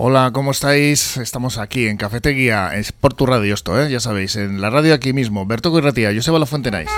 Hola, 0.00 0.30
¿cómo 0.32 0.52
estáis? 0.52 1.16
Estamos 1.16 1.58
aquí 1.58 1.88
en 1.88 1.96
Cafetería, 1.96 2.76
es 2.76 2.92
por 2.92 3.14
tu 3.14 3.26
radio 3.26 3.52
esto, 3.52 3.82
¿eh? 3.82 3.90
ya 3.90 3.98
sabéis, 3.98 4.36
en 4.36 4.60
la 4.60 4.70
radio 4.70 4.94
aquí 4.94 5.12
mismo, 5.12 5.44
Bertoco 5.44 5.78
y 5.78 5.80
Ratía, 5.80 6.14
Joseba 6.14 6.38
La 6.38 6.46
Fuentenais. 6.46 6.88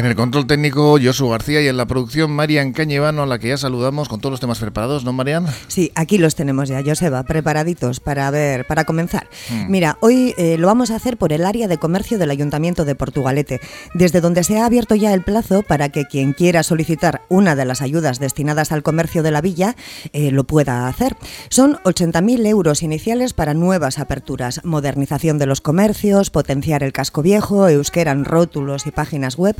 En 0.00 0.06
el 0.06 0.16
control 0.16 0.46
técnico, 0.46 0.96
Josu 0.98 1.28
García 1.28 1.60
y 1.60 1.68
en 1.68 1.76
la 1.76 1.84
producción, 1.84 2.30
Marian 2.30 2.72
Cañevano, 2.72 3.24
a 3.24 3.26
la 3.26 3.38
que 3.38 3.48
ya 3.48 3.58
saludamos 3.58 4.08
con 4.08 4.18
todos 4.18 4.30
los 4.30 4.40
temas 4.40 4.58
preparados, 4.58 5.04
¿no, 5.04 5.12
Marian? 5.12 5.44
Sí, 5.68 5.92
aquí 5.94 6.16
los 6.16 6.34
tenemos 6.34 6.70
ya, 6.70 6.82
Joseba, 6.82 7.22
preparaditos 7.24 8.00
para 8.00 8.30
ver, 8.30 8.66
para 8.66 8.84
comenzar. 8.84 9.28
Hmm. 9.50 9.70
Mira, 9.70 9.98
hoy 10.00 10.34
eh, 10.38 10.56
lo 10.56 10.68
vamos 10.68 10.90
a 10.90 10.96
hacer 10.96 11.18
por 11.18 11.34
el 11.34 11.44
área 11.44 11.68
de 11.68 11.76
comercio 11.76 12.16
del 12.16 12.30
Ayuntamiento 12.30 12.86
de 12.86 12.94
Portugalete, 12.94 13.60
desde 13.92 14.22
donde 14.22 14.42
se 14.42 14.58
ha 14.58 14.64
abierto 14.64 14.94
ya 14.94 15.12
el 15.12 15.22
plazo 15.22 15.62
para 15.62 15.90
que 15.90 16.06
quien 16.06 16.32
quiera 16.32 16.62
solicitar 16.62 17.20
una 17.28 17.54
de 17.54 17.66
las 17.66 17.82
ayudas 17.82 18.18
destinadas 18.18 18.72
al 18.72 18.82
comercio 18.82 19.22
de 19.22 19.32
la 19.32 19.42
villa 19.42 19.76
eh, 20.14 20.30
lo 20.30 20.44
pueda 20.44 20.88
hacer. 20.88 21.14
Son 21.50 21.74
80.000 21.84 22.46
euros 22.46 22.82
iniciales 22.82 23.34
para 23.34 23.52
nuevas 23.52 23.98
aperturas, 23.98 24.62
modernización 24.64 25.36
de 25.36 25.44
los 25.44 25.60
comercios, 25.60 26.30
potenciar 26.30 26.82
el 26.82 26.94
casco 26.94 27.20
viejo, 27.20 27.68
euskera 27.68 28.12
en 28.12 28.24
rótulos 28.24 28.86
y 28.86 28.92
páginas 28.92 29.36
web 29.36 29.56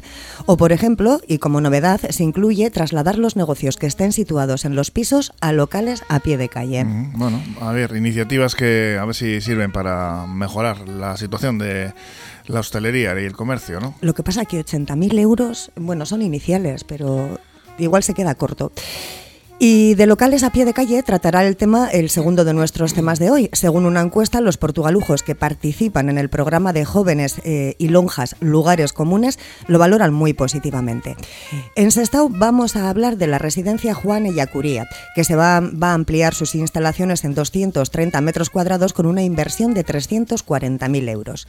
o, 0.46 0.56
por 0.56 0.72
ejemplo, 0.72 1.20
y 1.26 1.38
como 1.38 1.60
novedad, 1.60 2.00
se 2.10 2.22
incluye 2.22 2.70
trasladar 2.70 3.18
los 3.18 3.36
negocios 3.36 3.76
que 3.76 3.86
estén 3.86 4.12
situados 4.12 4.64
en 4.64 4.74
los 4.74 4.90
pisos 4.90 5.32
a 5.40 5.52
locales 5.52 6.02
a 6.08 6.20
pie 6.20 6.36
de 6.36 6.48
calle. 6.48 6.84
bueno, 7.14 7.42
a 7.60 7.72
ver, 7.72 7.96
iniciativas 7.96 8.54
que 8.54 8.98
a 9.00 9.04
ver 9.04 9.14
si 9.14 9.40
sirven 9.40 9.72
para 9.72 10.26
mejorar 10.26 10.88
la 10.88 11.16
situación 11.16 11.58
de 11.58 11.92
la 12.46 12.60
hostelería 12.60 13.18
y 13.20 13.24
el 13.24 13.34
comercio, 13.34 13.80
¿no? 13.80 13.94
Lo 14.00 14.14
que 14.14 14.22
pasa 14.22 14.42
es 14.42 14.48
que 14.48 14.64
80.000 14.64 15.18
euros, 15.18 15.70
bueno, 15.76 16.06
son 16.06 16.22
iniciales, 16.22 16.84
pero 16.84 17.38
igual 17.78 18.02
se 18.02 18.14
queda 18.14 18.34
corto. 18.34 18.72
Y 19.62 19.94
de 19.94 20.06
locales 20.06 20.42
a 20.42 20.52
pie 20.52 20.64
de 20.64 20.72
calle 20.72 21.02
tratará 21.02 21.46
el 21.46 21.54
tema 21.54 21.90
el 21.90 22.08
segundo 22.08 22.46
de 22.46 22.54
nuestros 22.54 22.94
temas 22.94 23.18
de 23.18 23.30
hoy. 23.30 23.50
Según 23.52 23.84
una 23.84 24.00
encuesta, 24.00 24.40
los 24.40 24.56
portugalujos 24.56 25.22
que 25.22 25.34
participan 25.34 26.08
en 26.08 26.16
el 26.16 26.30
programa 26.30 26.72
de 26.72 26.86
jóvenes 26.86 27.42
eh, 27.44 27.74
y 27.76 27.88
lonjas 27.88 28.36
Lugares 28.40 28.94
Comunes 28.94 29.38
lo 29.66 29.78
valoran 29.78 30.14
muy 30.14 30.32
positivamente. 30.32 31.14
En 31.76 31.90
Sestao 31.90 32.30
vamos 32.30 32.74
a 32.74 32.88
hablar 32.88 33.18
de 33.18 33.26
la 33.26 33.36
residencia 33.36 33.92
Juan 33.92 34.24
Ellacuría, 34.24 34.88
que 35.14 35.24
se 35.24 35.36
va, 35.36 35.60
va 35.60 35.90
a 35.90 35.94
ampliar 35.94 36.32
sus 36.32 36.54
instalaciones 36.54 37.24
en 37.24 37.34
230 37.34 38.18
metros 38.22 38.48
cuadrados 38.48 38.94
con 38.94 39.04
una 39.04 39.24
inversión 39.24 39.74
de 39.74 39.84
340.000 39.84 41.10
euros. 41.10 41.46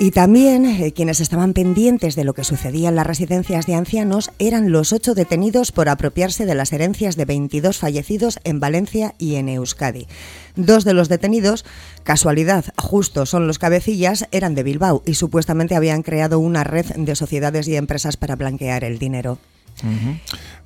Y 0.00 0.12
también 0.12 0.64
eh, 0.64 0.92
quienes 0.92 1.18
estaban 1.18 1.54
pendientes 1.54 2.14
de 2.14 2.22
lo 2.22 2.32
que 2.32 2.44
sucedía 2.44 2.88
en 2.88 2.94
las 2.94 3.06
residencias 3.06 3.66
de 3.66 3.74
ancianos 3.74 4.30
eran 4.38 4.70
los 4.70 4.92
ocho 4.92 5.12
detenidos 5.12 5.72
por 5.72 5.88
apropiarse 5.88 6.46
de 6.46 6.54
las 6.54 6.72
herencias 6.72 7.16
de 7.16 7.24
22 7.24 7.78
fallecidos 7.78 8.38
en 8.44 8.60
Valencia 8.60 9.16
y 9.18 9.34
en 9.34 9.48
Euskadi. 9.48 10.06
Dos 10.54 10.84
de 10.84 10.94
los 10.94 11.08
detenidos, 11.08 11.64
casualidad, 12.04 12.66
justo 12.76 13.26
son 13.26 13.48
los 13.48 13.58
cabecillas, 13.58 14.28
eran 14.30 14.54
de 14.54 14.62
Bilbao 14.62 15.02
y 15.04 15.14
supuestamente 15.14 15.74
habían 15.74 16.02
creado 16.02 16.38
una 16.38 16.62
red 16.62 16.86
de 16.94 17.16
sociedades 17.16 17.66
y 17.66 17.74
empresas 17.74 18.16
para 18.16 18.36
blanquear 18.36 18.84
el 18.84 19.00
dinero. 19.00 19.38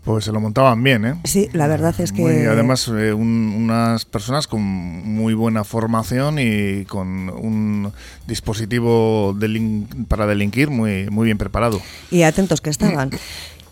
Pues 0.05 0.25
se 0.25 0.33
lo 0.33 0.41
montaban 0.41 0.83
bien, 0.83 1.05
¿eh? 1.05 1.15
Sí, 1.25 1.49
la 1.53 1.69
verdad 1.69 1.95
es 2.01 2.11
que... 2.11 2.49
además, 2.49 2.89
eh, 2.89 3.13
unas 3.13 4.05
personas 4.05 4.49
con 4.49 4.61
muy 4.61 5.33
buena 5.35 5.63
formación 5.63 6.39
y 6.41 6.85
con 6.87 7.29
un 7.29 7.93
dispositivo 8.27 9.37
para 10.09 10.27
delinquir 10.27 10.71
muy, 10.71 11.09
muy 11.09 11.27
bien 11.27 11.39
preparado. 11.39 11.81
Y 12.11 12.23
atentos 12.23 12.61
que 12.61 12.71
estaban. 12.71 13.11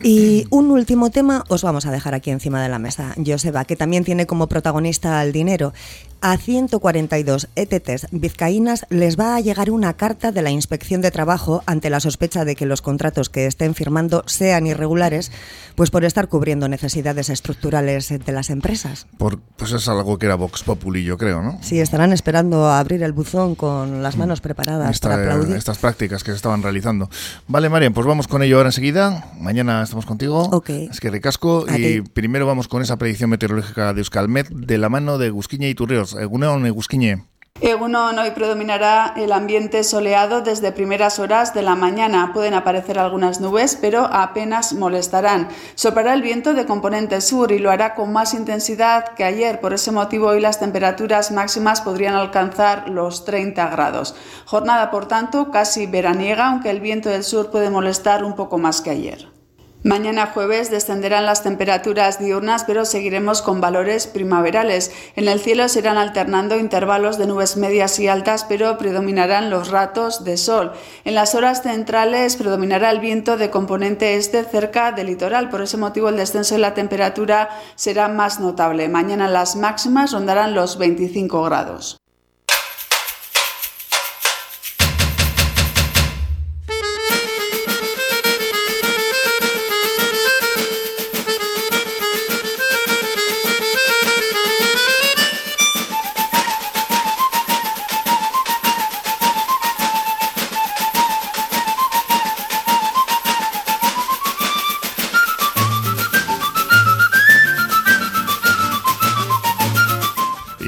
Y 0.03 0.47
un 0.49 0.71
último 0.71 1.11
tema 1.11 1.45
os 1.49 1.63
vamos 1.63 1.85
a 1.85 1.91
dejar 1.91 2.15
aquí 2.15 2.31
encima 2.31 2.63
de 2.63 2.71
la 2.71 2.79
mesa, 2.79 3.15
Joseba, 3.25 3.67
que 3.67 3.77
también 3.77 4.03
tiene 4.03 4.27
como 4.27 4.47
protagonista 4.47 5.21
al 5.21 5.31
dinero. 5.33 5.75
A 6.23 6.37
142 6.37 7.49
ETTs 7.57 8.09
vizcaínas 8.11 8.85
les 8.91 9.19
va 9.19 9.37
a 9.37 9.41
llegar 9.41 9.71
una 9.71 9.95
carta 9.95 10.33
de 10.33 10.43
la 10.43 10.51
Inspección 10.51 11.01
de 11.01 11.11
Trabajo 11.11 11.63
ante 11.65 11.89
la 11.89 11.99
sospecha 11.99 12.45
de 12.45 12.57
que 12.57 12.67
los 12.67 12.83
contratos 12.83 13.31
que 13.31 13.47
estén 13.47 13.75
firmando 13.75 14.23
sean 14.27 14.67
irregulares, 14.67 15.33
pues 15.77 15.91
por 15.91 16.05
estar 16.05 16.29
cubriendo 16.29 16.69
necesidades 16.69 17.31
estructurales 17.31 18.11
de 18.11 18.33
las 18.33 18.51
empresas. 18.51 19.07
Por, 19.17 19.41
pues 19.57 19.73
es 19.73 19.89
algo 19.89 20.19
que 20.19 20.27
era 20.27 20.35
Vox 20.35 20.63
Populi, 20.63 21.05
yo 21.05 21.17
creo, 21.17 21.43
¿no? 21.43 21.59
Sí, 21.63 21.81
estarán 21.81 22.13
esperando 22.13 22.67
a 22.67 22.81
abrir 22.81 23.03
el 23.03 23.13
buzón 23.13 23.55
con 23.55 24.03
las 24.03 24.19
manos 24.19 24.43
preparadas 24.43 25.01
para 25.01 25.15
aplaudir. 25.15 25.57
Estas 25.57 25.79
prácticas 25.79 26.23
que 26.23 26.33
se 26.33 26.37
estaban 26.37 26.63
realizando. 26.63 27.09
Vale, 27.49 27.71
Marian, 27.71 27.95
pues 27.95 28.07
vamos 28.07 28.29
con 28.29 28.43
ello 28.43 28.59
ahora 28.59 28.69
enseguida. 28.69 29.33
Mañana 29.39 29.83
estamos 29.83 30.05
contigo. 30.05 30.43
Ok. 30.53 30.69
Es 30.69 31.01
que 31.01 31.11
ricasco. 31.11 31.65
y 31.75 32.03
primero 32.03 32.47
vamos 32.47 32.69
con 32.69 32.83
esa 32.83 32.99
predicción 32.99 33.31
meteorológica 33.31 33.95
de 33.95 34.01
Euskalmet 34.01 34.51
de 34.51 34.77
la 34.77 34.91
mano 34.91 35.17
de 35.17 35.31
Gusquiña 35.31 35.69
y 35.69 35.75
Turrios. 36.11 36.23
Egunon, 36.23 36.67
Egusquiñe. 36.67 37.27
Egunon, 37.63 38.19
hoy 38.19 38.31
predominará 38.31 39.13
el 39.17 39.33
ambiente 39.33 39.85
soleado 39.85 40.41
desde 40.41 40.73
primeras 40.73 41.19
horas 41.19 41.53
de 41.53 41.61
la 41.61 41.75
mañana. 41.75 42.33
Pueden 42.33 42.55
aparecer 42.55 42.99
algunas 42.99 43.41
nubes, 43.41 43.77
pero 43.79 44.07
apenas 44.07 44.73
molestarán. 44.73 45.49
Soplará 45.75 46.15
el 46.15 46.23
viento 46.23 46.55
de 46.55 46.65
componente 46.65 47.21
sur 47.21 47.53
y 47.53 47.59
lo 47.59 47.71
hará 47.71 47.95
con 47.95 48.15
más 48.15 48.33
intensidad 48.33 49.13
que 49.15 49.25
ayer. 49.25 49.61
Por 49.61 49.75
ese 49.75 49.93
motivo, 49.93 50.29
hoy 50.29 50.41
las 50.41 50.59
temperaturas 50.59 51.33
máximas 51.33 51.83
podrían 51.83 52.15
alcanzar 52.15 52.89
los 52.89 53.27
30 53.27 53.69
grados. 53.69 54.15
Jornada, 54.47 54.91
por 54.91 55.07
tanto, 55.07 55.51
casi 55.51 55.85
veraniega, 55.85 56.49
aunque 56.49 56.71
el 56.71 56.81
viento 56.81 57.11
del 57.11 57.25
sur 57.25 57.51
puede 57.51 57.69
molestar 57.69 58.25
un 58.25 58.37
poco 58.37 58.57
más 58.57 58.81
que 58.81 58.89
ayer. 58.89 59.40
Mañana 59.83 60.27
jueves 60.27 60.71
descenderán 60.71 61.25
las 61.25 61.43
temperaturas 61.43 62.19
diurnas, 62.19 62.65
pero 62.65 62.85
seguiremos 62.85 63.41
con 63.41 63.63
valores 63.63 64.07
primaverales. 64.07 64.93
En 65.17 65.27
el 65.27 65.41
cielo 65.41 65.69
se 65.69 65.79
irán 65.79 65.97
alternando 65.97 66.59
intervalos 66.59 67.17
de 67.17 67.27
nubes 67.27 67.57
medias 67.57 67.99
y 67.99 68.07
altas, 68.07 68.45
pero 68.45 68.77
predominarán 68.77 69.49
los 69.49 69.71
ratos 69.71 70.23
de 70.23 70.37
sol. 70.37 70.73
En 71.07 71.15
las 71.15 71.35
horas 71.35 71.63
centrales 71.63 72.37
predominará 72.37 72.91
el 72.91 73.01
viento 73.01 73.39
de 73.39 73.49
componente 73.49 74.17
este 74.17 74.45
cerca 74.45 74.93
del 74.93 75.07
litoral. 75.07 75.49
Por 75.49 75.63
ese 75.63 75.79
motivo 75.79 76.11
el 76.11 76.19
descenso 76.19 76.57
de 76.57 76.61
la 76.61 76.75
temperatura 76.75 77.49
será 77.75 78.09
más 78.09 78.39
notable. 78.39 78.87
Mañana 78.91 79.29
las 79.29 79.57
máximas 79.57 80.13
rondarán 80.13 80.55
los 80.55 80.77
25 80.77 81.43
grados. 81.43 82.00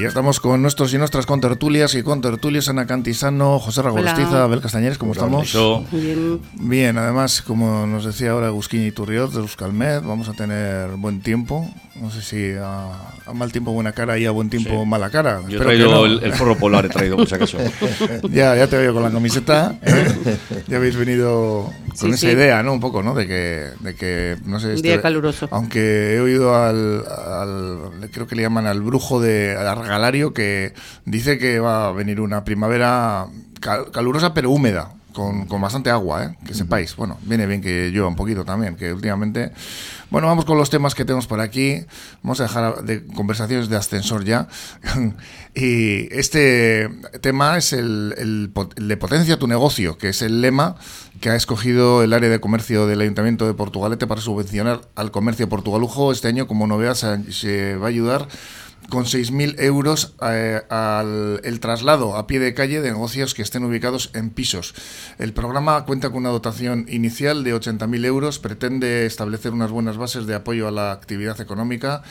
Estamos 0.07 0.39
con 0.39 0.61
nuestros 0.61 0.93
y 0.93 0.97
nuestras 0.97 1.25
contertulias 1.25 1.95
y 1.95 2.03
contertulios 2.03 2.69
Ana 2.69 2.85
Cantisano, 2.85 3.59
José 3.59 3.81
Ragolostiza, 3.81 4.43
Abel 4.43 4.61
Castañeres, 4.61 4.97
¿cómo 4.97 5.13
estamos? 5.13 5.51
Bien. 5.91 6.39
Bien, 6.53 6.97
además, 6.97 7.41
como 7.41 7.85
nos 7.87 8.05
decía 8.05 8.31
ahora 8.31 8.47
Agustín 8.47 8.85
y 8.85 8.91
Turriot 8.91 9.31
de 9.31 9.39
Euskalmet, 9.39 10.03
vamos 10.03 10.29
a 10.29 10.33
tener 10.33 10.89
buen 10.97 11.21
tiempo. 11.21 11.69
No 12.03 12.11
sé 12.11 12.21
si 12.21 12.53
a, 12.59 13.33
mal 13.33 13.53
tiempo 13.53 13.71
buena 13.71 13.93
cara 13.93 14.17
y 14.17 14.25
a 14.25 14.31
buen 14.31 14.49
tiempo 14.49 14.85
mala 14.85 15.09
cara. 15.09 15.41
Yo 15.47 15.57
he 15.57 15.61
traído 15.63 16.05
el, 16.05 16.21
el, 16.21 16.33
forro 16.33 16.57
polar, 16.57 16.85
he 16.85 16.89
traído, 16.89 17.15
por 17.15 17.29
si 17.29 17.35
acaso. 17.35 17.57
ya, 18.29 18.57
ya 18.57 18.67
te 18.67 18.77
veo 18.77 18.93
con 18.93 19.03
la 19.03 19.09
camiseta. 19.09 19.79
¿eh? 19.81 20.37
Ya 20.67 20.77
habéis 20.77 20.97
venido 20.97 21.71
con 21.97 22.13
esa 22.13 22.29
idea, 22.29 22.61
¿no? 22.61 22.73
Un 22.73 22.81
poco, 22.81 23.03
¿no? 23.03 23.15
De 23.15 23.25
que, 23.25 23.69
de 23.79 23.95
que 23.95 24.35
no 24.43 24.59
sé. 24.59 24.73
Un 24.73 24.81
día 24.81 24.95
este, 24.95 25.01
caluroso. 25.01 25.47
Aunque 25.51 26.15
he 26.15 26.19
oído 26.19 26.53
al, 26.53 27.05
al, 27.07 28.09
creo 28.11 28.27
que 28.27 28.35
le 28.35 28.41
llaman 28.41 28.67
al 28.67 28.81
brujo 28.81 29.21
de 29.21 29.55
Argalá 29.55 30.11
que 30.35 30.73
dice 31.05 31.37
que 31.37 31.61
va 31.61 31.87
a 31.87 31.91
venir 31.93 32.19
una 32.19 32.43
primavera 32.43 33.27
calurosa 33.93 34.33
pero 34.33 34.51
húmeda. 34.51 34.91
Con, 35.13 35.47
bastante 35.61 35.89
agua, 35.89 36.25
¿eh? 36.25 36.37
que 36.45 36.53
sepáis. 36.53 36.95
Bueno, 36.95 37.17
viene 37.21 37.45
bien 37.45 37.61
que 37.61 37.89
llueva 37.91 38.07
un 38.07 38.15
poquito 38.15 38.43
también, 38.43 38.75
que 38.75 38.91
últimamente... 38.93 39.51
Bueno, 40.09 40.27
vamos 40.27 40.45
con 40.45 40.57
los 40.57 40.69
temas 40.69 40.93
que 40.93 41.05
tenemos 41.05 41.25
por 41.25 41.39
aquí. 41.39 41.85
Vamos 42.21 42.39
a 42.39 42.43
dejar 42.43 42.83
de 42.83 43.05
conversaciones 43.05 43.69
de 43.69 43.77
ascensor 43.77 44.25
ya. 44.25 44.47
y 45.55 46.13
este 46.15 46.89
tema 47.21 47.57
es 47.57 47.73
el, 47.73 48.13
el, 48.17 48.53
de 48.75 48.97
potencia 48.97 49.39
tu 49.39 49.47
negocio, 49.47 49.97
que 49.97 50.09
es 50.09 50.21
el 50.21 50.41
lema 50.41 50.75
que 51.19 51.29
ha 51.29 51.35
escogido 51.35 52.03
el 52.03 52.11
área 52.13 52.29
de 52.29 52.39
comercio 52.39 52.85
del 52.85 53.01
Ayuntamiento 53.01 53.47
de 53.47 53.53
Portugalete 53.53 54.07
para 54.07 54.19
subvencionar 54.19 54.81
al 54.95 55.11
comercio 55.11 55.47
portugalujo. 55.47 56.11
Este 56.11 56.27
año, 56.27 56.47
como 56.47 56.67
novedad, 56.67 56.95
se 56.95 57.75
va 57.77 57.85
a 57.85 57.89
ayudar 57.89 58.27
con 58.93 59.05
6.000 59.05 59.55
euros 59.57 60.13
eh, 60.21 60.61
al 60.69 61.59
traslado 61.59 62.15
a 62.15 62.27
pie 62.27 62.37
de 62.37 62.53
calle 62.53 62.79
de 62.79 62.91
negocios 62.91 63.33
que 63.33 63.41
estén 63.41 63.63
ubicados 63.63 64.11
en 64.13 64.29
pisos. 64.29 64.75
El 65.17 65.33
programa 65.33 65.83
cuenta 65.85 66.11
con 66.11 66.19
una 66.19 66.29
dotación 66.29 66.85
inicial 66.87 67.43
de 67.43 67.55
80.000 67.55 68.05
euros, 68.05 68.37
pretende 68.37 69.07
establecer 69.07 69.51
unas 69.51 69.71
buenas 69.71 69.97
bases 69.97 70.27
de 70.27 70.35
apoyo 70.35 70.67
a 70.67 70.71
la 70.71 70.91
actividad 70.91 71.41
económica 71.41 72.03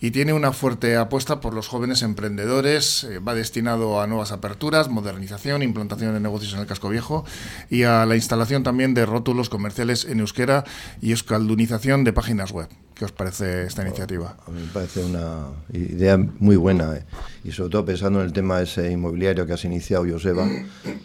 y 0.00 0.12
tiene 0.12 0.32
una 0.32 0.52
fuerte 0.52 0.96
apuesta 0.96 1.40
por 1.40 1.54
los 1.54 1.66
jóvenes 1.66 2.02
emprendedores. 2.02 3.02
Eh, 3.02 3.18
va 3.18 3.34
destinado 3.34 4.00
a 4.00 4.06
nuevas 4.06 4.30
aperturas, 4.30 4.88
modernización, 4.88 5.64
implantación 5.64 6.14
de 6.14 6.20
negocios 6.20 6.52
en 6.52 6.60
el 6.60 6.66
casco 6.66 6.88
viejo 6.88 7.24
y 7.68 7.82
a 7.82 8.06
la 8.06 8.14
instalación 8.14 8.62
también 8.62 8.94
de 8.94 9.06
rótulos 9.06 9.48
comerciales 9.48 10.04
en 10.04 10.20
euskera 10.20 10.62
y 11.02 11.10
escaldunización 11.10 12.04
de 12.04 12.12
páginas 12.12 12.52
web. 12.52 12.68
¿Qué 12.98 13.04
os 13.04 13.12
parece 13.12 13.62
esta 13.62 13.86
iniciativa? 13.86 14.36
A 14.44 14.50
mí 14.50 14.60
me 14.60 14.72
parece 14.72 15.04
una 15.04 15.46
idea 15.72 16.16
muy 16.40 16.56
buena 16.56 16.96
eh. 16.96 17.04
y 17.44 17.52
sobre 17.52 17.70
todo 17.70 17.84
pensando 17.84 18.18
en 18.20 18.26
el 18.26 18.32
tema 18.32 18.60
ese 18.60 18.90
inmobiliario 18.90 19.46
que 19.46 19.52
has 19.52 19.64
iniciado, 19.64 20.04
Joseba, 20.10 20.48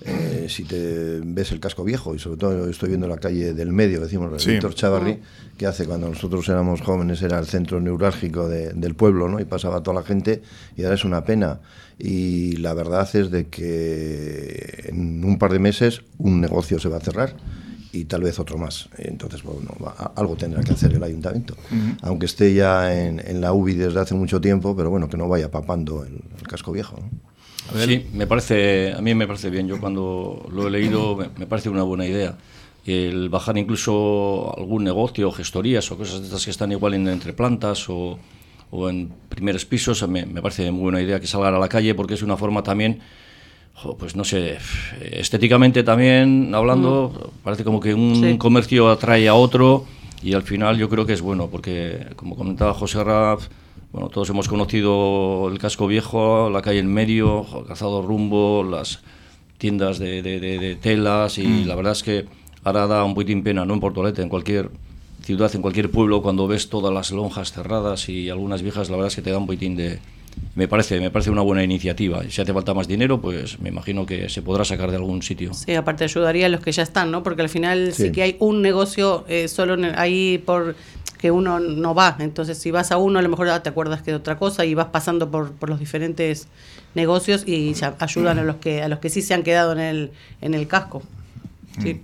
eh, 0.02 0.48
si 0.50 0.64
te 0.64 1.20
ves 1.24 1.52
el 1.52 1.60
casco 1.60 1.84
viejo 1.84 2.16
y 2.16 2.20
sobre 2.20 2.38
todo 2.38 2.68
estoy 2.68 2.90
viendo 2.90 3.08
la 3.08 3.18
calle 3.18 3.54
del 3.54 3.72
medio, 3.72 4.02
decimos, 4.02 4.42
Sí. 4.42 4.54
Víctor 4.54 4.74
Chavarri, 4.74 5.20
que 5.56 5.68
hace 5.68 5.86
cuando 5.86 6.10
nosotros 6.10 6.50
éramos 6.50 6.82
jóvenes 6.82 7.22
era 7.22 7.38
el 7.38 7.46
centro 7.46 7.80
neurálgico 7.80 8.50
de- 8.50 8.74
del 8.74 8.96
pueblo, 8.96 9.30
¿no? 9.30 9.40
Y 9.40 9.46
pasaba 9.46 9.84
toda 9.84 10.00
la 10.02 10.04
gente 10.04 10.42
y 10.76 10.84
ahora 10.84 10.96
es 10.96 11.06
una 11.06 11.24
pena. 11.24 11.60
Y 12.00 12.56
la 12.56 12.74
verdad 12.74 13.08
es 13.16 13.30
de 13.30 13.46
que 13.50 14.86
en 14.88 15.24
un 15.24 15.38
par 15.38 15.52
de 15.54 15.60
meses 15.60 16.02
un 16.18 16.42
negocio 16.42 16.80
se 16.80 16.90
va 16.90 16.98
a 16.98 17.02
cerrar 17.02 17.36
y 17.94 18.06
tal 18.06 18.24
vez 18.24 18.38
otro 18.40 18.58
más. 18.58 18.90
Entonces, 18.98 19.44
bueno, 19.44 19.72
va- 19.82 20.12
algo 20.16 20.36
tendrá 20.36 20.62
que 20.64 20.74
hacer 20.74 20.94
el 20.94 21.04
ayuntamiento. 21.04 21.56
Aunque 22.02 22.26
esté 22.26 22.54
ya 22.54 22.94
en, 22.94 23.22
en 23.26 23.40
la 23.40 23.54
UBI 23.54 23.76
desde 23.76 24.00
hace 24.02 24.16
mucho 24.16 24.42
tiempo, 24.42 24.76
pero 24.76 24.90
bueno, 24.90 25.08
que 25.08 25.16
no 25.16 25.30
vaya 25.30 25.50
papando 25.50 26.04
el, 26.04 26.16
el 26.40 26.48
casco 26.48 26.72
viejo. 26.74 26.98
¿no? 27.00 27.80
Sí, 27.86 28.08
me 28.14 28.28
parece, 28.28 28.92
a 28.94 29.00
mí 29.02 29.16
me 29.16 29.26
parece 29.28 29.50
bien. 29.50 29.68
Yo 29.68 29.80
cuando 29.80 30.46
lo 30.52 30.68
he 30.68 30.72
leído 30.72 31.16
me, 31.16 31.30
me 31.38 31.46
parece 31.48 31.70
una 31.70 31.84
buena 31.84 32.06
idea. 32.06 32.36
El 32.86 33.30
bajar 33.30 33.58
incluso 33.58 34.54
algún 34.58 34.84
negocio, 34.84 35.32
gestorías 35.32 35.90
o 35.92 35.98
cosas 35.98 36.20
de 36.20 36.26
estas 36.26 36.44
que 36.44 36.52
están 36.52 36.72
igual 36.74 36.96
en, 36.96 37.08
entre 37.08 37.32
plantas 37.32 37.88
o, 37.90 38.20
o 38.72 38.90
en 38.90 39.14
primeros 39.30 39.64
pisos, 39.66 40.06
me, 40.10 40.26
me 40.26 40.42
parece 40.42 40.70
muy 40.72 40.82
buena 40.84 41.02
idea 41.02 41.20
que 41.22 41.28
salgan 41.28 41.54
a 41.56 41.60
la 41.60 41.70
calle 41.70 41.96
porque 41.96 42.16
es 42.16 42.22
una 42.24 42.36
forma 42.36 42.62
también, 42.64 43.00
jo, 43.76 43.98
pues 43.98 44.16
no 44.16 44.24
sé, 44.24 44.58
estéticamente 45.12 45.84
también 45.84 46.54
hablando, 46.56 47.32
parece 47.44 47.64
como 47.64 47.80
que 47.80 47.94
un 47.94 48.16
Sí. 48.16 48.38
comercio 48.38 48.90
atrae 48.90 49.28
a 49.28 49.34
otro 49.36 49.86
y 50.22 50.34
al 50.34 50.44
final 50.44 50.78
yo 50.78 50.90
creo 50.90 51.06
que 51.06 51.14
es 51.14 51.22
bueno 51.22 51.48
porque, 51.48 52.08
como 52.16 52.36
comentaba 52.36 52.74
José 52.74 53.04
Raf, 53.04 53.48
bueno, 53.92 54.10
todos 54.10 54.30
hemos 54.30 54.48
conocido 54.48 55.50
el 55.52 55.60
casco 55.60 55.86
viejo, 55.88 56.50
la 56.50 56.62
calle 56.62 56.80
en 56.80 56.92
medio, 56.92 57.46
el 57.60 57.66
calzado 57.68 58.02
rumbo, 58.02 58.64
las 58.64 59.02
tiendas 59.58 60.00
de, 60.00 60.22
de- 60.22 60.40
de- 60.40 60.60
de 60.60 60.76
telas 60.76 61.38
y 61.38 61.64
la 61.64 61.76
verdad 61.76 61.92
es 61.94 62.04
que 62.04 62.26
ahora 62.64 62.88
da 62.88 63.04
un 63.04 63.14
poquitín 63.14 63.44
pena, 63.44 63.66
no 63.66 63.74
en 63.74 63.80
Portolete, 63.80 64.22
en 64.22 64.30
cualquier 64.30 64.70
ciudad, 65.22 65.54
en 65.56 65.62
cualquier 65.62 65.90
pueblo, 65.92 66.22
cuando 66.22 66.48
ves 66.48 66.70
todas 66.70 66.94
las 66.94 67.12
lonjas 67.12 67.52
cerradas 67.52 68.10
y 68.10 68.30
algunas 68.30 68.62
viejas, 68.62 68.90
la 68.90 68.98
verdad 68.98 69.08
es 69.10 69.16
que 69.16 69.22
te 69.22 69.32
da 69.32 69.38
un 69.38 69.46
poquitín 69.46 69.76
de... 69.76 70.00
Me 70.56 70.68
parece, 70.68 71.00
me 71.00 71.10
parece 71.10 71.32
una 71.32 71.42
buena 71.42 71.64
iniciativa. 71.64 72.22
Si 72.30 72.42
hace 72.42 72.54
falta 72.54 72.74
más 72.74 72.88
dinero, 72.88 73.20
pues 73.22 73.60
me 73.60 73.70
imagino 73.70 74.06
que 74.06 74.30
se 74.30 74.42
podrá 74.42 74.64
sacar 74.66 74.90
de 74.92 74.98
algún 74.98 75.22
sitio. 75.24 75.54
Sí, 75.54 75.74
aparte 75.74 76.04
ayudaría 76.04 76.46
a 76.46 76.50
los 76.50 76.62
que 76.62 76.72
ya 76.72 76.84
están, 76.84 77.10
¿no? 77.12 77.24
Porque 77.24 77.42
al 77.42 77.50
final 77.50 77.94
sí, 77.94 78.04
Sí. 78.08 78.12
que 78.12 78.22
hay 78.24 78.36
un 78.40 78.62
negocio 78.62 79.26
eh, 79.28 79.48
solo 79.48 79.74
en 79.76 79.86
el- 79.86 80.00
ahí 80.00 80.38
por 80.38 80.76
que 81.18 81.32
uno 81.32 81.60
no 81.60 81.96
va. 81.96 82.18
Entonces, 82.20 82.58
si 82.58 82.70
vas 82.70 82.92
a 82.92 82.98
uno, 82.98 83.18
a 83.18 83.22
lo 83.22 83.30
mejor 83.30 83.48
ya 83.48 83.64
te 83.64 83.70
acuerdas 83.70 84.02
que 84.02 84.12
de 84.12 84.18
otra 84.18 84.38
cosa 84.38 84.66
y 84.66 84.74
vas 84.76 84.88
pasando 84.88 85.32
por, 85.32 85.54
por 85.54 85.70
los 85.70 85.80
diferentes 85.80 86.48
negocios 86.96 87.44
y 87.48 87.74
ya 87.74 87.96
ayudan 88.00 88.38
a 88.40 88.44
los 88.44 88.58
que 88.58 88.84
a 88.84 88.88
los 88.90 89.00
que 89.00 89.10
sí 89.10 89.22
se 89.22 89.34
han 89.34 89.42
quedado 89.44 89.72
en 89.72 89.80
el 89.80 90.12
en 90.42 90.54
el 90.54 90.68
casco. 90.68 91.02
Sí. 91.82 92.02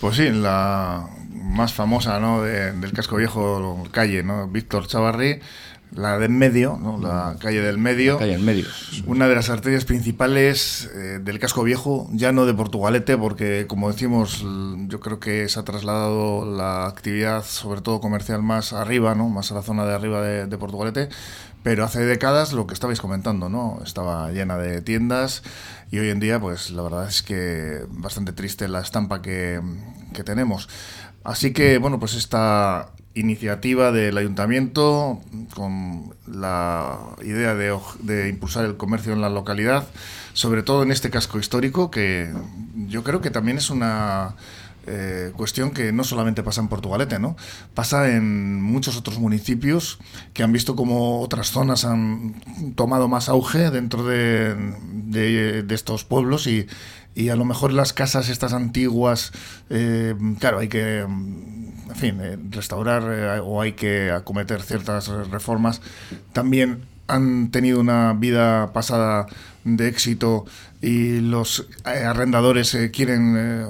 Pues 0.00 0.16
sí, 0.16 0.28
la 0.30 1.08
más 1.32 1.72
famosa 1.72 2.18
¿no? 2.20 2.42
de- 2.42 2.72
del 2.72 2.92
casco 2.92 3.16
viejo, 3.16 3.84
calle, 3.92 4.22
¿no? 4.22 4.48
Víctor 4.48 4.86
Chavarri, 4.86 5.38
la 5.92 6.18
de 6.18 6.26
en 6.26 6.38
medio, 6.38 6.78
¿no? 6.80 6.98
la 6.98 7.36
calle 7.40 7.60
del 7.60 7.78
medio. 7.78 8.18
Calle 8.18 8.34
en 8.34 8.44
medio. 8.44 8.66
Una 9.06 9.28
de 9.28 9.34
las 9.34 9.50
arterias 9.50 9.84
principales 9.84 10.88
eh, 10.94 11.18
del 11.20 11.38
casco 11.38 11.62
viejo, 11.64 12.08
ya 12.12 12.32
no 12.32 12.46
de 12.46 12.54
Portugalete, 12.54 13.16
porque 13.16 13.66
como 13.66 13.90
decimos, 13.90 14.44
yo 14.86 15.00
creo 15.00 15.18
que 15.18 15.48
se 15.48 15.58
ha 15.58 15.64
trasladado 15.64 16.44
la 16.44 16.86
actividad, 16.86 17.44
sobre 17.44 17.80
todo 17.80 18.00
comercial, 18.00 18.42
más 18.42 18.72
arriba, 18.72 19.14
¿no? 19.14 19.28
más 19.28 19.50
a 19.50 19.54
la 19.54 19.62
zona 19.62 19.84
de 19.84 19.94
arriba 19.94 20.22
de, 20.22 20.46
de 20.46 20.58
Portugalete. 20.58 21.08
Pero 21.62 21.84
hace 21.84 22.00
décadas 22.00 22.54
lo 22.54 22.66
que 22.66 22.72
estabais 22.72 23.02
comentando, 23.02 23.50
¿no? 23.50 23.80
Estaba 23.84 24.30
llena 24.32 24.56
de 24.56 24.80
tiendas 24.80 25.42
y 25.90 25.98
hoy 25.98 26.08
en 26.08 26.18
día, 26.18 26.40
pues 26.40 26.70
la 26.70 26.82
verdad 26.82 27.06
es 27.06 27.22
que 27.22 27.84
bastante 27.90 28.32
triste 28.32 28.66
la 28.66 28.80
estampa 28.80 29.20
que, 29.20 29.60
que 30.14 30.24
tenemos. 30.24 30.70
Así 31.22 31.52
que, 31.52 31.76
bueno, 31.76 31.98
pues 31.98 32.14
esta 32.14 32.92
iniciativa 33.14 33.90
del 33.92 34.16
ayuntamiento 34.16 35.20
con 35.54 36.14
la 36.26 36.98
idea 37.22 37.54
de, 37.54 37.76
de 38.00 38.28
impulsar 38.28 38.64
el 38.64 38.76
comercio 38.76 39.12
en 39.12 39.20
la 39.20 39.28
localidad, 39.28 39.88
sobre 40.32 40.62
todo 40.62 40.82
en 40.82 40.92
este 40.92 41.10
casco 41.10 41.38
histórico, 41.38 41.90
que 41.90 42.32
yo 42.86 43.02
creo 43.02 43.20
que 43.20 43.30
también 43.30 43.58
es 43.58 43.70
una 43.70 44.36
eh, 44.86 45.32
cuestión 45.36 45.72
que 45.72 45.92
no 45.92 46.04
solamente 46.04 46.42
pasa 46.42 46.62
en 46.62 46.68
Portugalete, 46.68 47.18
¿no? 47.18 47.36
Pasa 47.74 48.10
en 48.10 48.62
muchos 48.62 48.96
otros 48.96 49.18
municipios 49.18 49.98
que 50.32 50.42
han 50.42 50.52
visto 50.52 50.74
como 50.74 51.20
otras 51.20 51.50
zonas 51.50 51.84
han 51.84 52.34
tomado 52.76 53.06
más 53.06 53.28
auge 53.28 53.70
dentro 53.70 54.04
de, 54.04 54.56
estos 55.68 56.04
pueblos 56.04 56.46
y, 56.46 56.66
y 57.14 57.28
a 57.28 57.36
lo 57.36 57.44
mejor 57.44 57.72
las 57.72 57.92
casas 57.92 58.30
estas 58.30 58.54
antiguas, 58.54 59.32
eh, 59.68 60.14
claro, 60.38 60.60
hay 60.60 60.68
que, 60.68 61.06
en 61.90 61.96
fin, 61.96 62.18
eh, 62.22 62.38
restaurar 62.50 63.02
eh, 63.10 63.40
o 63.42 63.60
hay 63.60 63.72
que 63.72 64.10
acometer 64.10 64.62
ciertas 64.62 65.08
reformas. 65.30 65.80
También 66.32 66.82
han 67.08 67.50
tenido 67.50 67.80
una 67.80 68.12
vida 68.14 68.72
pasada 68.72 69.26
de 69.64 69.88
éxito 69.88 70.44
y 70.80 71.20
los 71.20 71.66
eh, 71.84 72.04
arrendadores 72.04 72.72
eh, 72.74 72.90
quieren 72.90 73.34
eh, 73.36 73.66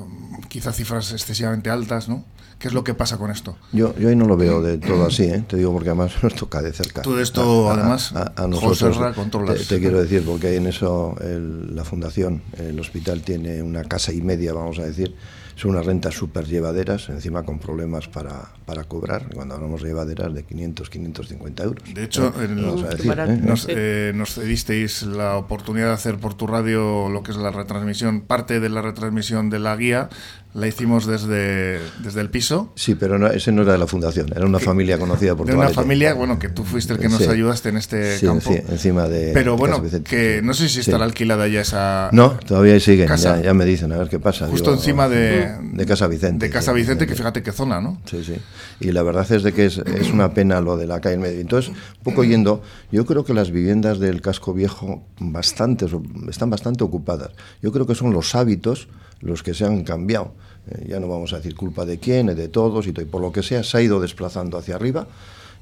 quizá 0.49 0.72
cifras 0.72 1.12
excesivamente 1.12 1.70
altas, 1.70 2.08
¿no? 2.08 2.25
¿Qué 2.58 2.69
es 2.69 2.75
lo 2.75 2.84
que 2.84 2.93
pasa 2.93 3.17
con 3.17 3.31
esto? 3.31 3.56
Yo, 3.72 3.96
yo 3.96 4.11
ahí 4.11 4.17
no 4.17 4.26
lo 4.26 4.37
veo 4.37 4.61
de 4.61 4.76
todo 4.76 5.06
así, 5.06 5.23
¿eh? 5.25 5.43
te 5.49 5.56
digo 5.56 5.73
porque 5.73 5.88
además 5.88 6.12
nos 6.23 6.35
toca 6.35 6.61
de 6.61 6.75
cerca. 6.75 7.00
Tú 7.00 7.14
de 7.16 7.23
esto, 7.23 7.71
A- 7.71 7.73
a- 7.73 7.75
además, 7.78 8.12
a, 8.14 8.21
a 8.37 8.42
José 8.52 8.85
nosotros, 8.85 9.16
controlas. 9.16 9.56
te, 9.61 9.64
te 9.76 9.80
quiero 9.80 10.02
decir, 10.02 10.23
porque 10.26 10.54
en 10.56 10.66
eso 10.66 11.16
el- 11.23 11.75
la 11.75 11.85
fundación, 11.85 12.42
el 12.59 12.78
hospital 12.78 13.23
tiene 13.23 13.62
una 13.62 13.85
casa 13.85 14.12
y 14.12 14.21
media, 14.21 14.52
vamos 14.52 14.78
a 14.78 14.83
decir, 14.83 15.14
son 15.61 15.73
unas 15.73 15.85
rentas 15.85 16.14
súper 16.14 16.47
llevaderas, 16.47 17.11
encima 17.11 17.43
con 17.43 17.59
problemas 17.59 18.09
para, 18.09 18.49
para 18.64 18.85
cobrar, 18.85 19.26
cuando 19.35 19.57
hablamos 19.57 19.83
de 19.83 19.88
llevaderas 19.88 20.33
de 20.33 20.43
500, 20.43 20.88
550 20.88 21.62
euros. 21.64 21.95
De 21.95 22.05
hecho, 22.05 22.29
¿Eh? 22.29 22.49
Vamos 22.49 22.83
a 22.83 22.88
decir. 22.88 23.12
¿eh? 23.19 23.38
Nos, 23.43 23.67
eh, 23.69 24.12
nos 24.14 24.37
cedisteis 24.37 25.02
la 25.02 25.37
oportunidad 25.37 25.88
de 25.88 25.93
hacer 25.93 26.17
por 26.17 26.33
tu 26.33 26.47
radio 26.47 27.11
lo 27.11 27.23
que 27.23 27.33
es 27.33 27.37
la 27.37 27.50
retransmisión, 27.50 28.23
parte 28.23 28.59
de 28.59 28.71
la 28.71 28.81
retransmisión 28.81 29.50
de 29.50 29.59
la 29.59 29.76
guía, 29.76 30.09
la 30.52 30.66
hicimos 30.66 31.07
desde, 31.07 31.78
desde 32.02 32.21
el 32.21 32.28
piso. 32.28 32.73
Sí, 32.75 32.97
pero 32.97 33.19
no, 33.19 33.28
ese 33.28 33.52
no 33.52 33.62
era 33.62 33.73
de 33.73 33.78
la 33.78 33.87
fundación, 33.87 34.28
era 34.35 34.45
una 34.47 34.59
familia 34.59 34.99
conocida 34.99 35.37
por 35.37 35.47
De 35.47 35.54
una 35.54 35.69
familia, 35.69 36.12
bueno, 36.14 36.38
que 36.40 36.49
tú 36.49 36.64
fuiste 36.64 36.92
el 36.92 36.99
que 36.99 37.09
nos 37.09 37.19
Sí. 37.23 37.28
ayudaste 37.28 37.69
en 37.69 37.76
este 37.76 38.19
Sí, 38.19 38.26
campo. 38.26 38.50
enci- 38.50 38.64
encima 38.69 39.07
de 39.09 39.30
Pero 39.33 39.57
bueno, 39.57 39.80
que 40.04 40.38
sí. 40.40 40.45
no 40.47 40.52
sé 40.54 40.69
si 40.69 40.75
Sí. 40.75 40.80
estará 40.90 41.04
alquilada 41.04 41.47
ya 41.47 41.61
esa... 41.61 42.09
No, 42.12 42.30
todavía 42.47 42.80
siguen, 42.80 43.09
ya, 43.16 43.40
ya 43.40 43.54
me 43.54 43.64
dicen, 43.64 43.92
a 43.92 43.97
ver 43.99 44.09
qué 44.09 44.19
pasa. 44.19 44.49
Justo 44.49 44.71
Digo, 44.71 44.80
encima 44.83 45.09
de, 45.09 45.57
de 45.73 45.87
Casa 45.87 46.09
Vicente. 46.09 46.47
De 46.47 46.52
Casa 46.52 46.73
sí, 46.73 46.78
Vicente, 46.78 47.04
sí, 47.04 47.09
que 47.09 47.14
sí. 47.14 47.19
fíjate 47.19 47.42
qué 47.45 47.52
zona, 47.52 47.80
¿no? 47.80 48.00
Sí, 48.07 48.25
sí. 48.25 48.35
Y 48.80 48.90
la 48.92 49.02
verdad 49.04 49.30
es 49.30 49.42
de 49.45 49.52
que 49.52 49.66
es, 49.66 49.78
es 49.78 50.11
una 50.11 50.35
pena 50.35 50.61
lo 50.61 50.76
de 50.76 50.87
la 50.88 51.00
calle 51.00 51.14
en 51.14 51.21
medio. 51.21 51.40
Entonces, 51.40 51.71
un 51.71 52.02
poco 52.02 52.25
yendo, 52.25 52.62
yo 52.90 53.07
creo 53.07 53.25
que 53.25 53.35
las 53.35 53.52
viviendas 53.52 54.00
del 54.00 54.21
casco 54.21 54.52
viejo 54.52 55.04
bastantes, 55.21 55.92
están 56.28 56.50
bastante 56.50 56.83
ocupadas. 56.83 57.30
Yo 57.62 57.71
creo 57.71 57.87
que 57.87 57.95
son 57.95 58.12
los 58.12 58.35
hábitos 58.35 58.88
los 59.21 59.43
que 59.43 59.55
se 59.55 59.65
han 59.65 59.85
cambiado. 59.85 60.33
Eh, 60.71 60.87
ya 60.89 61.00
no 61.00 61.09
vamos 61.09 61.33
a 61.33 61.37
decir 61.37 61.55
culpa 61.55 61.85
de 61.85 61.99
quién, 61.99 62.27
de 62.27 62.49
todos 62.49 62.87
y 62.87 62.93
todo. 62.93 63.07
Por 63.07 63.23
lo 63.23 63.33
que 63.33 63.43
sea, 63.43 63.62
se 63.62 63.79
ha 63.79 63.83
ido 63.83 64.00
desplazando 64.00 64.59
hacia 64.59 64.75
arriba. 64.75 65.07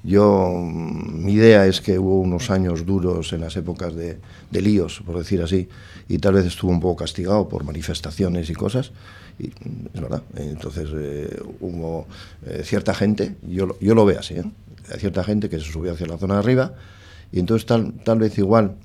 Yo, 0.05 0.53
mm, 0.55 1.25
mi 1.25 1.33
idea 1.33 1.67
es 1.67 1.81
que 1.81 1.99
hubo 1.99 2.21
unos 2.21 2.51
años 2.51 2.87
duros 2.87 3.33
en 3.33 3.41
las 3.41 3.57
épocas 3.57 3.95
de, 3.95 4.19
de 4.51 4.63
líos, 4.63 5.03
por 5.05 5.19
decir 5.19 5.43
así, 5.43 5.69
y 6.09 6.19
tal 6.19 6.35
vez 6.35 6.47
estuvo 6.47 6.71
un 6.71 6.81
poco 6.81 7.05
castigado 7.05 7.49
por 7.49 7.65
manifestaciones 7.65 8.49
y 8.49 8.55
cosas, 8.55 8.93
mm, 9.39 9.87
es 9.95 10.01
verdad. 10.01 10.23
Entonces 10.37 10.89
eh, 10.95 11.43
hubo 11.61 12.07
eh, 12.47 12.63
cierta 12.65 12.95
gente, 12.95 13.37
yo, 13.43 13.77
yo 13.81 13.95
lo 13.95 14.05
veo 14.05 14.21
así, 14.21 14.37
cierta 14.99 15.25
gente 15.25 15.49
que 15.49 15.59
se 15.59 15.71
subió 15.71 15.93
hacia 15.93 16.07
la 16.07 16.17
zona 16.17 16.35
de 16.35 16.41
arriba, 16.41 16.75
y 17.33 17.41
entonces 17.41 17.67
tal, 17.67 17.93
tal 18.05 18.21
vez 18.21 18.39
igual 18.39 18.77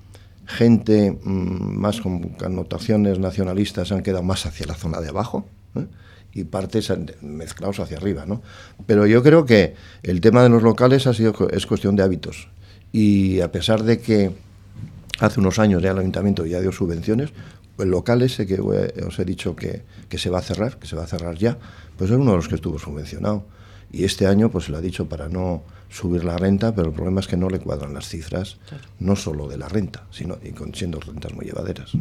gente 0.46 1.12
mm, 1.12 1.78
más 1.78 2.02
con 2.02 2.30
connotaciones 2.30 3.20
nacionalistas 3.20 3.92
han 3.92 4.04
quedado 4.04 4.24
más 4.24 4.46
hacia 4.46 4.66
la 4.68 4.76
zona 4.76 5.02
de 5.02 5.10
abajo 5.10 5.46
¿eh? 5.76 5.86
y 6.34 6.44
partes 6.46 6.92
mezclados 7.22 7.80
hacia 7.80 7.98
arriba, 7.98 8.26
¿no? 8.26 8.42
Pero 8.86 9.06
yo 9.06 9.24
creo 9.24 9.46
que 9.46 9.76
el 10.02 10.22
tema 10.22 10.44
de 10.44 10.50
los 10.50 10.64
locales 10.64 11.08
ha 11.08 11.14
sido, 11.14 11.50
es 11.50 11.66
cuestión 11.66 11.96
de 11.96 12.04
hábitos 12.04 12.50
y 12.92 13.42
a 13.42 13.52
pesar 13.52 13.84
de 13.84 14.00
que 14.00 14.32
hace 15.20 15.40
unos 15.40 15.60
años 15.60 15.82
ya 15.82 15.92
el 15.92 16.00
ayuntamiento 16.00 16.46
ya 16.46 16.60
dio 16.60 16.72
subvenciones, 16.72 17.32
el 17.80 17.90
local 17.90 18.22
ese 18.22 18.46
que 18.46 18.60
os 18.62 19.20
he 19.20 19.26
dicho 19.26 19.56
que, 19.56 19.84
que, 20.10 20.18
se 20.18 20.30
va 20.30 20.40
a 20.40 20.42
cerrar, 20.42 20.78
que 20.78 20.88
se 20.88 20.96
va 20.96 21.04
a 21.04 21.08
cerrar 21.08 21.36
ya, 21.36 21.58
pues 21.98 22.12
es 22.12 22.18
uno 22.18 22.32
de 22.32 22.38
los 22.38 22.48
que 22.48 22.56
estuvo 22.56 22.78
subvencionado. 22.78 23.46
Y 23.92 24.06
este 24.06 24.28
año 24.28 24.50
pues 24.50 24.66
se 24.66 24.72
lo 24.72 24.78
ha 24.78 24.82
dicho 24.82 25.08
para 25.08 25.30
no 25.30 25.64
subir 25.94 26.24
la 26.24 26.38
renta, 26.38 26.74
pero 26.74 26.88
el 26.88 26.94
problema 26.94 27.20
es 27.20 27.28
que 27.28 27.38
no 27.38 27.50
le 27.50 27.60
cuadran 27.60 27.94
las 27.94 28.08
cifras, 28.10 28.58
no 29.00 29.16
solo 29.16 29.48
de 29.48 29.58
la 29.58 29.70
renta, 29.70 30.06
sino 30.12 30.38
y 30.44 30.52
con, 30.52 30.74
siendo 30.74 31.00
rentas 31.00 31.34
muy 31.34 31.46
llevaderas. 31.46 31.92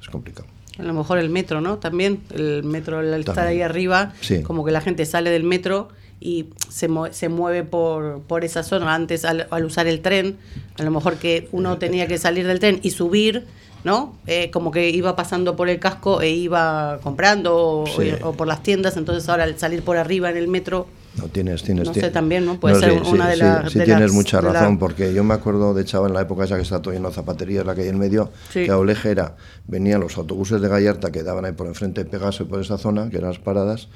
Es, 0.00 0.08
complicado. 0.08 0.48
A 0.78 0.82
lo 0.82 0.94
mejor 0.94 1.18
el 1.18 1.28
metro, 1.28 1.60
¿no? 1.60 1.78
También 1.78 2.22
el 2.34 2.64
metro 2.64 2.98
al 2.98 3.12
estar 3.20 3.46
ahí 3.46 3.60
arriba, 3.60 4.14
como 4.44 4.64
que 4.64 4.72
la 4.72 4.80
gente 4.80 5.04
sale 5.04 5.30
del 5.30 5.44
metro 5.44 5.88
y 6.18 6.46
se, 6.70 6.88
se 7.10 7.28
mueve 7.28 7.62
por, 7.62 8.22
por 8.22 8.42
esa 8.42 8.62
zona. 8.62 8.94
Antes, 8.94 9.26
al, 9.26 9.46
usar 9.64 9.86
el 9.86 10.00
tren, 10.00 10.38
a 10.78 10.82
lo 10.82 10.90
mejor 10.90 11.16
que 11.16 11.48
uno 11.52 11.76
tenía 11.76 12.06
que 12.06 12.16
salir 12.16 12.46
del 12.46 12.58
tren 12.58 12.80
y 12.82 12.90
subir, 12.90 13.44
¿no? 13.84 14.16
Eh, 14.26 14.50
como 14.50 14.70
que 14.70 14.88
iba 14.88 15.14
pasando 15.14 15.56
por 15.56 15.68
el 15.68 15.78
casco 15.78 16.22
e 16.22 16.30
iba 16.30 17.00
comprando 17.02 17.54
o, 17.54 17.84
o, 18.22 18.32
por 18.32 18.46
las 18.46 18.62
tiendas, 18.62 18.96
entonces 18.96 19.28
ahora 19.28 19.44
al 19.44 19.58
salir 19.58 19.82
por 19.82 19.98
arriba 19.98 20.30
en 20.30 20.38
el 20.38 20.48
metro 20.48 20.86
no 21.16 21.28
tienes, 21.28 21.62
tienes. 21.62 21.88
No 21.88 21.94
sé, 21.94 22.10
también, 22.10 22.46
¿no? 22.46 22.58
Puede 22.58 22.80
ser 22.80 23.02
una 23.02 23.28
de 23.28 23.36
las. 23.36 23.72
Sí, 23.72 23.80
tienes 23.80 24.12
mucha 24.12 24.40
razón, 24.40 24.78
porque 24.78 25.12
yo 25.12 25.24
me 25.24 25.34
acuerdo 25.34 25.74
de 25.74 25.84
chaval 25.84 26.10
en 26.10 26.14
la 26.14 26.22
época 26.22 26.44
esa 26.44 26.56
que 26.56 26.62
está 26.62 26.80
todo 26.80 26.94
lleno 26.94 27.08
de 27.08 27.14
zapaterías, 27.14 27.66
la 27.66 27.74
calle 27.74 27.88
en 27.88 27.98
medio, 27.98 28.30
que 28.52 28.70
a 28.70 28.78
Oleje 28.78 29.10
era, 29.10 29.36
venían 29.66 30.00
los 30.00 30.16
autobuses 30.16 30.60
de 30.60 30.68
Gallarta 30.68 31.10
que 31.12 31.22
daban 31.22 31.44
ahí 31.44 31.52
por 31.52 31.66
enfrente 31.66 32.04
de 32.04 32.10
Pegaso 32.10 32.44
y 32.44 32.46
por 32.46 32.60
esa 32.60 32.78
zona, 32.78 33.10
que 33.10 33.18
eran 33.18 33.30
las 33.30 33.38
paradas, 33.38 33.88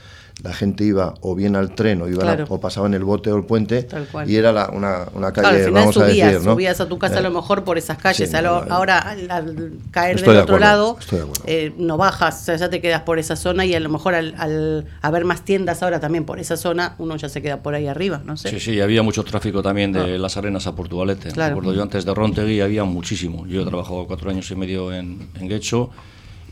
la 0.43 0.53
gente 0.53 0.85
iba 0.85 1.15
o 1.23 1.35
bien 1.35 1.57
al 1.57 1.75
tren 1.75 2.03
o, 2.03 2.09
iba 2.09 2.45
o 2.49 2.61
pasaba 2.61 2.87
en 2.87 2.95
el 2.95 3.05
bote 3.05 3.33
o 3.33 3.37
el 3.37 3.45
puente 3.45 3.89
y 4.27 4.37
era 4.37 4.53
la, 4.53 4.69
una, 4.69 5.07
una, 5.15 5.33
calle, 5.33 5.71
vamos 5.71 5.97
a 5.97 6.05
decir, 6.05 6.41
¿no? 6.43 6.53
subías 6.53 6.81
a 6.81 6.89
tu 6.89 6.99
casa 6.99 7.19
a 7.19 7.23
lo 7.23 7.29
eh, 7.29 7.33
mejor 7.33 7.65
por 7.65 7.79
esas 7.79 7.97
calles, 7.97 8.35
ahora 8.35 8.99
al, 8.99 9.79
caer 9.91 10.21
del 10.21 10.37
otro 10.37 10.59
lado 10.59 10.99
eh, 11.47 11.73
no 11.79 11.97
bajas, 11.97 12.43
o 12.43 12.45
sea, 12.45 12.57
ya 12.57 12.69
te 12.69 12.83
quedas 12.83 13.03
por 13.03 13.19
esa 13.19 13.35
zona 13.35 13.65
y 13.65 13.75
a 13.75 13.81
lo 13.81 13.89
mejor 13.89 14.15
al, 14.15 14.35
al, 14.37 14.87
haber 15.01 15.25
más 15.25 15.43
tiendas 15.43 15.83
ahora 15.83 16.01
también 16.01 16.25
por 16.25 16.39
esa 16.39 16.59
zona, 16.59 16.95
uno 17.07 17.17
ya 17.17 17.29
se 17.29 17.41
queda 17.41 17.63
por 17.63 17.75
ahí 17.75 17.87
arriba, 17.87 18.23
no 18.25 18.37
sé. 18.37 18.51
Sí, 18.51 18.61
sí, 18.61 18.81
había 18.81 19.03
mucho 19.03 19.25
tráfico 19.25 19.63
también 19.63 19.93
de 19.93 20.01
ah. 20.01 20.19
las 20.19 20.37
arenas 20.37 20.67
a 20.67 20.75
Portugalete. 20.75 21.31
Recuerdo 21.31 21.73
yo 21.73 21.83
antes 21.83 22.05
de 22.05 22.15
Rontegui 22.15 22.61
había 22.61 22.85
muchísimo. 22.85 23.47
Yo 23.47 23.63
he 23.63 23.65
trabajado 23.65 24.07
cuatro 24.07 24.31
años 24.31 24.51
y 24.51 24.57
medio 24.57 24.93
en, 24.93 25.29
en 25.35 25.49
Guecho 25.49 25.91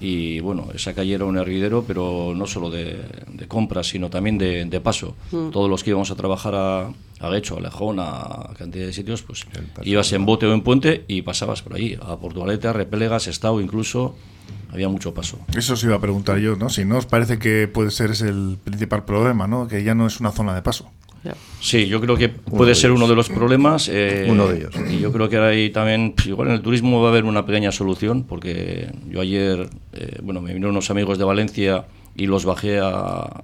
y 0.01 0.41
bueno, 0.41 0.69
esa 0.75 0.93
calle 0.93 1.15
era 1.15 1.25
un 1.25 1.39
hervidero, 1.39 1.85
pero 1.87 2.33
no 2.35 2.47
solo 2.47 2.71
de, 2.71 2.99
compras, 3.49 3.89
sino 3.89 4.11
también 4.11 4.39
de, 4.39 4.81
paso. 4.81 5.17
Mm. 5.31 5.51
Todos 5.51 5.71
los 5.71 5.85
que 5.85 5.91
íbamos 5.91 6.11
a 6.11 6.15
trabajar 6.15 6.55
a, 6.55 6.89
a 7.21 7.31
Guecho, 7.31 7.57
a 7.57 7.61
Lejón, 7.61 7.99
a 8.01 8.51
cantidad 8.59 8.87
de 8.87 8.93
sitios, 8.93 9.23
pues 9.23 9.47
ibas 9.83 10.13
en 10.13 10.27
bote 10.27 10.47
o 10.47 10.55
en 10.55 10.63
puente 10.63 11.05
y 11.09 11.23
pasabas 11.23 11.63
por 11.63 11.77
ahí, 11.77 11.97
a 12.01 12.17
Portugalete, 12.17 12.69
a 12.69 12.73
Repelegas, 12.73 13.29
Estado, 13.29 13.61
incluso 13.61 14.17
había 14.71 14.89
mucho 14.89 15.15
paso. 15.15 15.39
Eso 15.57 15.77
se 15.77 15.87
iba 15.87 15.97
a 15.97 16.01
preguntar 16.01 16.39
yo, 16.39 16.57
¿no? 16.57 16.69
Si 16.69 16.85
no 16.85 16.99
os 16.99 17.07
parece 17.07 17.39
que 17.39 17.69
puede 17.69 17.91
ser 17.91 18.11
ese 18.11 18.29
el 18.29 18.59
principal 18.63 19.05
problema, 19.05 19.47
¿no? 19.47 19.69
Que 19.69 19.85
ya 19.85 19.95
no 19.95 20.07
es 20.07 20.21
una 20.21 20.33
zona 20.33 20.55
de 20.55 20.63
paso. 20.63 20.91
Sí, 21.61 21.87
yo 21.87 22.01
creo 22.01 22.17
que 22.17 22.29
puede 22.29 22.75
ser 22.75 22.91
uno 22.91 23.09
de 23.09 23.15
los 23.15 23.31
problemas. 23.31 23.89
Eh, 23.89 24.27
uno 24.29 24.47
de 24.47 24.59
ellos. 24.59 24.75
Y 24.91 24.99
yo 24.99 25.11
creo 25.11 25.29
que 25.31 25.39
ahí 25.39 25.71
también, 25.71 26.13
pues, 26.15 26.27
igual 26.27 26.49
en 26.49 26.55
el 26.55 26.61
turismo 26.61 27.01
va 27.01 27.09
a 27.09 27.11
haber 27.11 27.25
una 27.25 27.47
pequeña 27.47 27.73
solución, 27.73 28.25
porque 28.25 28.93
yo 29.09 29.23
ayer, 29.23 29.71
eh, 29.95 30.19
bueno, 30.23 30.43
me 30.43 30.49
vinieron 30.49 30.73
unos 30.73 30.91
amigos 30.91 31.17
de 31.17 31.25
Valencia 31.25 31.87
y 32.15 32.27
los 32.27 32.45
bajé 32.45 32.79
a, 32.79 32.89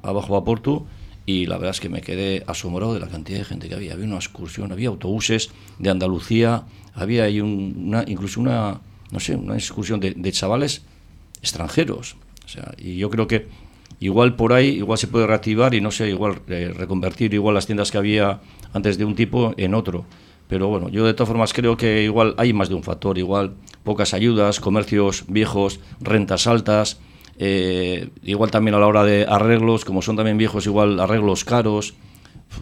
a 0.03 0.13
Bajo 0.13 0.37
Aporto 0.37 0.87
y 1.25 1.47
la 1.47 1.57
verdad 1.57 1.71
es 1.71 1.81
que 1.81 1.89
me 1.89 2.03
quedé 2.03 2.45
asombrado 2.47 2.93
de 2.93 3.01
la 3.01 3.09
cantidad 3.09 3.39
de 3.39 3.45
gente 3.45 3.69
que 3.69 3.75
había. 3.75 3.95
Había 3.95 4.05
una 4.05 4.17
excursión, 4.17 4.73
había 4.73 4.89
autobuses 4.89 5.51
de 5.79 5.91
Andalucía, 5.91 6.65
había 6.95 7.25
ahí 7.25 7.41
una, 7.41 8.05
incluso 8.07 8.41
una, 8.41 8.81
no 9.11 9.21
sé, 9.21 9.37
una 9.37 9.55
excursión 9.55 10.01
de, 10.01 10.13
de 10.13 10.33
chavales 10.33 10.83
extranjeros. 11.43 12.17
O 12.45 12.49
sea, 12.49 12.73
y 12.79 12.97
yo 12.97 13.11
creo 13.11 13.27
que 13.27 13.49
igual 14.01 14.35
por 14.35 14.53
ahí, 14.53 14.69
igual 14.69 14.99
se 14.99 15.07
puede 15.07 15.27
reactivar 15.27 15.75
y 15.75 15.81
no 15.81 15.91
sé, 15.91 16.09
igual 16.09 16.41
eh, 16.49 16.73
reconvertir 16.77 17.35
igual 17.35 17.55
las 17.55 17.67
tiendas 17.67 17.91
que 17.91 17.99
había 17.99 18.41
antes 18.73 18.99
de 18.99 19.05
un 19.05 19.15
tipo 19.15 19.55
en 19.57 19.75
otro. 19.75 20.05
Pero 20.49 20.67
bueno, 20.67 20.89
yo 20.89 21.07
de 21.07 21.15
todas 21.15 21.29
formas 21.29 21.53
creo 21.53 21.77
que 21.77 22.03
igual 22.03 22.35
hay 22.37 22.53
más 22.53 22.69
de 22.69 22.75
un 22.75 22.83
factor, 22.83 23.19
igual 23.19 23.55
pocas 23.85 24.15
ayudas, 24.15 24.59
comercios 24.59 25.25
viejos, 25.29 25.79
rentas 26.01 26.49
altas, 26.49 26.99
eh, 27.39 28.09
igual 28.25 28.51
también 28.51 28.75
a 28.75 28.81
la 28.81 28.87
hora 28.87 29.05
de 29.05 29.27
arreglos, 29.29 29.85
como 29.85 30.03
son 30.03 30.17
también 30.17 30.39
viejos, 30.39 30.67
igual 30.67 30.99
arreglos 30.99 31.45
caros. 31.45 31.95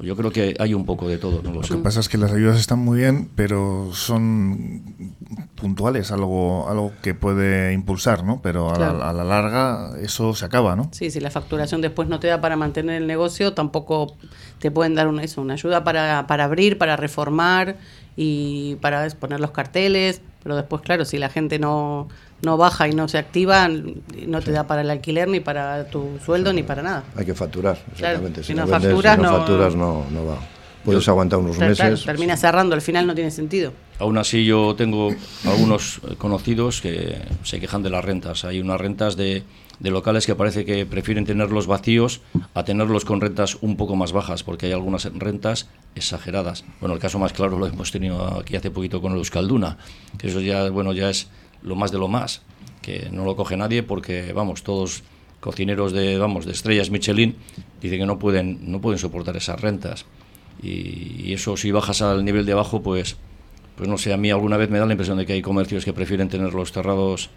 Yo 0.03 0.17
creo 0.17 0.31
que 0.31 0.55
hay 0.59 0.75
un 0.75 0.85
poco 0.85 1.09
de 1.09 1.19
todo. 1.19 1.43
lo, 1.43 1.61
que 1.61 1.77
pasa 1.79 2.01
es 2.01 2.09
que 2.09 2.19
las 2.19 2.33
ayudas 2.33 2.61
están 2.61 2.79
muy 2.79 2.99
bien, 2.99 3.31
pero 3.35 3.91
son 3.93 5.17
puntuales, 5.57 6.13
algo, 6.13 6.69
algo 6.69 6.93
que 7.03 7.15
puede 7.15 7.73
impulsar, 7.73 8.23
¿no? 8.23 8.41
Pero 8.43 8.73
a, 8.73 8.79
la, 8.79 9.25
larga 9.25 9.93
eso 10.01 10.35
se 10.35 10.45
acaba, 10.45 10.77
¿no? 10.77 10.89
Sí, 10.93 11.11
si 11.11 11.21
la 11.21 11.31
facturación 11.31 11.81
después 11.81 12.09
no 12.09 12.21
te 12.21 12.29
da 12.29 12.41
para 12.41 12.57
mantener 12.57 12.97
el 13.03 13.07
negocio, 13.07 13.55
tampoco 13.55 14.17
te 14.59 14.71
pueden 14.71 14.95
dar 14.95 15.09
una, 15.09 15.25
eso, 15.25 15.41
una 15.41 15.55
ayuda 15.55 15.83
para, 15.85 16.27
para 16.27 16.45
abrir, 16.45 16.79
para 16.79 16.97
reformar 16.97 17.77
y 18.17 18.77
para 18.77 19.05
exponer 19.05 19.41
los 19.41 19.51
carteles, 19.51 20.21
pero 20.43 20.55
después, 20.57 20.83
claro, 20.83 21.05
si 21.05 21.19
la 21.19 21.29
gente 21.29 21.59
no, 21.59 22.09
no 22.43 22.57
baja 22.57 22.89
y 22.89 22.93
no 22.93 23.09
se 23.09 23.19
activa, 23.19 23.69
no 23.69 24.41
te 24.41 24.53
da 24.53 24.67
para 24.67 24.83
el 24.83 24.91
alquiler, 24.91 25.29
ni 25.29 25.41
para 25.41 25.89
tu 25.91 26.19
sueldo, 26.25 26.53
ni 26.53 26.63
para 26.63 26.83
nada. 26.83 27.05
Hay 27.17 27.27
que 27.27 27.35
facturar, 27.35 27.79
exactamente. 27.93 28.45
si, 28.45 28.55
no, 28.55 28.67
facturas, 28.67 29.19
no, 29.19 29.39
facturas 29.39 29.75
no, 29.75 30.05
no 30.11 30.27
va. 30.27 30.39
Puedes 30.85 31.09
aguantar 31.09 31.39
unos 31.41 31.59
meses. 31.59 32.05
termina 32.05 32.37
cerrando, 32.37 32.75
al 32.75 32.81
final 32.81 33.07
no 33.07 33.15
tiene 33.15 33.31
sentido. 33.31 33.73
Aún 33.99 34.17
así 34.17 34.45
yo 34.45 34.75
tengo 34.77 35.11
algunos 35.45 36.01
conocidos 36.17 36.81
que 36.81 37.21
se 37.43 37.61
quejan 37.61 37.83
de 37.83 37.91
las 37.91 38.05
rentas. 38.05 38.45
Hay 38.45 38.61
unas 38.61 38.81
rentas 38.81 39.17
de, 39.17 39.43
de 39.81 39.91
locales 39.91 40.25
que 40.25 40.35
parece 40.35 40.65
que 40.65 40.87
prefieren 40.87 41.27
tenerlos 41.27 41.67
vacíos 41.67 42.21
a 42.55 42.65
tenerlos 42.65 43.05
con 43.05 43.21
rentas 43.21 43.59
un 43.61 43.77
poco 43.77 43.97
más 43.97 44.13
bajas, 44.13 44.43
porque 44.45 44.67
hay 44.67 44.73
algunas 44.73 45.05
rentas 45.13 45.69
exageradas. 45.95 46.65
Bueno, 46.81 46.95
el 46.95 47.01
caso 47.01 47.19
más 47.19 47.33
claro 47.33 47.59
lo 47.59 47.67
hemos 47.67 47.91
tenido 47.91 48.39
aquí 48.39 48.57
hace 48.57 48.71
poquito 48.71 49.03
con 49.03 49.13
el 49.13 49.19
Euskalduna, 49.19 49.77
que 50.17 50.29
eso 50.29 50.41
ya, 50.41 50.71
bueno, 50.71 50.93
ya 50.93 51.11
es 51.11 51.29
lo 51.63 51.77
más 51.77 51.93
de 51.93 51.99
lo 51.99 52.09
más, 52.09 52.43
que 52.83 53.09
no 53.11 53.25
lo 53.25 53.37
coge 53.37 53.57
nadie 53.57 53.83
porque, 53.83 54.33
vamos, 54.33 54.63
todos 54.63 55.03
cocineros 55.41 55.93
de, 55.93 56.19
vamos, 56.19 56.47
de 56.47 56.53
estrellas 56.53 56.91
Michelin 56.91 57.37
dicen 57.81 58.01
que 58.01 58.07
no 58.07 58.19
pueden, 58.19 58.71
no 58.71 58.81
pueden 58.81 58.99
soportar 58.99 59.37
esas 59.37 59.61
rentas. 59.61 60.05
Y, 60.63 61.33
eso 61.33 61.57
si 61.57 61.71
bajas 61.71 62.03
al 62.03 62.25
nivel 62.25 62.47
de 62.47 62.53
abajo, 62.53 62.83
pues, 62.83 63.17
pues 63.77 63.89
no 63.89 63.99
sé, 63.99 64.13
a 64.13 64.17
mí 64.17 64.31
alguna 64.31 64.57
vez 64.57 64.71
me 64.71 64.79
da 64.79 64.87
la 64.87 64.93
impresión 64.93 65.19
de 65.19 65.27
que 65.27 65.35
hay 65.35 65.43
comercios 65.43 65.85
que 65.85 65.93
prefieren 65.93 66.29
tenerlos 66.29 66.73
cerrados 66.73 67.31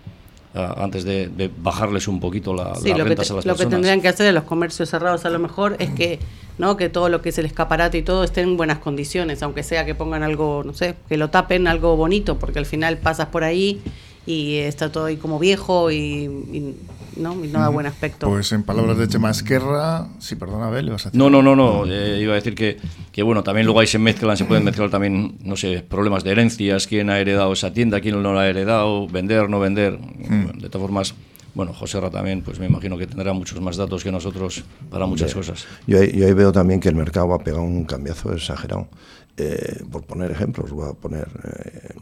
ah, 0.56 0.76
antes 0.78 1.04
de, 1.04 1.52
bajarles 1.62 2.08
un 2.08 2.20
poquito 2.20 2.54
la, 2.54 2.74
sí, 2.76 2.90
lo 2.94 3.04
rentas 3.04 3.28
que 3.28 3.34
a 3.34 3.36
las 3.36 3.46
Lo 3.46 3.56
que 3.56 3.68
tendrían 3.68 4.02
que 4.02 4.08
hacer 4.08 4.28
en 4.28 4.36
los 4.36 4.46
comercios 4.46 4.90
cerrados 4.90 5.26
a 5.26 5.30
lo 5.30 5.38
mejor 5.38 5.76
es 5.78 5.92
que 5.92 6.20
no 6.58 6.78
que 6.78 6.90
todo 6.90 7.10
lo 7.10 7.22
que 7.22 7.30
es 7.30 7.38
el 7.38 7.46
escaparate 7.46 8.00
y 8.00 8.02
todo 8.02 8.24
esté 8.24 8.42
en 8.42 8.58
buenas 8.58 8.80
condiciones, 8.80 9.44
aunque 9.44 9.62
sea 9.62 9.86
que 9.86 9.94
pongan 9.94 10.24
algo, 10.24 10.64
no 10.66 10.74
sé, 10.74 10.96
que 11.08 11.18
lo 11.18 11.30
tapen 11.30 11.68
algo 11.68 11.96
bonito, 11.96 12.40
porque 12.40 12.60
al 12.60 12.66
final 12.66 12.98
pasas 12.98 13.28
por 13.28 13.44
ahí 13.44 13.82
y 14.26 14.58
está 14.58 14.92
todo 14.92 15.06
ahí 15.06 15.18
como 15.18 15.40
viejo 15.40 15.92
y, 15.92 16.76
¿no? 17.18 17.36
no 17.36 17.60
da 17.60 17.70
buen 17.70 17.86
aspecto. 17.86 18.28
Pues 18.28 18.52
en 18.52 18.64
palabras 18.64 18.98
de 18.98 19.08
Chema 19.08 19.32
Esquerra, 19.32 20.08
sí, 20.20 20.36
perdona, 20.36 20.68
Abel, 20.68 20.90
vas 20.90 21.08
a 21.08 21.10
decir. 21.10 21.20
No, 21.20 21.30
no, 21.30 21.42
no, 21.42 21.56
no, 21.56 21.86
eh, 21.86 22.20
iba 22.22 22.34
a 22.34 22.36
decir 22.36 22.56
que, 22.56 22.78
que, 23.12 23.24
bueno, 23.24 23.44
también 23.44 23.66
luego 23.66 23.80
ahí 23.80 23.88
se 23.88 24.00
mezclan, 24.00 24.38
se 24.38 24.46
pueden 24.46 24.64
mezclar 24.64 24.90
también, 24.90 25.38
no 25.44 25.56
sé, 25.56 25.84
problemas 25.88 26.24
de 26.24 26.32
herencias, 26.32 26.88
quién 26.88 27.10
ha 27.10 27.20
heredado 27.20 27.52
esa 27.54 27.74
tienda, 27.74 28.00
quién 28.00 28.22
no 28.22 28.34
la 28.34 28.42
ha 28.42 28.50
heredado, 28.50 29.08
vender, 29.08 29.50
no 29.50 29.60
vender, 29.60 29.98
mm. 30.00 30.60
de 30.60 30.70
todas 30.70 30.82
formas... 30.82 31.16
Bueno, 31.54 31.74
José 31.74 32.00
Ra 32.00 32.10
también, 32.10 32.44
pues 32.44 32.60
me 32.60 32.66
imagino 32.66 32.98
que 32.98 33.06
tendrá 33.06 33.34
muchos 33.34 33.60
más 33.60 33.76
datos 33.76 34.06
que 34.06 34.10
nosotros 34.10 34.64
para 34.90 35.06
muchas 35.06 35.34
cosas. 35.34 35.68
Yo 35.86 36.00
ahí, 36.00 36.10
yo 36.18 36.26
ahí, 36.26 36.32
veo 36.32 36.54
también 36.54 36.80
que 36.80 36.88
el 36.88 36.96
mercado 36.96 37.34
ha 37.34 37.40
pegado 37.40 37.64
un 37.64 37.84
cambiazo 37.84 38.32
exagerado. 38.32 38.88
Eh, 39.36 39.84
por 39.92 40.04
poner 40.04 40.32
ejemplos, 40.32 40.72
voy 40.72 40.90
a 40.90 40.94
poner 40.94 41.28
eh, 41.44 41.94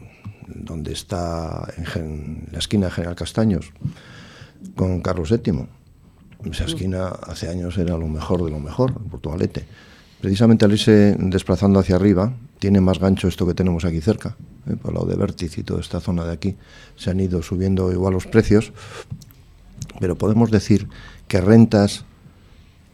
donde 0.54 0.92
está 0.92 1.66
en, 1.96 2.48
la 2.52 2.58
esquina 2.58 2.90
General 2.90 3.14
Castaños, 3.14 3.72
con 4.74 5.00
Carlos 5.00 5.30
VII. 5.30 5.66
Esa 6.50 6.64
esquina 6.64 7.08
hace 7.08 7.48
años 7.48 7.76
era 7.78 7.96
lo 7.96 8.08
mejor 8.08 8.44
de 8.44 8.50
lo 8.50 8.60
mejor, 8.60 8.94
Portugalete. 9.04 9.66
Precisamente 10.20 10.64
al 10.64 10.72
irse 10.72 11.16
desplazando 11.18 11.80
hacia 11.80 11.96
arriba, 11.96 12.32
tiene 12.58 12.80
más 12.80 12.98
gancho 12.98 13.28
esto 13.28 13.46
que 13.46 13.54
tenemos 13.54 13.84
aquí 13.84 14.00
cerca, 14.00 14.36
¿eh? 14.68 14.76
por 14.76 14.90
el 14.90 14.94
lado 14.96 15.06
de 15.06 15.16
Vértice 15.16 15.60
y 15.60 15.64
toda 15.64 15.80
esta 15.80 16.00
zona 16.00 16.24
de 16.24 16.32
aquí. 16.32 16.56
Se 16.96 17.10
han 17.10 17.20
ido 17.20 17.42
subiendo 17.42 17.90
igual 17.90 18.12
los 18.14 18.26
precios, 18.26 18.72
pero 19.98 20.16
podemos 20.16 20.50
decir 20.50 20.88
que 21.26 21.40
rentas 21.40 22.04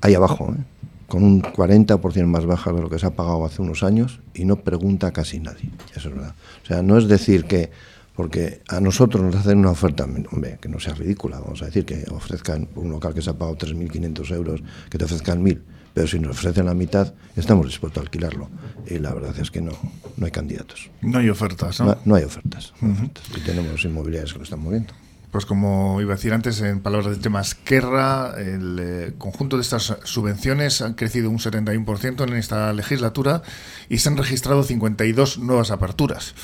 ahí 0.01 0.15
abajo, 0.15 0.55
¿eh? 0.57 0.76
Con 1.07 1.23
un 1.23 1.43
40% 1.43 2.27
más 2.27 2.47
baja 2.47 2.73
de 2.73 2.81
lo 2.81 2.91
que 2.91 2.99
se 2.99 3.07
ha 3.07 3.11
pagado 3.11 3.45
hace 3.45 3.63
unos 3.63 3.83
años 3.83 4.21
y 4.35 4.45
no 4.45 4.57
pregunta 4.57 5.13
casi 5.13 5.39
nadie. 5.39 5.71
Eso 5.95 6.09
es 6.09 6.15
verdad. 6.15 6.35
O 6.63 6.67
sea, 6.67 6.83
no 6.83 6.99
es 6.99 7.09
decir 7.09 7.45
que, 7.45 7.71
porque 8.15 8.63
a 8.69 8.81
nosotros 8.81 9.23
nos 9.23 9.37
hacen 9.37 9.59
una 9.59 9.71
oferta, 9.71 10.05
hombre, 10.05 10.59
que 10.61 10.69
no 10.69 10.81
sea 10.81 10.95
ridícula, 10.95 11.39
vamos 11.39 11.63
a 11.63 11.67
decir 11.67 11.85
que 11.85 12.05
ofrezcan 12.11 12.69
un 12.75 12.91
local 12.91 13.15
que 13.15 13.23
se 13.23 13.31
ha 13.31 13.35
pagado 13.35 13.57
3.500 13.57 14.35
euros, 14.35 14.63
que 14.91 14.99
te 14.99 15.05
ofrezcan 15.05 15.45
1.000. 15.45 15.61
pero 15.95 16.07
si 16.07 16.19
nos 16.19 16.33
ofrecen 16.33 16.67
la 16.67 16.75
mitad, 16.75 17.15
estamos 17.37 17.67
dispuestos 17.67 18.03
a 18.03 18.05
alquilarlo. 18.05 18.49
Y 18.87 18.99
la 18.99 19.15
verdad 19.15 19.39
es 19.39 19.51
que 19.51 19.61
no, 19.61 19.73
no 20.17 20.27
hay 20.27 20.33
candidatos. 20.33 20.91
No 21.03 21.19
hay 21.19 21.29
ofertas, 21.29 21.81
¿no? 21.81 21.87
No, 21.87 21.99
no 22.05 22.15
hay 22.17 22.25
ofertas. 22.25 22.73
no 22.81 22.89
hay 22.89 22.95
ofertas. 22.95 23.25
Y 23.37 23.41
tenemos 23.41 23.85
inmobiliarias 23.85 24.33
que 24.33 24.39
lo 24.39 24.45
están 24.45 24.61
moviendo. 24.61 24.93
Pues 25.31 25.45
como 25.45 26.01
iba 26.01 26.13
a 26.13 26.17
decir 26.17 26.33
antes, 26.33 26.61
en 26.61 26.81
palabras 26.81 27.11
del 27.11 27.21
tema 27.21 27.41
Esquerra, 27.41 28.35
el 28.39 28.79
eh, 28.81 29.15
conjunto 29.19 29.57
de 29.57 29.63
estas 29.63 29.97
subvenciones 30.05 30.81
han 30.81 30.95
crecido 30.95 31.29
un 31.31 31.39
71% 31.39 32.27
en 32.27 32.35
esta 32.35 32.73
legislatura 32.73 33.43
y 33.89 33.99
se 33.99 34.09
han 34.09 34.17
registrado 34.17 34.63
52 34.63 35.39
nuevas 35.39 35.71
aperturas. 35.71 36.35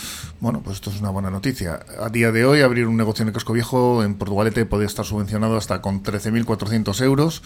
Bueno, 0.41 0.61
pues 0.63 0.77
esto 0.77 0.91
es 0.91 1.01
una 1.01 1.11
buena 1.11 1.31
noticia. 1.31 1.81
A 2.01 2.09
día 2.09 2.33
de 2.33 2.45
hoy, 2.45 2.61
abrir 2.61 2.87
un 2.87 2.97
negocio 2.97 3.23
en 3.23 3.29
el 3.29 3.35
casco 3.35 3.53
viejo 3.53 4.05
en 4.05 4.15
Portugalete 4.15 4.67
puede 4.67 4.85
estar 4.85 5.05
subvencionado 5.05 5.57
hasta 5.57 5.81
con 5.81 6.03
13.400 6.03 7.03
euros 7.03 7.43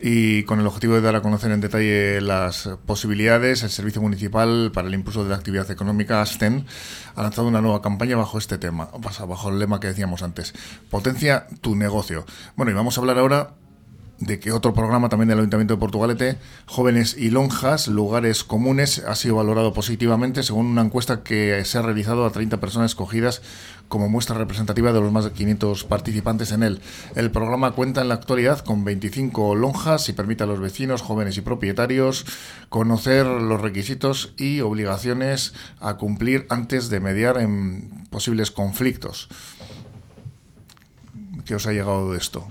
y 0.00 0.42
con 0.44 0.60
el 0.60 0.66
objetivo 0.66 0.94
de 0.94 1.00
dar 1.00 1.16
a 1.16 1.22
conocer 1.22 1.50
en 1.50 1.60
detalle 1.60 2.20
las 2.20 2.68
posibilidades, 2.86 3.62
el 3.62 3.70
Servicio 3.70 4.02
Municipal 4.02 4.70
para 4.72 4.88
el 4.88 4.94
Impulso 4.94 5.24
de 5.24 5.30
la 5.30 5.36
Actividad 5.36 5.70
Económica, 5.70 6.20
ASTEN, 6.20 6.66
ha 7.14 7.22
lanzado 7.22 7.48
una 7.48 7.60
nueva 7.60 7.80
campaña 7.82 8.16
bajo 8.16 8.38
este 8.38 8.58
tema, 8.58 8.88
bajo 9.26 9.48
el 9.50 9.58
lema 9.58 9.80
que 9.80 9.88
decíamos 9.88 10.22
antes, 10.22 10.54
potencia 10.90 11.46
tu 11.60 11.76
negocio. 11.76 12.26
Bueno, 12.56 12.72
y 12.72 12.74
vamos 12.74 12.98
a 12.98 13.00
hablar 13.00 13.18
ahora 13.18 13.54
de 14.18 14.38
que 14.38 14.52
otro 14.52 14.74
programa 14.74 15.08
también 15.08 15.28
del 15.28 15.38
Ayuntamiento 15.38 15.74
de 15.74 15.80
Portugalete, 15.80 16.38
Jóvenes 16.66 17.16
y 17.18 17.30
Lonjas, 17.30 17.88
Lugares 17.88 18.44
Comunes, 18.44 19.00
ha 19.00 19.14
sido 19.14 19.36
valorado 19.36 19.72
positivamente 19.72 20.42
según 20.42 20.66
una 20.66 20.82
encuesta 20.82 21.22
que 21.22 21.64
se 21.64 21.78
ha 21.78 21.82
realizado 21.82 22.24
a 22.24 22.30
30 22.30 22.60
personas 22.60 22.92
escogidas 22.92 23.42
como 23.88 24.08
muestra 24.08 24.36
representativa 24.36 24.92
de 24.92 25.00
los 25.00 25.12
más 25.12 25.24
de 25.24 25.32
500 25.32 25.84
participantes 25.84 26.52
en 26.52 26.62
él. 26.62 26.80
El 27.14 27.30
programa 27.30 27.72
cuenta 27.72 28.02
en 28.02 28.08
la 28.08 28.14
actualidad 28.14 28.60
con 28.60 28.84
25 28.84 29.54
lonjas 29.54 30.08
y 30.08 30.12
permite 30.12 30.44
a 30.44 30.46
los 30.46 30.60
vecinos, 30.60 31.02
jóvenes 31.02 31.36
y 31.36 31.42
propietarios 31.42 32.26
conocer 32.68 33.26
los 33.26 33.60
requisitos 33.60 34.32
y 34.36 34.60
obligaciones 34.60 35.54
a 35.80 35.96
cumplir 35.96 36.46
antes 36.48 36.90
de 36.90 37.00
mediar 37.00 37.38
en 37.38 38.06
posibles 38.10 38.50
conflictos. 38.50 39.28
¿Qué 41.44 41.54
os 41.54 41.66
ha 41.66 41.72
llegado 41.72 42.12
de 42.12 42.18
esto? 42.18 42.48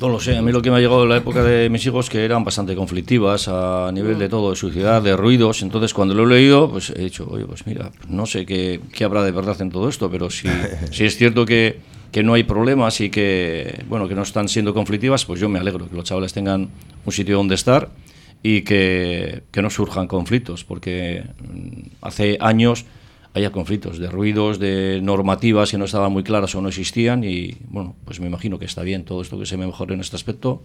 No 0.00 0.08
lo 0.08 0.18
sé, 0.18 0.38
a 0.38 0.42
mí 0.42 0.52
lo 0.52 0.62
que 0.62 0.70
me 0.70 0.76
ha 0.78 0.80
llegado 0.80 1.02
de 1.02 1.08
la 1.08 1.18
época 1.18 1.42
de 1.42 1.68
mis 1.68 1.84
hijos 1.84 2.08
que 2.08 2.24
eran 2.24 2.44
bastante 2.44 2.74
conflictivas 2.74 3.46
a 3.48 3.90
nivel 3.92 4.18
de 4.18 4.28
todo, 4.28 4.50
de 4.50 4.56
suciedad, 4.56 5.02
de 5.02 5.14
ruidos. 5.16 5.60
Entonces, 5.60 5.92
cuando 5.92 6.14
lo 6.14 6.24
he 6.24 6.38
leído, 6.38 6.70
pues 6.70 6.90
he 6.90 6.98
dicho, 7.02 7.28
oye, 7.30 7.44
pues 7.44 7.66
mira, 7.66 7.90
no 8.08 8.24
sé 8.24 8.46
qué, 8.46 8.80
qué 8.90 9.04
habrá 9.04 9.22
de 9.22 9.32
verdad 9.32 9.60
en 9.60 9.70
todo 9.70 9.90
esto, 9.90 10.10
pero 10.10 10.30
si, 10.30 10.48
si 10.90 11.04
es 11.04 11.18
cierto 11.18 11.44
que, 11.44 11.80
que, 12.10 12.22
no 12.22 12.32
hay 12.32 12.44
problemas 12.44 13.02
y 13.02 13.10
que, 13.10 13.84
bueno, 13.86 14.08
que 14.08 14.14
no 14.14 14.22
están 14.22 14.48
siendo 14.48 14.72
conflictivas, 14.72 15.26
pues 15.26 15.40
yo 15.40 15.50
me 15.50 15.58
alegro 15.58 15.88
que 15.90 15.94
los 15.94 16.04
chavales 16.04 16.32
tengan 16.32 16.70
un 17.04 17.12
sitio 17.12 17.36
donde 17.36 17.54
estar 17.54 17.90
y 18.42 18.62
que, 18.62 19.42
que 19.50 19.60
no 19.60 19.68
surjan 19.68 20.06
conflictos, 20.06 20.64
porque 20.64 21.22
mm, 21.38 21.80
hace 22.00 22.38
años 22.40 22.86
haya 23.34 23.50
conflictos 23.50 23.98
de 23.98 24.08
ruidos, 24.08 24.58
de 24.58 25.00
normativas 25.02 25.70
que 25.70 25.78
no 25.78 25.84
estaban 25.86 26.12
muy 26.12 26.22
claras 26.22 26.54
o 26.54 26.60
no 26.60 26.68
existían 26.68 27.24
y 27.24 27.56
bueno, 27.68 27.96
pues 28.04 28.20
me 28.20 28.26
imagino 28.26 28.58
que 28.58 28.66
está 28.66 28.82
bien 28.82 29.04
todo 29.04 29.22
esto 29.22 29.38
que 29.38 29.46
se 29.46 29.56
mejore 29.56 29.94
en 29.94 30.00
este 30.00 30.16
aspecto. 30.16 30.62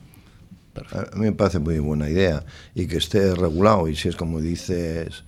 Perfecto. 0.74 1.16
A 1.16 1.20
mí 1.20 1.26
me 1.26 1.32
parece 1.32 1.60
muy 1.60 1.80
buena 1.80 2.10
idea 2.10 2.44
y 2.76 2.88
que 2.88 2.98
esté 2.98 3.34
regulado 3.34 3.88
y 3.88 3.96
si 3.96 4.10
es 4.10 4.16
como 4.16 4.42
dices, 4.42 5.24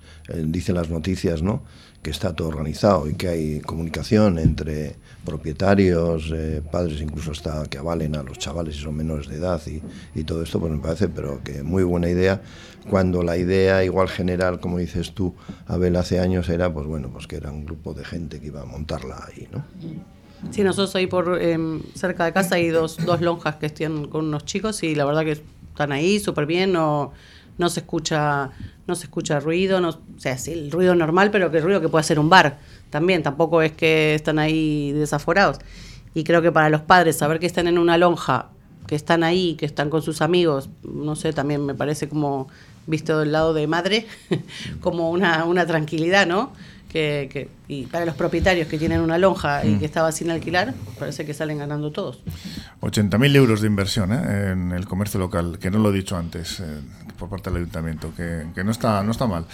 dicen 0.46 0.76
las 0.76 0.90
noticias, 0.90 1.42
¿no? 1.42 1.64
Que 2.02 2.12
está 2.12 2.34
todo 2.34 2.48
organizado 2.48 3.10
y 3.10 3.16
que 3.16 3.28
hay 3.28 3.60
comunicación 3.60 4.40
entre 4.40 4.96
propietarios, 5.26 6.32
eh, 6.34 6.62
padres 6.72 7.02
incluso 7.02 7.32
hasta 7.32 7.64
que 7.66 7.78
avalen 7.78 8.16
a 8.16 8.24
los 8.24 8.38
chavales 8.40 8.76
si 8.76 8.82
son 8.82 8.96
menores 8.96 9.28
de 9.28 9.36
edad 9.36 9.62
y, 9.68 9.82
y, 10.18 10.24
todo 10.24 10.42
esto, 10.44 10.60
pues 10.60 10.72
me 10.72 10.80
parece, 10.80 11.10
pero 11.10 11.44
que 11.44 11.62
muy 11.62 11.84
buena 11.84 12.10
idea, 12.10 12.42
cuando 12.90 13.22
la 13.22 13.38
idea 13.38 13.84
igual 13.84 14.08
general, 14.08 14.60
como 14.60 14.78
dices 14.78 15.14
tú, 15.14 15.36
Abel, 15.68 15.96
hace 15.98 16.20
años 16.20 16.48
era, 16.50 16.74
pues 16.74 16.88
bueno, 16.88 17.10
pues 17.10 17.28
que 17.28 17.36
era 17.36 17.52
un 17.52 17.66
grupo 17.66 17.94
de 17.94 18.06
gente 18.06 18.40
que 18.40 18.48
iba 18.48 18.62
a 18.62 18.66
montarla 18.66 19.28
ahí, 19.28 19.48
¿no? 19.52 19.66
Sí, 20.52 20.64
nosotros 20.64 20.96
ahí 20.96 21.06
por 21.06 21.38
eh, 21.42 21.58
cerca 21.96 22.24
de 22.24 22.32
casa 22.32 22.56
hay 22.56 22.70
dos, 22.70 22.98
dos 23.06 23.20
lonjas 23.20 23.56
que 23.56 23.66
están 23.66 24.08
con 24.08 24.26
unos 24.26 24.46
chicos 24.46 24.84
y 24.84 24.96
la 24.96 25.04
verdad 25.04 25.26
que 25.26 25.32
están 25.34 25.92
ahí 25.92 26.20
súper 26.20 26.46
bien, 26.46 26.72
no, 26.72 27.12
no 27.60 27.70
se 27.70 27.82
escucha 27.82 28.50
no 28.90 28.96
se 28.96 29.04
escucha 29.04 29.40
ruido, 29.40 29.80
no, 29.80 29.90
o 29.90 30.20
sea, 30.20 30.38
sí, 30.38 30.52
el 30.52 30.72
ruido 30.72 30.96
normal, 30.96 31.30
pero 31.32 31.52
que 31.52 31.58
el 31.58 31.64
ruido 31.64 31.80
que 31.80 31.90
puede 31.90 32.02
hacer 32.02 32.20
un 32.20 32.30
bar 32.30 32.58
también, 32.90 33.22
tampoco 33.22 33.62
es 33.62 33.72
que 33.72 34.16
están 34.16 34.40
ahí 34.40 34.92
desaforados. 34.92 35.60
Y 36.16 36.24
creo 36.24 36.42
que 36.42 36.52
para 36.52 36.70
los 36.70 36.82
padres 36.82 37.18
saber 37.18 37.40
que 37.40 37.46
están 37.46 37.68
en 37.68 37.78
una 37.78 37.98
lonja, 38.00 38.48
que 38.88 38.96
están 38.96 39.24
ahí, 39.24 39.54
que 39.54 39.68
están 39.68 39.92
con 39.92 40.02
sus 40.02 40.22
amigos, 40.22 40.70
no 40.84 41.16
sé, 41.16 41.32
también 41.32 41.64
me 41.64 41.76
parece 41.76 42.10
como, 42.10 42.48
visto 42.88 43.20
del 43.20 43.32
lado 43.32 43.54
de 43.54 43.68
madre, 43.68 44.08
como 44.82 45.12
una, 45.12 45.46
una 45.46 45.68
tranquilidad, 45.68 46.26
¿no? 46.26 46.52
Que, 46.92 47.30
que, 47.32 47.48
y 47.70 47.86
para 47.86 48.04
los 48.04 48.16
propietarios 48.16 48.68
que 48.68 48.80
tienen 48.80 49.00
una 49.00 49.20
lonja 49.20 49.64
y 49.64 49.78
que 49.78 49.86
estaba 49.86 50.12
sin 50.12 50.32
alquilar, 50.32 50.74
parece 50.98 51.24
que 51.24 51.36
salen 51.36 51.60
ganando 51.60 51.92
todos. 51.92 52.20
80.000 52.82 53.36
euros 53.36 53.62
de 53.62 53.68
inversión 53.68 54.12
¿eh? 54.12 54.52
en 54.54 54.72
el 54.72 54.88
comercio 54.88 55.20
local, 55.20 55.60
que 55.60 55.70
no 55.70 55.78
lo 55.78 55.92
he 55.92 55.94
dicho 55.94 56.18
antes, 56.18 56.62
eh, 56.62 56.80
por 57.20 57.30
parte 57.30 57.52
del 57.52 57.58
ayuntamiento, 57.58 58.12
que, 58.18 58.48
que, 58.56 58.64
no, 58.64 58.72
está, 58.72 59.04
no 59.04 59.12
está 59.12 59.28
mal. 59.28 59.46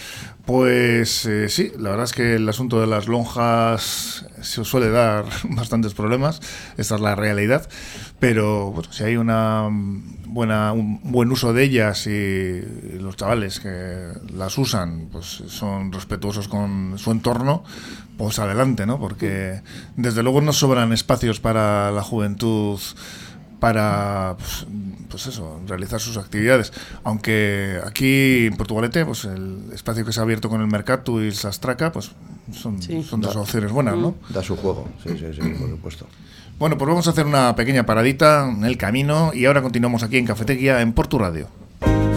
Pues 0.46 1.26
eh, 1.26 1.50
sí, 1.50 1.74
la 1.78 1.90
verdad 1.90 2.06
es 2.06 2.14
que 2.14 2.36
el 2.36 2.48
asunto 2.48 2.80
de 2.80 2.88
las 2.88 3.10
lonjas 3.10 4.26
se 4.42 4.64
suele 4.64 4.90
dar 4.92 5.26
bastantes 5.50 5.94
problemas, 5.94 6.40
esta 6.78 6.96
es 6.96 7.02
la 7.02 7.16
realidad, 7.16 7.68
pero 8.20 8.72
bueno, 8.72 8.94
si 8.94 9.04
hay 9.04 9.18
una 9.18 9.68
buena, 10.26 10.72
un 10.72 11.02
buen 11.04 11.32
uso 11.32 11.52
de 11.52 11.64
ellas 11.64 12.08
y 12.08 12.62
los 13.00 13.18
chavales 13.18 13.60
que 13.60 14.14
las 14.34 14.58
usan 14.58 15.08
pues 15.12 15.26
son 15.26 15.92
respetuosos 15.92 16.48
con 16.48 16.98
su 16.98 17.12
entorno, 17.12 17.64
pues 18.18 18.40
adelante, 18.40 18.86
¿no? 18.86 19.00
Porque 19.00 19.62
desde 19.96 20.24
luego 20.24 20.42
no 20.42 20.54
sobran 20.54 20.94
espacios 20.94 21.40
para 21.40 21.92
la 21.92 22.02
juventud 22.02 22.80
para 23.60 24.36
pues, 24.38 24.68
pues, 25.10 25.28
eso, 25.28 25.60
realizar 25.68 26.00
sus 26.00 26.18
actividades. 26.18 26.72
Aunque 27.04 27.80
aquí 27.86 28.48
en 28.48 28.58
Portugalete, 28.58 29.06
pues 29.06 29.26
el 29.26 29.72
espacio 29.74 30.06
que 30.06 30.14
se 30.14 30.20
ha 30.20 30.24
abierto 30.24 30.50
con 30.50 30.62
el 30.62 30.68
Mercatu 30.68 31.22
y 31.22 31.28
el 31.28 31.34
Sastraca, 31.34 31.92
pues 31.92 32.12
son, 32.54 32.82
sí. 32.82 33.02
son 33.04 33.22
dos 33.22 33.36
opciones 33.36 33.72
buenas, 33.72 33.98
¿no? 33.98 34.16
Da 34.30 34.44
su 34.44 34.56
juego, 34.56 34.88
sí, 35.04 35.18
sí, 35.18 35.26
sí, 35.34 35.42
por 35.60 35.70
supuesto. 35.70 36.08
Bueno, 36.60 36.78
pues 36.78 36.88
vamos 36.88 37.08
a 37.08 37.10
hacer 37.10 37.26
una 37.26 37.56
pequeña 37.56 37.86
paradita 37.86 38.50
en 38.50 38.64
el 38.64 38.78
camino 38.78 39.32
y 39.34 39.46
ahora 39.46 39.62
continuamos 39.62 40.04
aquí 40.04 40.18
en 40.18 40.26
Cafetería 40.26 40.82
en 40.82 40.94
Portu 40.94 41.18
Radio. 41.18 41.48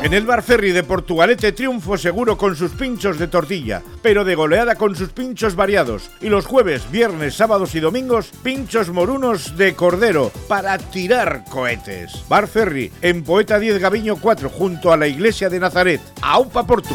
En 0.00 0.14
el 0.14 0.26
Bar 0.26 0.44
Ferry 0.44 0.70
de 0.70 0.84
Portugalete 0.84 1.50
triunfo 1.50 1.98
seguro 1.98 2.38
con 2.38 2.54
sus 2.54 2.70
pinchos 2.70 3.18
de 3.18 3.26
tortilla, 3.26 3.82
pero 4.00 4.24
de 4.24 4.36
goleada 4.36 4.76
con 4.76 4.94
sus 4.94 5.10
pinchos 5.10 5.56
variados. 5.56 6.10
Y 6.20 6.28
los 6.28 6.46
jueves, 6.46 6.88
viernes, 6.90 7.34
sábados 7.34 7.74
y 7.74 7.80
domingos, 7.80 8.30
pinchos 8.44 8.90
morunos 8.90 9.56
de 9.56 9.74
cordero 9.74 10.30
para 10.46 10.78
tirar 10.78 11.44
cohetes. 11.50 12.12
Bar 12.28 12.46
Ferry, 12.46 12.92
en 13.02 13.24
Poeta 13.24 13.58
10 13.58 13.80
Gaviño 13.80 14.16
4, 14.20 14.48
junto 14.48 14.92
a 14.92 14.96
la 14.96 15.08
iglesia 15.08 15.50
de 15.50 15.58
Nazaret. 15.58 16.00
¡Aupa 16.22 16.64
Portu! 16.64 16.94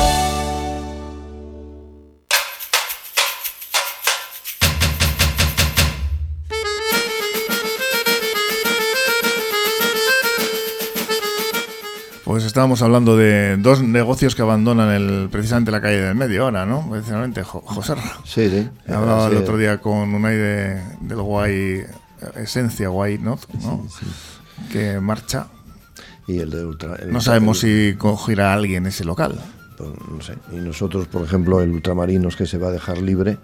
Pues 12.41 12.47
estábamos 12.47 12.81
hablando 12.81 13.15
de 13.17 13.55
dos 13.57 13.83
negocios 13.83 14.33
que 14.33 14.41
abandonan 14.41 14.89
el, 14.89 15.29
precisamente 15.31 15.69
la 15.69 15.79
calle 15.79 16.01
del 16.01 16.15
medio 16.15 16.45
ahora, 16.45 16.65
¿no? 16.65 16.89
Precisamente, 16.89 17.43
jo, 17.43 17.61
José. 17.63 17.93
Sí, 18.25 18.49
sí. 18.49 18.67
Hablaba 18.91 19.27
sí. 19.29 19.35
el 19.35 19.43
otro 19.43 19.57
día 19.59 19.77
con 19.77 20.11
Unai 20.15 20.35
de, 20.37 20.81
del 21.01 21.21
Guay, 21.21 21.83
Esencia 22.37 22.87
Guay, 22.89 23.19
¿no? 23.19 23.37
¿no? 23.61 23.85
Sí, 23.87 23.99
sí. 23.99 24.67
Que 24.71 24.99
marcha. 24.99 25.49
y 26.25 26.39
el 26.39 26.49
de 26.49 26.65
ultra, 26.65 26.95
el 26.95 27.01
No 27.11 27.19
ultra- 27.19 27.21
sabemos 27.21 27.63
el- 27.63 27.91
si 27.91 27.97
cogerá 27.99 28.53
alguien 28.53 28.87
ese 28.87 29.05
local. 29.05 29.39
pues, 29.77 29.91
no 30.09 30.19
sé. 30.21 30.33
Y 30.51 30.55
nosotros, 30.55 31.05
por 31.09 31.23
ejemplo, 31.23 31.61
el 31.61 31.69
ultramarinos 31.69 32.35
que 32.35 32.47
se 32.47 32.57
va 32.57 32.69
a 32.69 32.71
dejar 32.71 32.97
libre 32.97 33.37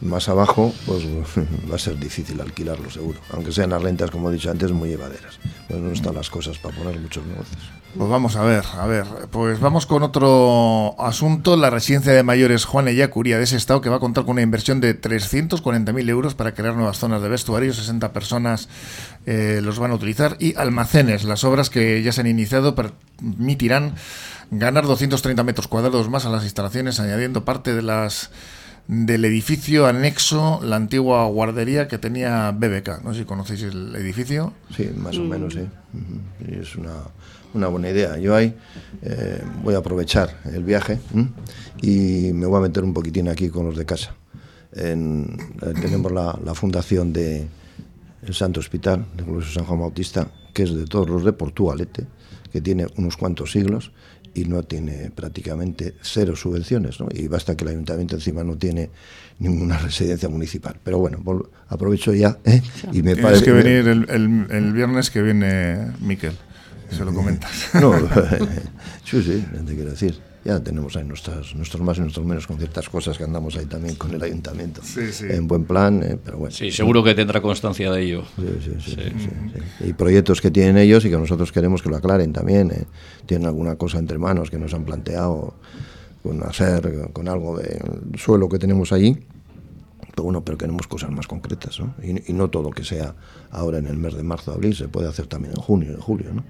más 0.00 0.28
abajo, 0.28 0.72
pues 0.86 1.04
va 1.70 1.76
a 1.76 1.78
ser 1.78 1.98
difícil 1.98 2.40
alquilarlo 2.40 2.90
seguro. 2.90 3.20
Aunque 3.32 3.52
sean 3.52 3.70
las 3.70 3.82
rentas, 3.82 4.10
como 4.10 4.30
he 4.30 4.34
dicho 4.34 4.50
antes, 4.50 4.72
muy 4.72 4.88
llevaderas. 4.88 5.38
Pues 5.68 5.80
no 5.80 5.90
están 5.90 6.14
las 6.14 6.30
cosas 6.30 6.58
para 6.58 6.76
poner 6.76 6.98
muchos 6.98 7.24
negocios. 7.26 7.70
Pues 7.96 8.08
vamos 8.08 8.36
a 8.36 8.44
ver, 8.44 8.64
a 8.78 8.86
ver, 8.86 9.04
pues 9.32 9.58
vamos 9.58 9.84
con 9.84 10.04
otro 10.04 10.94
asunto, 11.00 11.56
la 11.56 11.70
residencia 11.70 12.12
de 12.12 12.22
mayores 12.22 12.64
Juan 12.64 12.86
Ellacuría 12.86 13.36
de 13.36 13.42
ese 13.42 13.56
estado 13.56 13.80
que 13.80 13.88
va 13.88 13.96
a 13.96 13.98
contar 13.98 14.22
con 14.22 14.34
una 14.34 14.42
inversión 14.42 14.80
de 14.80 14.98
340.000 15.00 16.08
euros 16.08 16.36
para 16.36 16.54
crear 16.54 16.76
nuevas 16.76 16.98
zonas 16.98 17.20
de 17.20 17.28
vestuario, 17.28 17.74
60 17.74 18.12
personas 18.12 18.68
eh, 19.26 19.58
los 19.60 19.80
van 19.80 19.90
a 19.90 19.94
utilizar 19.94 20.36
y 20.38 20.54
almacenes, 20.54 21.24
las 21.24 21.42
obras 21.42 21.68
que 21.68 22.00
ya 22.04 22.12
se 22.12 22.20
han 22.20 22.28
iniciado 22.28 22.76
permitirán 22.76 23.96
ganar 24.52 24.86
230 24.86 25.42
metros 25.42 25.66
cuadrados 25.66 26.08
más 26.08 26.26
a 26.26 26.30
las 26.30 26.44
instalaciones, 26.44 27.00
añadiendo 27.00 27.44
parte 27.44 27.74
de 27.74 27.82
las 27.82 28.30
del 28.88 29.24
edificio 29.24 29.86
anexo, 29.86 30.60
la 30.62 30.76
antigua 30.76 31.26
guardería 31.26 31.86
que 31.88 31.98
tenía 31.98 32.50
BBK. 32.50 33.02
No 33.04 33.12
sé 33.12 33.20
si 33.20 33.24
conocéis 33.24 33.62
el 33.62 33.94
edificio. 33.96 34.52
Sí, 34.76 34.90
más 34.96 35.16
o 35.18 35.22
menos, 35.24 35.54
sí. 35.54 35.60
Es 36.48 36.74
una, 36.76 36.94
una 37.54 37.68
buena 37.68 37.90
idea. 37.90 38.18
Yo 38.18 38.34
ahí 38.34 38.54
eh, 39.02 39.42
voy 39.62 39.74
a 39.74 39.78
aprovechar 39.78 40.40
el 40.52 40.64
viaje 40.64 40.98
¿m? 41.14 41.28
y 41.82 42.32
me 42.32 42.46
voy 42.46 42.58
a 42.58 42.62
meter 42.62 42.82
un 42.82 42.92
poquitín 42.92 43.28
aquí 43.28 43.48
con 43.48 43.66
los 43.66 43.76
de 43.76 43.84
casa. 43.86 44.14
En- 44.72 45.36
eh, 45.62 45.72
tenemos 45.80 46.10
la, 46.12 46.38
la 46.44 46.54
fundación 46.54 47.12
de 47.12 47.46
el 48.26 48.34
Santo 48.34 48.60
Hospital 48.60 49.06
de 49.16 49.22
Glorioso 49.24 49.52
San 49.52 49.64
Juan 49.64 49.80
Bautista, 49.80 50.28
que 50.52 50.64
es 50.64 50.74
de 50.74 50.84
todos 50.84 51.08
los 51.08 51.24
de 51.24 51.32
Portugalete, 51.32 52.06
que 52.52 52.60
tiene 52.60 52.86
unos 52.96 53.16
cuantos 53.16 53.52
siglos 53.52 53.92
y 54.34 54.44
no 54.44 54.62
tiene 54.62 55.10
prácticamente 55.10 55.94
cero 56.02 56.36
subvenciones, 56.36 57.00
¿no? 57.00 57.08
Y 57.12 57.26
basta 57.28 57.56
que 57.56 57.64
el 57.64 57.70
ayuntamiento 57.70 58.14
encima 58.14 58.44
no 58.44 58.56
tiene 58.56 58.90
ninguna 59.38 59.78
residencia 59.78 60.28
municipal. 60.28 60.76
Pero 60.82 60.98
bueno, 60.98 61.22
aprovecho 61.68 62.12
ya 62.14 62.38
¿eh? 62.44 62.62
y 62.92 63.02
me 63.02 63.14
Tienes 63.14 63.18
parece 63.24 63.44
que 63.44 63.52
venir 63.52 63.88
el, 63.88 64.08
el- 64.10 64.46
el 64.50 64.72
viernes 64.72 65.10
que 65.10 65.22
viene 65.22 65.92
Miquel. 66.00 66.32
Se 66.90 67.04
lo 67.04 67.12
comentas. 67.14 67.50
No, 67.80 67.92
sí, 69.04 69.22
sí, 69.22 69.44
te 69.66 69.74
quiero 69.74 69.90
decir. 69.90 70.18
Ya 70.42 70.58
tenemos 70.58 70.96
ahí 70.96 71.04
nuestras, 71.04 71.54
nuestros 71.54 71.82
más 71.82 71.98
y 71.98 72.00
nuestros 72.00 72.24
menos 72.24 72.46
con 72.46 72.56
ciertas 72.56 72.88
cosas 72.88 73.18
que 73.18 73.24
andamos 73.24 73.56
ahí 73.58 73.66
también 73.66 73.96
con 73.96 74.14
el 74.14 74.22
ayuntamiento. 74.22 74.80
Sí, 74.82 75.12
sí. 75.12 75.26
En 75.28 75.46
buen 75.46 75.64
plan, 75.64 76.02
eh, 76.02 76.16
pero 76.24 76.38
bueno. 76.38 76.54
Sí, 76.54 76.70
seguro 76.70 77.04
que 77.04 77.14
tendrá 77.14 77.42
constancia 77.42 77.90
de 77.92 78.02
ello. 78.02 78.24
Sí, 78.36 78.46
sí, 78.64 78.70
sí, 78.80 78.90
sí, 78.92 79.02
sí, 79.18 79.28
sí. 79.78 79.84
Y 79.88 79.92
proyectos 79.92 80.40
que 80.40 80.50
tienen 80.50 80.78
ellos 80.78 81.04
y 81.04 81.10
que 81.10 81.18
nosotros 81.18 81.52
queremos 81.52 81.82
que 81.82 81.90
lo 81.90 81.96
aclaren 81.96 82.32
también. 82.32 82.70
eh. 82.70 82.84
Tienen 83.26 83.46
alguna 83.46 83.76
cosa 83.76 83.98
entre 83.98 84.16
manos 84.16 84.50
que 84.50 84.58
nos 84.58 84.72
han 84.72 84.84
planteado 84.86 85.54
con 86.22 86.42
hacer, 86.42 87.10
con 87.12 87.28
algo 87.28 87.58
del 87.58 88.18
suelo 88.18 88.48
que 88.48 88.58
tenemos 88.58 88.92
allí. 88.92 89.18
Pero 90.12 90.24
bueno, 90.24 90.42
pero 90.42 90.56
queremos 90.56 90.86
cosas 90.86 91.10
más 91.10 91.26
concretas, 91.26 91.78
¿no? 91.80 91.94
Y, 92.02 92.30
y 92.30 92.34
no 92.34 92.48
todo 92.48 92.70
que 92.70 92.82
sea 92.82 93.14
ahora 93.50 93.76
en 93.78 93.86
el 93.86 93.96
mes 93.98 94.14
de 94.14 94.22
marzo, 94.22 94.52
abril, 94.52 94.74
se 94.74 94.88
puede 94.88 95.06
hacer 95.06 95.26
también 95.26 95.52
en 95.54 95.60
junio, 95.60 95.90
en 95.90 96.00
julio, 96.00 96.32
¿no? 96.32 96.44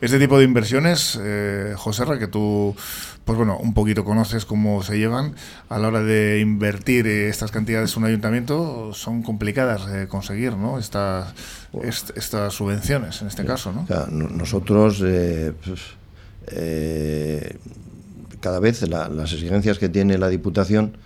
Este 0.00 0.18
tipo 0.18 0.38
de 0.38 0.44
inversiones, 0.44 1.18
eh, 1.22 1.74
Joserra, 1.76 2.18
que 2.18 2.26
tú, 2.26 2.74
pues 3.24 3.36
bueno, 3.36 3.58
un 3.58 3.74
poquito 3.74 4.04
conoces 4.04 4.44
cómo 4.44 4.82
se 4.82 4.98
llevan 4.98 5.34
a 5.68 5.78
la 5.78 5.88
hora 5.88 6.02
de 6.02 6.40
invertir 6.40 7.06
eh, 7.06 7.28
estas 7.28 7.50
cantidades 7.52 7.92
en 7.96 8.02
un 8.02 8.08
ayuntamiento, 8.08 8.92
son 8.94 9.22
complicadas 9.22 9.86
de 9.92 10.08
conseguir, 10.08 10.56
¿no? 10.56 10.78
Estas, 10.78 11.32
est- 11.82 12.16
estas 12.16 12.54
subvenciones, 12.54 13.20
en 13.22 13.28
este 13.28 13.44
caso, 13.44 13.72
¿no? 13.72 13.82
O 13.82 13.86
sea, 13.86 14.06
no- 14.10 14.28
nosotros, 14.28 15.02
eh, 15.04 15.52
pues, 15.64 15.80
eh, 16.48 17.56
cada 18.40 18.60
vez 18.60 18.82
la- 18.88 19.08
las 19.08 19.32
exigencias 19.32 19.78
que 19.78 19.88
tiene 19.88 20.18
la 20.18 20.28
Diputación 20.28 20.96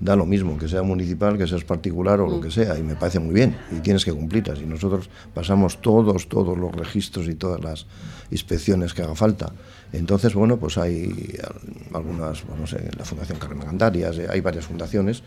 da 0.00 0.16
lo 0.16 0.24
mismo, 0.24 0.56
que 0.56 0.66
sea 0.66 0.82
municipal, 0.82 1.36
que 1.36 1.46
seas 1.46 1.62
particular 1.62 2.20
o 2.20 2.26
lo 2.26 2.40
que 2.40 2.50
sea, 2.50 2.78
y 2.78 2.82
me 2.82 2.96
parece 2.96 3.18
muy 3.20 3.34
bien, 3.34 3.54
y 3.70 3.80
tienes 3.80 4.04
que 4.04 4.12
cumplirlas. 4.12 4.58
Y 4.60 4.64
nosotros 4.66 5.10
pasamos 5.34 5.80
todos, 5.82 6.28
todos 6.28 6.56
los 6.56 6.72
registros 6.74 7.28
y 7.28 7.34
todas 7.34 7.62
las 7.62 7.86
inspecciones 8.30 8.94
que 8.94 9.02
haga 9.02 9.14
falta. 9.14 9.52
Entonces, 9.92 10.34
bueno, 10.34 10.56
pues 10.56 10.78
hay 10.78 11.36
al- 11.42 11.96
algunas, 11.96 12.44
bueno, 12.46 12.62
no 12.62 12.66
sé, 12.66 12.88
la 12.96 13.04
Fundación 13.04 13.38
Carmen 13.38 13.60
Gandarias, 13.66 14.16
eh, 14.18 14.26
hay 14.30 14.40
varias 14.40 14.64
fundaciones, 14.64 15.22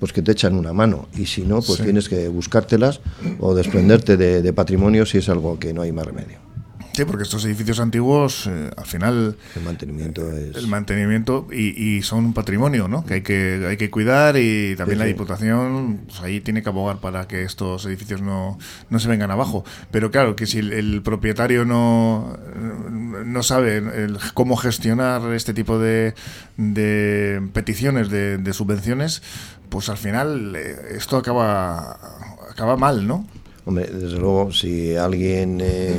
pues 0.00 0.12
que 0.12 0.22
te 0.22 0.32
echan 0.32 0.56
una 0.56 0.72
mano, 0.72 1.06
y 1.16 1.26
si 1.26 1.42
no, 1.42 1.60
pues 1.62 1.80
tienes 1.82 2.08
que 2.08 2.26
buscártelas 2.28 3.00
o 3.38 3.54
desprenderte 3.54 4.16
de, 4.16 4.42
de 4.42 4.52
patrimonio 4.52 5.04
si 5.06 5.18
es 5.18 5.28
algo 5.28 5.58
que 5.58 5.72
no 5.72 5.82
hay 5.82 5.92
más 5.92 6.06
remedio. 6.06 6.45
Sí, 6.96 7.04
porque 7.04 7.24
estos 7.24 7.44
edificios 7.44 7.78
antiguos, 7.78 8.46
eh, 8.46 8.70
al 8.74 8.86
final, 8.86 9.36
El 9.54 9.62
mantenimiento 9.62 10.32
es... 10.32 10.56
el 10.56 10.66
mantenimiento 10.66 11.46
y, 11.52 11.96
y 11.96 12.02
son 12.02 12.24
un 12.24 12.32
patrimonio, 12.32 12.88
¿no? 12.88 13.04
Que 13.04 13.14
hay 13.14 13.20
que, 13.22 13.66
hay 13.68 13.76
que 13.76 13.90
cuidar 13.90 14.36
y 14.38 14.74
también 14.76 14.96
Sí, 14.98 15.00
la. 15.00 15.04
Diputación, 15.04 16.00
pues 16.06 16.20
ahí 16.22 16.40
tiene 16.40 16.62
que 16.62 16.70
abogar 16.70 17.00
para 17.00 17.28
que 17.28 17.42
estos 17.42 17.84
edificios 17.84 18.22
no, 18.22 18.58
no 18.88 18.98
se 18.98 19.08
vengan 19.08 19.30
abajo. 19.30 19.62
Pero 19.90 20.10
claro, 20.10 20.36
que 20.36 20.46
si 20.46 20.58
el, 20.60 20.72
el 20.72 21.02
propietario 21.02 21.66
no, 21.66 22.38
no 23.26 23.42
sabe 23.42 23.76
el- 23.76 24.16
cómo 24.32 24.56
gestionar 24.56 25.20
este 25.34 25.52
tipo 25.52 25.78
de, 25.78 26.14
de 26.56 27.42
peticiones 27.52 28.08
de, 28.08 28.38
de 28.38 28.52
subvenciones, 28.54 29.22
pues 29.68 29.88
al 29.90 29.98
final 29.98 30.54
eh, 30.56 30.76
esto 30.96 31.18
acaba, 31.18 31.98
acaba 32.50 32.76
mal, 32.78 33.06
¿no? 33.06 33.26
Hombre, 33.68 33.86
desde 33.86 34.16
luego, 34.18 34.52
si 34.52 34.94
alguien 34.94 35.58
eh, 35.60 35.98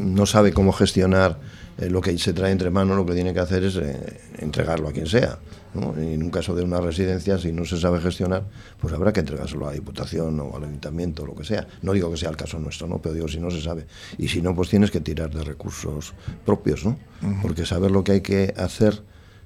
no 0.00 0.26
sabe 0.26 0.52
cómo 0.52 0.72
gestionar 0.72 1.38
eh, 1.78 1.88
lo 1.88 2.00
que 2.00 2.16
se 2.18 2.32
trae 2.32 2.52
entre 2.52 2.70
manos, 2.70 2.96
lo 2.96 3.06
que 3.06 3.14
tiene 3.14 3.32
que 3.32 3.40
hacer 3.40 3.64
es 3.64 3.76
eh, 3.76 4.20
entregarlo 4.38 4.88
a 4.88 4.92
quien 4.92 5.06
sea. 5.06 5.38
¿no? 5.74 5.94
Y 6.02 6.14
en 6.14 6.22
un 6.22 6.30
caso 6.30 6.54
de 6.54 6.64
una 6.64 6.80
residencia, 6.80 7.38
si 7.38 7.52
no 7.52 7.64
se 7.64 7.78
sabe 7.78 8.00
gestionar, 8.00 8.44
pues 8.80 8.92
habrá 8.92 9.12
que 9.12 9.20
entregárselo 9.20 9.66
a 9.66 9.68
la 9.68 9.74
Diputación 9.74 10.40
o 10.40 10.56
al 10.56 10.64
Ayuntamiento 10.64 11.22
o 11.22 11.26
lo 11.26 11.34
que 11.34 11.44
sea. 11.44 11.66
No 11.82 11.92
digo 11.92 12.10
que 12.10 12.16
sea 12.16 12.30
el 12.30 12.36
caso 12.36 12.58
nuestro, 12.58 12.88
¿no? 12.88 13.00
pero 13.00 13.14
digo 13.14 13.28
si 13.28 13.38
no 13.38 13.50
se 13.50 13.60
sabe. 13.60 13.86
Y 14.18 14.28
si 14.28 14.42
no, 14.42 14.54
pues 14.54 14.68
tienes 14.68 14.90
que 14.90 15.00
tirar 15.00 15.30
de 15.30 15.44
recursos 15.44 16.12
propios, 16.44 16.84
¿no? 16.84 16.98
Porque 17.42 17.66
saber 17.66 17.90
lo 17.90 18.02
que 18.02 18.12
hay 18.12 18.20
que 18.20 18.52
hacer 18.56 19.02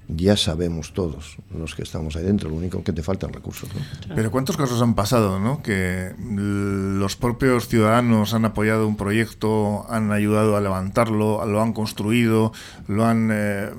ya 0.08 0.36
sabemos 0.36 0.92
todos 0.92 1.38
los 1.56 1.74
que 1.74 1.82
estamos 1.82 2.16
ahí 2.16 2.24
dentro. 2.24 2.50
Lo 2.50 2.56
único 2.56 2.84
que 2.84 2.92
te 2.92 3.02
faltan 3.02 3.32
recursos, 3.32 3.68
¿no? 3.74 4.14
Pero 4.14 4.30
¿cuántos 4.30 4.56
casos 4.56 4.80
han 4.82 4.94
pasado, 4.94 5.40
no? 5.40 5.62
Que 5.62 6.14
los 6.18 7.16
propios 7.16 7.68
ciudadanos 7.68 8.34
han 8.34 8.44
apoyado 8.44 8.86
un 8.86 8.96
proyecto, 8.96 9.86
han 9.90 10.12
ayudado 10.12 10.56
a 10.56 10.60
levantarlo, 10.60 11.44
lo 11.46 11.62
han 11.62 11.72
construido, 11.72 12.52
lo 12.86 13.06
han 13.06 13.30
eh, 13.32 13.70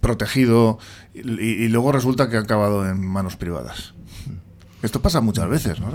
protegido 0.00 0.78
y, 1.14 1.20
y 1.20 1.68
luego 1.68 1.92
resulta 1.92 2.28
que 2.28 2.36
ha 2.36 2.40
acabado 2.40 2.88
en 2.88 3.06
manos 3.06 3.36
privadas. 3.36 3.94
Esto 4.82 5.02
pasa 5.02 5.20
muchas 5.20 5.48
veces, 5.48 5.80
¿no? 5.80 5.88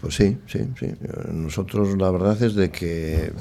Pues 0.00 0.14
sí, 0.14 0.36
sí, 0.46 0.60
sí. 0.78 0.86
Nosotros 1.32 1.96
la 1.98 2.10
verdad 2.10 2.40
es 2.42 2.54
de 2.54 2.70
que 2.70 3.32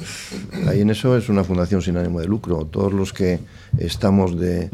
ahí 0.68 0.82
en 0.82 0.90
eso 0.90 1.16
es 1.16 1.30
una 1.30 1.44
fundación 1.44 1.82
sin 1.82 1.98
ánimo 1.98 2.20
de 2.20 2.28
lucro. 2.28 2.66
Todos 2.66 2.94
los 2.94 3.14
que 3.14 3.40
estamos 3.78 4.40
de 4.40 4.70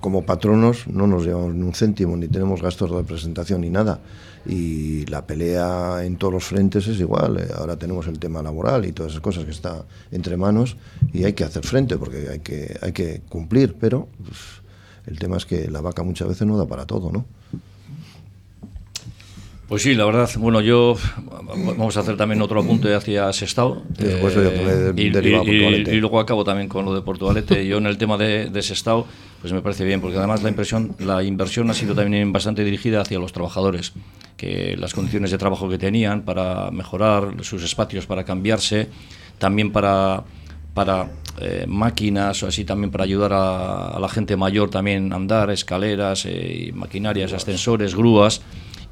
como 0.00 0.24
patronos 0.24 0.86
no 0.86 1.06
nos 1.06 1.24
llevamos 1.24 1.54
ni 1.54 1.62
un 1.62 1.74
céntimo, 1.74 2.16
ni 2.16 2.28
tenemos 2.28 2.62
gastos 2.62 2.90
de 2.90 2.96
representación 2.96 3.60
ni 3.62 3.70
nada. 3.70 4.00
Y 4.46 5.06
la 5.06 5.26
pelea 5.26 6.04
en 6.04 6.16
todos 6.16 6.32
los 6.32 6.44
frentes 6.44 6.86
es 6.88 6.98
igual. 7.00 7.38
Eh, 7.38 7.48
Ahora 7.56 7.76
tenemos 7.76 8.06
el 8.06 8.18
tema 8.18 8.42
laboral 8.42 8.84
y 8.84 8.92
todas 8.92 9.12
esas 9.12 9.22
cosas 9.22 9.44
que 9.44 9.50
está 9.50 9.84
entre 10.10 10.36
manos 10.36 10.76
y 11.12 11.24
hay 11.24 11.32
que 11.32 11.44
hacer 11.44 11.64
frente 11.64 11.96
porque 11.96 12.28
hay 12.28 12.40
que, 12.40 12.76
hay 12.80 12.92
que 12.92 13.22
cumplir, 13.28 13.76
pero 13.78 14.08
el 15.06 15.18
tema 15.18 15.36
es 15.36 15.46
que 15.46 15.70
la 15.70 15.80
vaca 15.80 16.02
muchas 16.02 16.28
veces 16.28 16.46
no 16.46 16.56
da 16.56 16.66
para 16.66 16.86
todo, 16.86 17.10
¿no? 17.12 17.24
Pues 19.72 19.84
sí, 19.84 19.94
la 19.94 20.04
verdad, 20.04 20.28
bueno, 20.36 20.60
yo 20.60 20.98
vamos 21.78 21.96
a 21.96 22.00
hacer 22.00 22.14
también 22.18 22.42
otro 22.42 22.60
apunte 22.60 22.94
hacia 22.94 23.32
Sestao. 23.32 23.82
Después 23.88 24.36
me 24.36 25.02
y, 25.02 25.08
deriva 25.08 25.40
a 25.40 25.44
y- 25.44 25.48
y- 25.48 25.88
y 25.92 25.98
luego 25.98 26.20
acabo 26.20 26.44
también 26.44 26.68
con 26.68 26.84
lo 26.84 26.94
de 26.94 27.00
Portugalete. 27.00 27.66
Yo 27.66 27.78
en 27.78 27.86
el 27.86 27.96
tema 27.96 28.18
de, 28.18 28.50
de 28.50 28.60
Sestao, 28.60 29.06
pues 29.40 29.50
me 29.54 29.62
parece 29.62 29.86
bien, 29.86 30.02
porque 30.02 30.18
además 30.18 30.42
la 30.42 30.50
impresión, 30.50 30.94
la 30.98 31.22
inversión 31.22 31.70
ha 31.70 31.72
sido 31.72 31.94
también 31.94 32.30
bastante 32.34 32.64
dirigida 32.64 33.00
hacia 33.00 33.18
los 33.18 33.32
trabajadores, 33.32 33.94
que 34.36 34.76
las 34.78 34.92
condiciones 34.92 35.30
de 35.30 35.38
trabajo 35.38 35.70
que 35.70 35.78
tenían 35.78 36.20
para 36.20 36.70
mejorar 36.70 37.36
sus 37.40 37.62
espacios, 37.62 38.04
para 38.04 38.24
cambiarse, 38.24 38.88
también 39.38 39.72
para 39.72 40.24
para 40.74 41.08
eh, 41.40 41.64
máquinas 41.66 42.42
o 42.42 42.46
así 42.46 42.66
también 42.66 42.90
para 42.90 43.04
ayudar 43.04 43.32
a, 43.32 43.88
a 43.88 43.98
la 43.98 44.08
gente 44.10 44.36
mayor 44.36 44.68
también 44.68 45.14
a 45.14 45.16
andar, 45.16 45.50
escaleras, 45.50 46.26
eh, 46.26 46.66
y 46.68 46.72
maquinarias, 46.72 47.32
ascensores, 47.32 47.94
grúas 47.94 48.42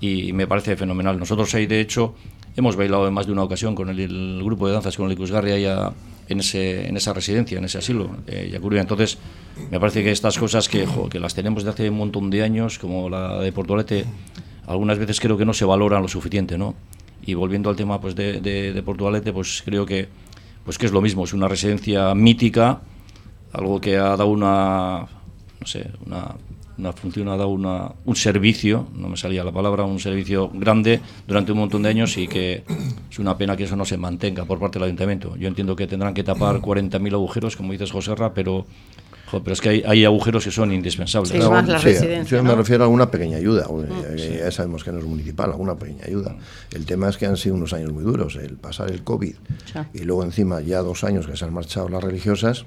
y 0.01 0.33
me 0.33 0.47
parece 0.47 0.77
fenomenal. 0.77 1.19
Nosotros 1.19 1.55
ahí 1.55 1.67
de 1.67 1.81
hecho 1.81 2.15
hemos 2.57 2.77
bailado 2.77 3.07
en 3.07 3.15
más 3.15 3.27
de 3.27 3.33
una 3.33 3.43
ocasión 3.43 3.75
con 3.75 3.89
el, 3.89 4.01
el 4.01 4.43
grupo 4.43 4.67
de 4.67 4.73
danzas 4.73 4.97
con 4.97 5.07
el 5.07 5.13
Icusgarri 5.13 5.53
allá 5.53 5.93
en, 6.29 6.41
ese, 6.41 6.89
en 6.89 6.97
esa 6.97 7.13
residencia, 7.13 7.59
en 7.59 7.65
ese 7.65 7.79
asilo, 7.79 8.11
eh, 8.27 8.49
Yacuría. 8.53 8.81
Entonces 8.81 9.19
me 9.71 9.79
parece 9.79 10.03
que 10.03 10.11
estas 10.11 10.39
cosas 10.39 10.69
que, 10.69 10.87
que 11.11 11.21
las 11.21 11.35
tenemos 11.35 11.65
de 11.65 11.71
hace 11.71 11.91
un 11.91 11.99
montón 11.99 12.31
de 12.31 12.43
años, 12.43 12.79
como 12.79 13.09
la 13.11 13.41
de 13.41 13.53
Portugalete, 13.53 14.05
algunas 14.67 14.99
veces 14.99 15.21
creo 15.21 15.37
que 15.37 15.45
no 15.45 15.53
se 15.53 15.65
valoran 15.65 16.03
lo 16.03 16.09
suficiente, 16.09 16.57
¿no? 16.57 16.75
Y 17.27 17.35
volviendo 17.35 17.69
al 17.69 17.77
tema 17.77 18.01
pues 18.01 18.15
de, 18.15 18.41
de, 18.41 18.73
de 18.73 18.83
Portugalete, 18.83 19.33
pues 19.33 19.63
creo 19.65 19.85
que 19.85 20.09
pues 20.65 20.79
que 20.79 20.87
es 20.87 20.93
lo 20.93 21.01
mismo, 21.01 21.25
es 21.25 21.33
una 21.33 21.49
residencia 21.49 22.15
mítica, 22.15 22.81
algo 23.53 23.81
que 23.81 23.97
ha 23.97 24.17
dado 24.17 24.27
una, 24.27 25.07
no 25.59 25.67
sé, 25.67 25.91
una, 26.07 26.37
una 26.81 26.93
función, 26.93 27.29
ha 27.29 27.37
dado 27.37 27.49
una, 27.51 27.93
un 28.05 28.17
servicio, 28.17 28.89
no 28.95 29.09
me 29.09 29.17
salía 29.17 29.45
la 29.45 29.53
palabra, 29.53 29.85
un 29.85 30.01
servicio 30.01 30.51
grande 30.53 31.01
durante 31.27 31.53
un 31.53 31.59
montón 31.59 31.83
de 31.83 31.91
años 31.91 32.17
y 32.17 32.27
que 32.27 32.65
es 33.11 33.19
una 33.19 33.37
pena 33.39 33.57
que 33.57 33.65
eso 33.65 33.77
no 33.77 33.85
se 33.85 33.97
mantenga 33.97 34.45
por 34.45 34.59
parte 34.59 34.79
del 34.79 34.87
ayuntamiento. 34.87 35.37
Yo 35.37 35.47
entiendo 35.49 35.77
que 35.77 35.87
tendrán 35.87 36.15
que 36.15 36.25
tapar 36.25 36.57
40.000 36.61 37.13
agujeros, 37.13 37.57
como 37.57 37.73
dices 37.73 37.91
José 37.93 38.15
Ra, 38.15 38.33
pero 38.35 38.67
jo, 39.31 39.43
pero 39.45 39.53
es 39.55 39.61
que 39.61 39.69
hay, 39.69 39.83
hay 39.87 40.05
agujeros 40.05 40.43
que 40.45 40.51
son 40.51 40.73
indispensables. 40.73 41.31
Sí, 41.31 41.39
más 41.39 41.69
la 41.69 41.79
Sí, 41.79 41.87
residencia, 41.87 42.37
yo 42.39 42.43
¿no? 42.43 42.51
me 42.51 42.57
refiero 42.57 42.83
a 42.83 42.87
alguna 42.87 43.11
pequeña 43.11 43.37
ayuda. 43.37 43.67
eh, 44.17 44.41
Ya 44.45 44.51
sabemos 44.51 44.83
que 44.83 44.91
no 44.91 44.99
es 44.99 45.05
municipal, 45.05 45.51
alguna 45.51 45.77
pequeña 45.77 46.05
ayuda. 46.07 46.37
El 46.73 46.85
tema 46.87 47.09
es 47.09 47.17
que 47.17 47.27
han 47.27 47.37
sido 47.37 47.55
unos 47.55 47.73
años 47.73 47.93
muy 47.93 48.03
duros. 48.03 48.37
El 48.37 48.57
pasar 48.57 48.91
el 48.91 49.05
COVID 49.05 49.35
Ya. 49.75 49.89
y 49.95 50.01
luego 50.01 50.25
encima 50.25 50.61
ya 50.63 50.81
dos 50.81 51.05
años 51.05 51.27
que 51.27 51.37
se 51.37 51.45
han 51.45 51.53
marchado 51.55 51.89
las 51.89 52.03
religiosas. 52.03 52.65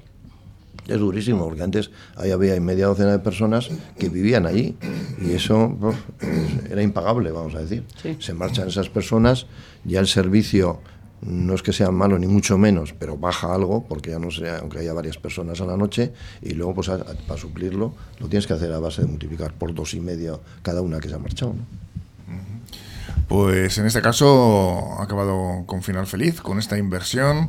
Es 0.86 0.98
durísimo, 0.98 1.44
porque 1.44 1.62
antes 1.62 1.90
ahí 2.16 2.30
había 2.30 2.60
media 2.60 2.86
docena 2.86 3.12
de 3.12 3.18
personas 3.18 3.70
que 3.98 4.08
vivían 4.10 4.44
allí 4.46 4.76
y 5.20 5.32
eso 5.32 5.76
uf, 5.80 5.96
es- 6.20 6.70
era 6.70 6.82
impagable, 6.82 7.30
vamos 7.32 7.54
a 7.54 7.60
decir. 7.60 7.84
Sí. 8.02 8.16
Se 8.20 8.34
marchan 8.34 8.68
esas 8.68 8.88
personas, 8.90 9.46
ya 9.84 10.00
el 10.00 10.06
servicio 10.06 10.80
no 11.22 11.54
es 11.54 11.62
que 11.62 11.72
sea 11.72 11.90
malo 11.90 12.18
ni 12.18 12.26
mucho 12.26 12.58
menos, 12.58 12.92
pero 12.98 13.16
baja 13.16 13.54
algo, 13.54 13.86
porque 13.88 14.10
ya 14.10 14.18
no 14.18 14.30
sea, 14.30 14.58
aunque 14.58 14.80
haya 14.80 14.92
varias 14.92 15.16
personas 15.16 15.58
a 15.62 15.64
la 15.64 15.76
noche, 15.78 16.12
y 16.42 16.52
luego 16.52 16.74
pues 16.74 16.90
a- 16.90 16.96
a- 16.96 17.14
para 17.26 17.40
suplirlo 17.40 17.94
lo 18.18 18.28
tienes 18.28 18.46
que 18.46 18.52
hacer 18.52 18.70
a 18.72 18.78
base 18.78 19.00
de 19.00 19.08
multiplicar 19.08 19.54
por 19.54 19.72
dos 19.72 19.94
y 19.94 20.00
medio 20.00 20.42
cada 20.62 20.82
una 20.82 21.00
que 21.00 21.08
se 21.08 21.14
ha 21.14 21.18
marchado. 21.18 21.54
¿no? 21.54 21.64
Pues 23.28 23.78
en 23.78 23.86
este 23.86 24.02
caso 24.02 24.98
ha 24.98 25.02
acabado 25.04 25.64
con 25.66 25.82
final 25.82 26.06
feliz, 26.06 26.40
con 26.42 26.58
esta 26.58 26.76
inversión. 26.76 27.48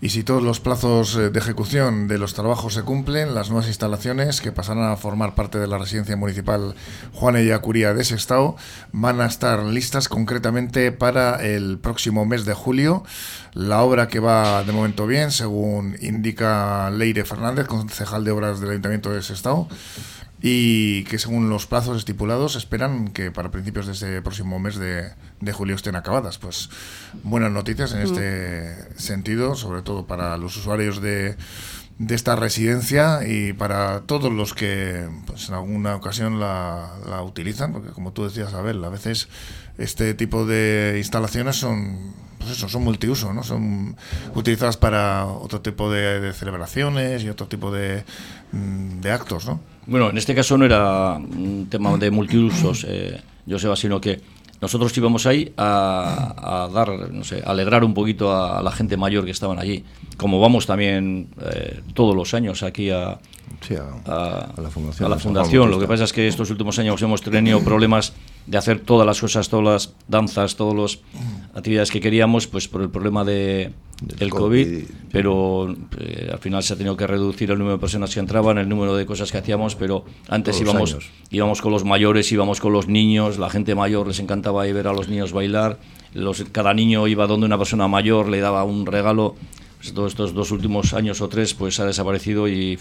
Y 0.00 0.10
si 0.10 0.22
todos 0.22 0.42
los 0.42 0.60
plazos 0.60 1.16
eh, 1.16 1.30
de 1.30 1.38
ejecución 1.38 2.08
de 2.08 2.18
los 2.18 2.34
trabajos 2.34 2.74
se 2.74 2.82
cumplen, 2.82 3.34
las 3.34 3.48
nuevas 3.48 3.68
instalaciones 3.68 4.40
que 4.40 4.52
pasarán 4.52 4.90
a 4.90 4.96
formar 4.96 5.34
parte 5.34 5.58
de 5.58 5.66
la 5.66 5.78
residencia 5.78 6.16
municipal 6.16 6.74
Juan 7.12 7.36
Ellacuría 7.36 7.94
de 7.94 8.04
Sestao 8.04 8.56
van 8.92 9.20
a 9.20 9.26
estar 9.26 9.62
listas 9.62 10.08
concretamente 10.08 10.92
para 10.92 11.42
el 11.42 11.78
próximo 11.78 12.26
mes 12.26 12.44
de 12.44 12.54
julio. 12.54 13.04
La 13.54 13.82
obra 13.82 14.08
que 14.08 14.20
va 14.20 14.62
de 14.64 14.72
momento 14.72 15.06
bien, 15.06 15.30
según 15.30 15.96
indica 16.00 16.90
Leire 16.90 17.24
Fernández, 17.24 17.66
concejal 17.66 18.24
de 18.24 18.32
obras 18.32 18.60
del 18.60 18.70
Ayuntamiento 18.70 19.10
de 19.10 19.22
Sestao 19.22 19.68
y 20.46 21.04
que 21.04 21.18
según 21.18 21.48
los 21.48 21.64
plazos 21.64 21.96
estipulados 21.96 22.54
esperan 22.54 23.08
que 23.08 23.30
para 23.30 23.50
principios 23.50 23.86
de 23.86 23.92
este 23.92 24.20
próximo 24.20 24.58
mes 24.58 24.76
de, 24.76 25.10
de 25.40 25.52
julio 25.54 25.74
estén 25.74 25.96
acabadas. 25.96 26.36
Pues 26.36 26.68
buenas 27.22 27.50
noticias 27.50 27.94
en 27.94 28.02
este 28.02 29.00
sentido, 29.00 29.54
sobre 29.54 29.80
todo 29.80 30.06
para 30.06 30.36
los 30.36 30.54
usuarios 30.58 31.00
de, 31.00 31.36
de 31.98 32.14
esta 32.14 32.36
residencia 32.36 33.26
y 33.26 33.54
para 33.54 34.02
todos 34.02 34.30
los 34.30 34.52
que 34.52 35.08
pues, 35.24 35.48
en 35.48 35.54
alguna 35.54 35.96
ocasión 35.96 36.38
la, 36.38 36.90
la 37.08 37.22
utilizan, 37.22 37.72
porque 37.72 37.92
como 37.92 38.12
tú 38.12 38.24
decías, 38.24 38.52
Abel, 38.52 38.84
a 38.84 38.90
veces 38.90 39.28
este 39.78 40.12
tipo 40.12 40.44
de 40.44 40.96
instalaciones 40.98 41.56
son 41.56 42.12
pues 42.44 42.56
eso, 42.56 42.68
son 42.68 42.84
multiuso, 42.84 43.32
¿no? 43.32 43.42
Son 43.42 43.96
utilizadas 44.34 44.76
para 44.76 45.26
otro 45.26 45.60
tipo 45.60 45.90
de, 45.90 46.20
de 46.20 46.32
celebraciones 46.32 47.22
y 47.24 47.28
otro 47.28 47.46
tipo 47.46 47.70
de, 47.70 48.04
mm, 48.52 49.00
de 49.00 49.10
actos, 49.10 49.46
¿no? 49.46 49.60
Bueno, 49.86 50.10
en 50.10 50.18
este 50.18 50.34
caso 50.34 50.56
no 50.56 50.64
era 50.64 51.14
un 51.14 51.66
tema 51.70 51.96
de 51.96 52.10
multiusos, 52.10 52.86
eh, 52.88 53.20
Joseba, 53.48 53.76
sino 53.76 54.00
que 54.00 54.20
nosotros 54.60 54.96
íbamos 54.96 55.26
ahí 55.26 55.52
a, 55.56 56.64
a 56.64 56.68
dar, 56.68 57.10
no 57.10 57.24
sé, 57.24 57.42
a 57.44 57.50
alegrar 57.50 57.84
un 57.84 57.92
poquito 57.92 58.34
a, 58.34 58.62
la 58.62 58.70
gente 58.72 58.96
mayor 58.96 59.24
que 59.24 59.30
estaban 59.30 59.58
allí, 59.58 59.84
como 60.16 60.40
vamos 60.40 60.66
también 60.66 61.28
eh, 61.42 61.82
todos 61.92 62.16
los 62.16 62.32
años 62.34 62.62
aquí 62.62 62.90
a, 62.90 63.18
Sí, 63.60 63.74
a, 63.76 64.10
a, 64.10 64.52
a 64.56 64.60
la 64.60 64.70
fundación. 64.70 65.06
a 65.06 65.14
la 65.14 65.18
fundación. 65.18 65.70
Lo 65.70 65.78
que 65.78 65.86
pasa 65.86 66.04
es 66.04 66.12
que 66.12 66.28
estos 66.28 66.50
últimos 66.50 66.78
años 66.78 67.00
hemos 67.02 67.22
tenido 67.22 67.60
problemas 67.62 68.12
de 68.46 68.58
hacer 68.58 68.80
todas 68.80 69.06
las 69.06 69.20
cosas, 69.20 69.48
todas 69.48 69.64
las 69.64 69.94
danzas, 70.08 70.56
todas 70.56 70.74
las 70.74 70.98
actividades 71.54 71.90
que 71.90 72.00
queríamos, 72.00 72.46
pues 72.46 72.68
por 72.68 72.82
el 72.82 72.90
problema 72.90 73.24
de, 73.24 73.72
Del 74.00 74.18
del 74.18 74.30
COVID, 74.30 74.64
COVID. 74.64 74.84
pero 75.10 75.74
eh, 75.98 76.30
al 76.30 76.38
final 76.38 76.62
se 76.62 76.74
ha 76.74 76.76
tenido 76.76 76.96
que 76.96 77.06
reducir 77.06 77.50
el 77.50 77.58
número 77.58 77.76
de 77.76 77.80
personas 77.80 78.12
que 78.12 78.20
entraban, 78.20 78.58
el 78.58 78.68
número 78.68 78.96
de 78.96 79.06
cosas 79.06 79.32
que 79.32 79.38
hacíamos, 79.38 79.76
pero 79.76 80.04
antes 80.28 80.60
íbamos, 80.60 80.92
años. 80.92 81.10
íbamos 81.30 81.62
con 81.62 81.72
los 81.72 81.84
mayores, 81.84 82.30
íbamos 82.32 82.60
con 82.60 82.72
los 82.72 82.86
niños, 82.86 83.38
la 83.38 83.48
gente 83.48 83.74
mayor 83.74 84.08
les 84.08 84.20
encantaba 84.20 84.66
ir 84.68 84.74
ver 84.74 84.88
a 84.88 84.92
los 84.92 85.08
niños 85.08 85.32
bailar, 85.32 85.78
los, 86.12 86.44
cada 86.52 86.74
niño 86.74 87.06
iba 87.08 87.26
donde 87.26 87.46
una 87.46 87.56
persona 87.56 87.88
mayor 87.88 88.28
le 88.28 88.40
daba 88.40 88.64
un 88.64 88.86
regalo. 88.86 89.36
Pues 89.78 89.92
todos 89.92 90.12
estos 90.12 90.32
dos 90.32 90.50
últimos 90.50 90.94
años 90.94 91.20
o 91.20 91.28
tres 91.28 91.52
pues 91.52 91.78
ha 91.78 91.84
desaparecido 91.84 92.48
y 92.48 92.78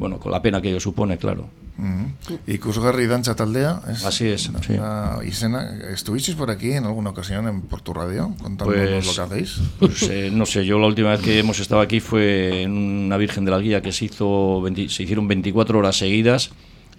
bueno, 0.00 0.18
con 0.18 0.32
la 0.32 0.42
pena 0.42 0.60
que 0.60 0.70
ello 0.70 0.80
supone, 0.80 1.16
claro. 1.18 1.48
Ujú. 1.78 2.38
Ikusgarri 2.46 3.06
Dancha 3.06 3.34
Taldea. 3.36 3.80
Es 3.90 4.04
Así 4.04 4.26
es, 4.26 4.50
sí. 4.66 4.72
una 4.74 5.18
Isena. 5.24 5.78
¿Estuvisteis 5.92 6.36
por 6.36 6.50
aquí 6.50 6.72
en 6.72 6.84
alguna 6.84 7.10
ocasión 7.10 7.46
en 7.48 7.62
Portu 7.62 7.92
Radio 7.94 8.34
contándonos 8.42 9.04
Pues- 9.04 9.06
lo 9.06 9.14
que 9.14 9.20
hacéis? 9.34 9.60
Pues 9.78 10.02
eh, 10.10 10.30
no 10.32 10.44
sé, 10.46 10.64
yo 10.66 10.78
la 10.78 10.86
última 10.88 11.10
vez 11.10 11.20
que 11.20 11.38
hemos 11.38 11.60
estado 11.60 11.80
aquí 11.80 12.00
fue 12.00 12.62
en 12.62 12.72
una 12.72 13.16
Virgen 13.16 13.44
de 13.44 13.50
la 13.52 13.58
Guía 13.60 13.80
que 13.80 13.92
se 13.92 14.06
hizo 14.06 14.60
20 14.62 14.88
se 14.88 15.04
hicieron 15.04 15.28
24 15.28 15.78
horas 15.78 15.96
seguidas 15.96 16.50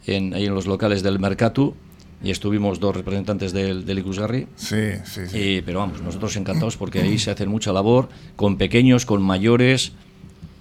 en, 0.08 0.34
ahí 0.34 0.46
en 0.46 0.56
los 0.56 0.66
locales 0.66 1.04
del 1.04 1.20
Mercatu 1.20 1.76
y 2.24 2.30
estuvimos 2.32 2.80
dos 2.80 2.96
representantes 2.96 3.52
del, 3.54 3.84
del 3.86 4.00
Ikusgarri. 4.00 4.48
Sí, 4.56 4.76
sí, 5.06 5.22
sí. 5.28 5.38
Y, 5.38 5.62
pero 5.64 5.80
vamos, 5.80 6.02
nosotros 6.02 6.36
encantados 6.38 6.78
porque 6.78 7.02
ahí 7.02 7.18
se 7.20 7.32
hace 7.32 7.46
mucha 7.48 7.72
labor 7.74 8.10
con 8.36 8.58
pequeños, 8.58 9.06
con 9.08 9.22
mayores, 9.24 9.92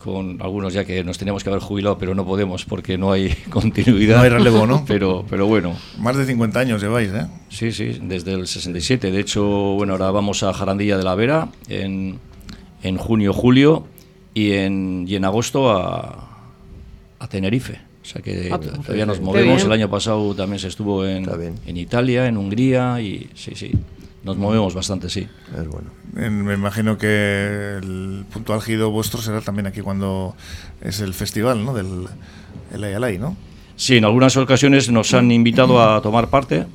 con 0.03 0.41
algunos 0.41 0.73
ya 0.73 0.85
que 0.85 1.05
nos 1.05 1.19
teníamos 1.19 1.45
que 1.45 1.51
haber 1.51 1.63
jubilado, 1.63 1.99
pero 1.99 2.15
no 2.15 2.25
podemos 2.25 2.65
porque 2.65 2.97
no 2.97 3.13
hay 3.13 3.35
continuidad. 3.51 4.17
No 4.17 4.23
hay 4.23 4.31
relevo, 4.31 4.67
¿no? 4.67 4.85
Pero, 4.87 5.25
pero 5.29 5.47
bueno, 5.47 5.77
Más 5.99 6.17
de 6.17 6.25
50 6.27 6.59
años 6.59 6.81
lleváis, 6.83 7.11
¿eh? 7.13 7.27
Sí, 7.51 7.73
sí, 7.73 7.99
desde 8.03 8.33
el 8.33 8.47
67. 8.47 9.11
De 9.11 9.21
hecho, 9.21 9.43
bueno, 9.45 9.93
ahora 9.93 10.11
vamos 10.11 10.43
a 10.43 10.53
Jarandilla 10.53 10.97
de 10.97 11.05
la 11.05 11.15
Vera 11.15 11.49
en, 11.69 12.19
en 12.83 12.97
junio, 12.97 13.33
julio 13.33 13.87
y 14.33 14.53
en, 14.53 15.05
y 15.07 15.17
en 15.17 15.25
agosto 15.25 15.71
a, 15.71 16.29
a 17.19 17.29
Tenerife. 17.29 17.81
O 18.03 18.07
sea 18.07 18.23
que 18.23 18.49
Ah, 18.51 18.59
qué 18.59 18.69
todavía 18.69 19.07
nos 19.07 19.21
movemos. 19.21 19.63
El 19.65 19.73
año 19.73 19.91
pasado 19.91 20.35
también 20.35 20.59
se 20.59 20.69
estuvo 20.69 21.05
en, 21.07 21.29
en 21.67 21.77
Italia, 21.77 22.27
en 22.27 22.39
Hungría 22.39 23.01
y 23.01 23.29
sí, 23.35 23.53
sí, 23.55 23.73
nos 24.25 24.37
movemos 24.37 24.75
bastante, 24.75 25.09
sí. 25.09 25.27
Es 25.57 25.67
bueno. 25.69 25.91
En- 26.17 26.45
me 26.45 26.55
imagino 26.55 26.99
que 26.99 27.79
el 27.83 28.25
punto 28.33 28.53
álgido 28.55 28.91
vuestro 28.91 29.21
será 29.23 29.41
también 29.41 29.67
aquí 29.67 29.81
cuando 29.81 30.35
es 30.81 31.01
el 31.01 31.15
festival, 31.15 31.65
¿no? 31.65 31.73
Del 31.75 32.07
el 32.75 32.85
Ayalay, 32.85 33.19
¿no? 33.19 33.37
Sí, 33.77 33.97
en 33.97 34.05
algunas 34.05 34.37
ocasiones 34.37 34.91
nos 34.91 35.15
han 35.15 35.31
invitado 35.31 35.81
a 35.83 36.03
tomar 36.03 36.29
parte, 36.29 36.67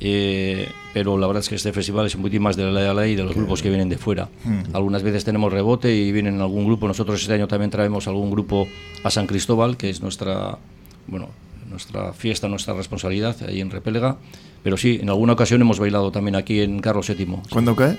eh, 0.00 0.68
pero 0.94 1.18
la 1.18 1.26
verdad 1.26 1.40
es 1.42 1.48
que 1.48 1.54
este 1.56 1.72
festival 1.72 2.06
es 2.06 2.16
muy 2.16 2.38
más 2.38 2.56
de 2.56 2.70
la 2.70 2.94
ley 2.94 3.12
y 3.12 3.16
de 3.16 3.24
los 3.24 3.34
grupos 3.34 3.62
que 3.62 3.68
vienen 3.68 3.88
de 3.88 3.98
fuera. 3.98 4.28
Algunas 4.72 5.02
veces 5.02 5.24
tenemos 5.24 5.52
rebote 5.52 5.94
y 5.94 6.12
vienen 6.12 6.40
algún 6.40 6.64
grupo. 6.66 6.86
Nosotros 6.86 7.20
este 7.20 7.34
año 7.34 7.48
también 7.48 7.70
traemos 7.70 8.06
algún 8.06 8.30
grupo 8.30 8.66
a 9.02 9.10
San 9.10 9.26
Cristóbal, 9.26 9.76
que 9.76 9.90
es 9.90 10.02
nuestra, 10.02 10.58
bueno, 11.08 11.30
nuestra 11.72 12.12
fiesta, 12.12 12.46
nuestra 12.48 12.74
responsabilidad 12.74 13.36
ahí 13.48 13.60
en 13.60 13.70
Repélega. 13.70 14.16
Pero 14.62 14.76
sí, 14.76 15.00
en 15.02 15.08
alguna 15.08 15.32
ocasión 15.32 15.60
hemos 15.60 15.80
bailado 15.80 16.12
también 16.12 16.36
aquí 16.36 16.60
en 16.60 16.78
Carlos 16.80 17.08
VII. 17.08 17.26
¿Cuándo 17.50 17.74
cae? 17.74 17.98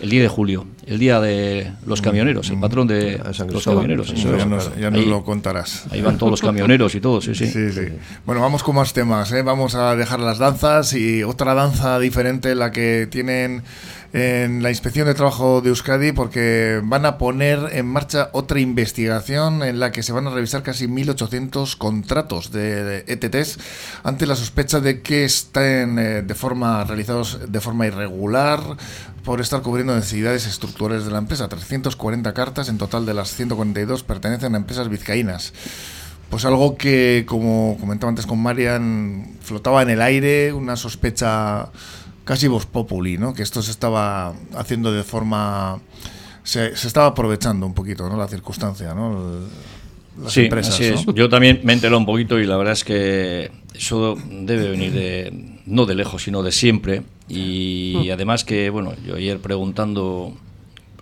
El 0.00 0.10
día 0.10 0.20
de 0.22 0.28
julio, 0.28 0.66
el 0.86 0.98
día 0.98 1.20
de 1.20 1.70
los 1.86 2.02
camioneros, 2.02 2.50
el 2.50 2.58
patrón 2.58 2.88
de 2.88 3.18
los 3.48 3.64
camioneros. 3.64 4.10
eso 4.10 4.32
ya 4.32 4.42
es. 4.42 4.46
nos, 4.46 4.76
ya 4.76 4.90
nos 4.90 5.00
Ahí- 5.00 5.06
lo 5.08 5.24
contarás. 5.24 5.86
Ahí 5.92 6.02
van 6.02 6.18
todos 6.18 6.30
los 6.32 6.40
camioneros 6.42 6.94
y 6.96 7.00
todo, 7.00 7.20
sí, 7.22 7.34
sí. 7.34 7.46
Sí, 7.46 7.70
sí. 7.72 7.80
Bueno, 8.26 8.42
vamos 8.42 8.62
con 8.64 8.74
más 8.74 8.92
temas. 8.92 9.30
¿eh? 9.32 9.42
Vamos 9.42 9.76
a 9.76 9.94
dejar 9.96 10.18
las 10.20 10.38
danzas 10.38 10.92
y 10.94 11.22
otra 11.22 11.54
danza 11.54 11.98
diferente, 12.00 12.54
la 12.56 12.70
que 12.72 13.06
tienen 13.10 13.62
en 14.14 14.62
la 14.62 14.70
Inspección 14.70 15.08
de 15.08 15.14
Trabajo 15.14 15.60
de 15.60 15.70
Euskadi, 15.70 16.12
porque 16.12 16.80
van 16.84 17.04
a 17.04 17.18
poner 17.18 17.58
en 17.72 17.86
marcha 17.86 18.30
otra 18.30 18.60
investigación 18.60 19.64
en 19.64 19.80
la 19.80 19.90
que 19.90 20.04
se 20.04 20.12
van 20.12 20.28
a 20.28 20.30
revisar 20.30 20.62
casi 20.62 20.86
1.800 20.86 21.76
contratos 21.76 22.52
de, 22.52 23.04
ETTs 23.08 23.58
ante 24.04 24.26
la 24.26 24.36
sospecha 24.36 24.78
de 24.78 25.02
que 25.02 25.24
estén 25.24 25.98
eh, 25.98 26.22
de 26.22 26.34
forma 26.36 26.84
realizados 26.84 27.40
de 27.48 27.60
forma 27.60 27.88
irregular 27.88 28.60
por 29.24 29.40
estar 29.40 29.62
cubriendo 29.62 29.96
necesidades 29.96 30.46
estructurales 30.46 31.04
de 31.04 31.10
la 31.10 31.18
empresa. 31.18 31.48
340 31.48 32.32
cartas 32.34 32.68
en 32.68 32.78
total 32.78 33.06
de 33.06 33.14
las 33.14 33.34
142 33.34 34.04
pertenecen 34.04 34.54
a 34.54 34.58
empresas 34.58 34.88
vizcaínas. 34.88 35.52
Pues 36.30 36.44
algo 36.44 36.76
que, 36.76 37.24
como 37.26 37.76
comentaba 37.80 38.10
antes 38.10 38.26
con 38.26 38.40
Marian, 38.40 39.26
flotaba 39.40 39.82
en 39.82 39.90
el 39.90 40.00
aire, 40.00 40.52
una 40.52 40.76
sospecha 40.76 41.70
casi 42.24 42.48
voz 42.48 42.66
populi, 42.66 43.18
¿no? 43.18 43.34
Que 43.34 43.42
esto 43.42 43.62
se 43.62 43.70
estaba 43.70 44.34
haciendo 44.54 44.92
de 44.92 45.02
forma... 45.04 45.80
Se, 46.42 46.76
se 46.76 46.86
estaba 46.88 47.06
aprovechando 47.08 47.64
un 47.66 47.74
poquito, 47.74 48.08
¿no? 48.08 48.16
La 48.16 48.28
circunstancia, 48.28 48.94
¿no? 48.94 49.12
El- 49.12 49.44
las 50.22 50.32
sí, 50.32 50.42
empresas, 50.42 50.74
así 50.74 50.84
es. 50.84 51.06
¿no? 51.06 51.12
Yo 51.12 51.28
también 51.28 51.60
me 51.64 51.72
he 51.72 51.74
enterado 51.74 51.98
un 51.98 52.06
poquito 52.06 52.38
y 52.38 52.46
la 52.46 52.56
verdad 52.56 52.74
es 52.74 52.84
que 52.84 53.50
eso 53.74 54.16
debe 54.30 54.70
venir 54.70 54.92
de, 54.92 55.58
no 55.66 55.86
de 55.86 55.96
lejos, 55.96 56.22
sino 56.22 56.42
de 56.44 56.52
siempre. 56.52 57.02
Y 57.28 58.10
además 58.10 58.44
que, 58.44 58.70
bueno, 58.70 58.92
yo 59.04 59.16
ayer 59.16 59.40
preguntando 59.40 60.36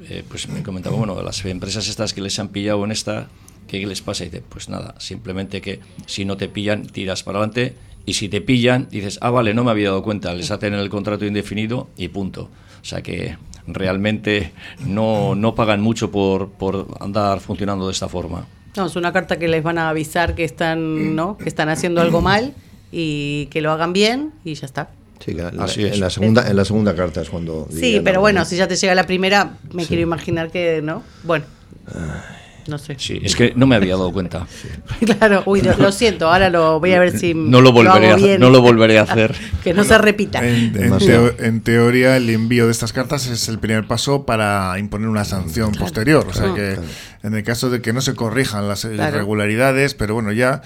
eh, 0.09 0.25
pues 0.29 0.49
me 0.49 0.63
comentaba, 0.63 0.97
bueno, 0.97 1.21
las 1.23 1.45
empresas 1.45 1.89
estas 1.89 2.15
que 2.15 2.23
les 2.23 2.39
han 2.39 2.49
pillado 2.49 2.83
en 2.85 2.91
esta, 2.93 3.29
¿qué 3.69 3.85
les 3.87 4.01
pasa? 4.01 4.25
Y 4.25 4.31
dice, 4.31 4.43
pues 4.49 4.69
nada, 4.71 4.95
simplemente 4.99 5.61
que 5.61 5.81
si 6.07 6.25
no 6.25 6.37
te 6.39 6.49
pillan, 6.49 6.87
tiras 6.87 7.23
para 7.23 7.39
adelante 7.39 7.75
y 8.05 8.15
si 8.15 8.29
te 8.29 8.41
pillan, 8.41 8.89
dices, 8.91 9.19
ah, 9.21 9.31
vale, 9.31 9.55
no 9.55 9.65
me 9.65 9.71
había 9.71 9.89
dado 9.89 10.03
cuenta, 10.03 10.35
les 10.35 10.51
hacen 10.51 10.75
el 10.75 10.89
contrato 10.89 11.25
indefinido 11.25 11.89
y 11.97 12.09
punto. 12.09 12.49
O 12.81 12.85
sea 12.85 13.03
que 13.03 13.37
realmente 13.67 14.53
no, 14.87 15.35
no 15.35 15.55
pagan 15.55 15.81
mucho 15.81 16.11
por, 16.11 16.51
por 16.51 16.89
andar 17.01 17.41
funcionando 17.41 17.87
de 17.87 17.93
esta 17.93 18.09
forma. 18.09 18.47
No, 18.77 18.87
es 18.87 18.97
una 18.97 19.13
carta 19.13 19.39
que 19.39 19.49
les 19.49 19.63
van 19.63 19.79
a 19.79 19.91
avisar 19.91 20.35
que 20.35 20.45
están, 20.45 21.15
¿no? 21.15 21.37
que 21.37 21.49
están 21.49 21.69
haciendo 21.69 22.01
algo 22.01 22.21
mal 22.23 22.55
y 22.91 23.47
que 23.47 23.61
lo 23.61 23.71
hagan 23.71 23.93
bien 23.93 24.33
y 24.45 24.55
ya 24.55 24.67
está. 24.67 24.91
Sí, 25.25 25.35
la, 25.35 25.51
en, 25.51 26.01
la 26.01 26.11
segunda, 26.11 26.49
en 26.49 26.57
la 26.57 26.65
segunda 26.65 26.97
carta 26.97 27.21
es 27.21 27.31
cuando... 27.31 27.69
Sí, 27.71 28.01
pero 28.03 28.21
bueno, 28.21 28.45
si 28.45 28.57
ya 28.57 28.67
te 28.67 28.75
llega 28.75 28.95
la 28.95 29.07
primera, 29.07 29.57
me 29.73 29.87
quiero 29.87 30.03
imaginar 30.03 30.51
que, 30.51 30.81
¿no? 30.83 31.05
Bueno. 31.23 31.45
No 32.67 32.79
sé. 32.79 32.97
Sí, 32.99 33.21
es 33.23 33.35
que 33.35 33.53
no 33.57 33.67
me 33.67 33.77
había 33.77 33.95
dado 33.95 34.13
cuenta. 34.13 34.47
claro, 35.19 35.43
uy, 35.47 35.63
lo, 35.63 35.93
siento, 35.93 36.29
ahora 36.29 36.49
lo 36.49 36.79
voy 36.81 36.93
a 36.93 37.01
ver 37.01 37.19
si. 37.19 37.35
No 37.35 37.61
lo 37.61 37.73
volveré, 37.73 38.35
a, 38.35 38.39
no 38.39 38.51
lo 38.51 38.61
volveré 38.61 38.99
a 38.99 39.03
hacer. 39.03 39.35
que 39.65 39.75
no 39.75 39.85
se 39.85 39.99
repita. 39.99 40.41
En, 40.45 41.61
teoría, 41.63 42.17
el 42.17 42.31
envío 42.31 42.67
de 42.67 42.73
estas 42.73 42.93
cartas 42.93 43.27
es 43.27 43.49
el 43.49 43.59
primer 43.59 43.87
paso 43.87 44.25
para 44.25 44.79
imponer 44.79 45.09
una 45.09 45.25
sanción 45.25 45.73
posterior. 45.73 46.27
O 46.29 46.33
sea 46.33 46.55
que, 46.55 46.79
en 47.23 47.35
el 47.35 47.43
caso 47.43 47.71
de 47.71 47.83
que 47.83 47.93
no 47.93 48.01
se 48.01 48.15
corrijan 48.15 48.69
las 48.69 48.85
irregularidades, 48.85 49.95
pero 49.95 50.15
bueno, 50.15 50.33
ya 50.33 50.63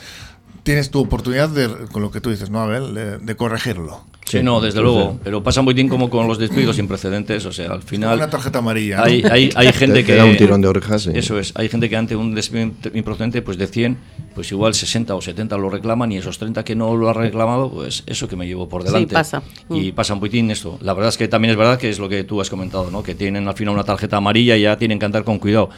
tienes 0.62 0.90
tu 0.90 1.00
oportunidad 1.00 1.48
de, 1.48 1.68
con 1.92 2.02
lo 2.02 2.10
que 2.10 2.20
tú 2.20 2.30
dices, 2.30 2.50
¿no, 2.50 2.60
Abel? 2.60 3.20
de 3.22 3.36
corregirlo. 3.36 4.04
Sí, 4.26 4.42
no, 4.42 4.60
desde 4.60 4.80
luego. 4.80 5.20
Pero 5.22 5.42
pasa 5.42 5.62
muy 5.62 5.72
bien 5.72 5.88
como 5.88 6.10
con 6.10 6.26
los 6.26 6.38
despidos 6.38 6.76
sin 6.76 6.88
precedentes. 6.88 7.46
O 7.46 7.52
sea, 7.52 7.70
al 7.70 7.82
final. 7.82 8.16
Una 8.16 8.28
tarjeta 8.28 8.58
amarilla. 8.58 9.02
Hay, 9.02 9.22
hay, 9.30 9.50
hay 9.54 9.72
gente 9.72 10.04
que. 10.04 10.16
da 10.16 10.24
un 10.24 10.36
tirón 10.36 10.60
de 10.60 10.68
orejas. 10.68 11.06
Eso 11.06 11.38
es. 11.38 11.52
Hay 11.54 11.68
gente 11.68 11.88
que 11.88 11.96
ante 11.96 12.16
un 12.16 12.34
despido 12.34 12.72
improcedente, 12.92 13.40
pues 13.42 13.56
de 13.56 13.68
100, 13.68 13.96
pues 14.34 14.50
igual 14.50 14.74
60 14.74 15.14
o 15.14 15.20
70 15.20 15.56
lo 15.56 15.70
reclaman 15.70 16.10
y 16.10 16.18
esos 16.18 16.38
30 16.38 16.64
que 16.64 16.74
no 16.74 16.96
lo 16.96 17.08
han 17.08 17.14
reclamado, 17.14 17.70
pues 17.70 18.02
eso 18.06 18.26
que 18.26 18.34
me 18.34 18.46
llevo 18.46 18.68
por 18.68 18.82
delante. 18.82 19.10
Sí, 19.10 19.14
pasa. 19.14 19.42
Y 19.70 19.92
pasa 19.92 20.14
un 20.14 20.20
poquitín 20.20 20.50
esto. 20.50 20.76
La 20.82 20.92
verdad 20.92 21.10
es 21.10 21.18
que 21.18 21.28
también 21.28 21.52
es 21.52 21.56
verdad 21.56 21.78
que 21.78 21.88
es 21.88 22.00
lo 22.00 22.08
que 22.08 22.24
tú 22.24 22.40
has 22.40 22.50
comentado, 22.50 22.90
¿no? 22.90 23.04
Que 23.04 23.14
tienen 23.14 23.46
al 23.46 23.54
final 23.54 23.74
una 23.74 23.84
tarjeta 23.84 24.16
amarilla 24.16 24.56
y 24.56 24.62
ya 24.62 24.76
tienen 24.76 24.98
que 24.98 25.04
andar 25.06 25.22
con 25.22 25.38
cuidado. 25.38 25.70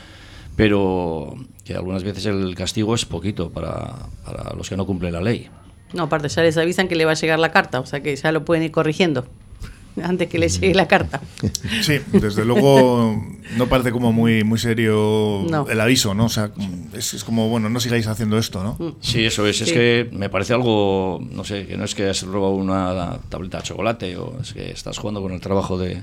Pero 0.57 1.37
que 1.65 1.75
algunas 1.75 2.03
veces 2.03 2.27
el 2.27 2.55
castigo 2.55 2.95
es 2.95 3.05
poquito 3.05 3.51
para, 3.51 3.95
para 4.25 4.55
los 4.57 4.69
que 4.69 4.77
no 4.77 4.87
cumplen 4.87 5.13
la 5.13 5.21
ley. 5.21 5.49
No, 5.93 6.05
aparte 6.05 6.29
ya 6.29 6.43
les 6.43 6.57
avisan 6.57 6.89
que 6.89 6.97
le 6.97 7.05
va 7.05 7.13
a 7.13 7.15
llegar 7.15 7.39
la 7.39 7.51
carta, 7.51 7.81
o 7.81 7.87
sea 7.87 8.01
que 8.01 8.15
ya 8.15 8.33
lo 8.33 8.45
pueden 8.45 8.65
ir 8.65 8.71
corrigiendo 8.71 9.27
antes 10.03 10.29
que 10.29 10.39
les 10.39 10.61
llegue 10.61 10.75
la 10.75 10.89
carta. 10.89 11.21
Sí, 11.83 11.99
desde 12.13 12.45
luego 12.45 13.25
no 13.57 13.69
parece 13.69 13.93
como 13.93 14.13
muy 14.13 14.45
muy 14.45 14.59
serio 14.59 15.47
el 15.69 15.81
aviso, 15.81 16.15
¿no? 16.15 16.27
O 16.27 16.29
sea, 16.29 16.51
es, 16.93 17.25
como, 17.25 17.49
bueno, 17.49 17.71
no 17.71 17.81
sigáis 17.81 18.07
haciendo 18.07 18.37
esto, 18.39 18.63
¿no? 18.63 18.77
Mm. 18.79 18.97
Sí, 19.01 19.25
eso 19.25 19.47
es. 19.47 19.61
Es 19.61 19.73
que 19.73 20.09
me 20.13 20.29
parece 20.29 20.55
algo, 20.55 21.21
no 21.31 21.45
sé, 21.45 21.67
que 21.67 21.77
no 21.77 21.85
es 21.85 21.95
que 21.95 22.09
has 22.09 22.23
robado 22.23 22.55
una 22.55 23.19
tableta 23.29 23.59
de 23.59 23.63
chocolate 23.65 24.17
o 24.17 24.39
es 24.41 24.53
que 24.53 24.71
estás 24.71 24.99
jugando 24.99 25.23
con 25.23 25.33
el 25.33 25.41
trabajo 25.41 25.79
de, 25.79 26.03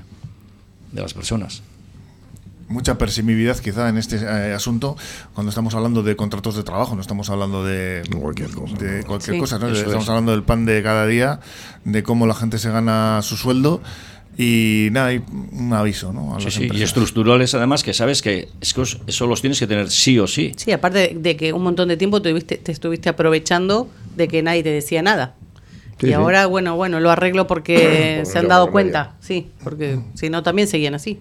de 0.92 1.02
las 1.02 1.14
personas 1.14 1.62
mucha 2.68 2.98
permisividad 2.98 3.58
quizá 3.58 3.88
en 3.88 3.96
este 3.96 4.16
eh, 4.16 4.52
asunto 4.52 4.96
cuando 5.34 5.50
estamos 5.50 5.74
hablando 5.74 6.02
de 6.02 6.16
contratos 6.16 6.56
de 6.56 6.62
trabajo, 6.62 6.94
no 6.94 7.00
estamos 7.00 7.30
hablando 7.30 7.64
de 7.64 8.02
cualquier 8.20 8.50
cosa. 8.50 8.76
De 8.76 9.04
cualquier 9.04 9.38
cosa 9.38 9.56
Estamos 9.56 10.08
hablando 10.08 10.32
del 10.32 10.42
pan 10.42 10.64
de 10.64 10.82
cada 10.82 11.06
día, 11.06 11.40
de 11.84 12.02
cómo 12.02 12.26
la 12.26 12.34
gente 12.34 12.58
se 12.58 12.70
gana 12.70 13.20
su 13.22 13.36
sueldo. 13.36 13.80
Y 14.38 14.88
nada, 14.92 15.06
hay 15.06 15.22
un 15.52 15.72
aviso, 15.72 16.12
¿no? 16.12 16.36
y 16.38 16.82
estructurales 16.82 17.54
además 17.54 17.82
que 17.82 17.94
sabes 17.94 18.20
que 18.20 18.48
eso 18.60 19.26
los 19.26 19.40
tienes 19.40 19.58
que 19.58 19.66
tener 19.66 19.90
sí 19.90 20.18
o 20.18 20.26
sí. 20.26 20.52
Sí, 20.56 20.72
aparte 20.72 21.16
de 21.16 21.36
que 21.38 21.54
un 21.54 21.62
montón 21.62 21.88
de 21.88 21.96
tiempo 21.96 22.20
te, 22.20 22.38
te 22.42 22.70
estuviste 22.70 23.08
aprovechando 23.08 23.88
de 24.14 24.28
que 24.28 24.42
nadie 24.42 24.62
te 24.62 24.70
decía 24.70 25.00
nada. 25.00 25.36
y 26.02 26.12
ahora, 26.12 26.44
bueno, 26.44 26.76
bueno, 26.76 27.00
lo 27.00 27.10
arreglo 27.10 27.46
porque 27.46 28.22
se 28.26 28.38
han 28.38 28.48
dado 28.48 28.70
cuenta, 28.70 29.14
sí, 29.20 29.48
porque 29.64 30.00
si 30.14 30.28
no 30.28 30.42
también 30.42 30.68
seguían 30.68 30.94
así. 30.94 31.18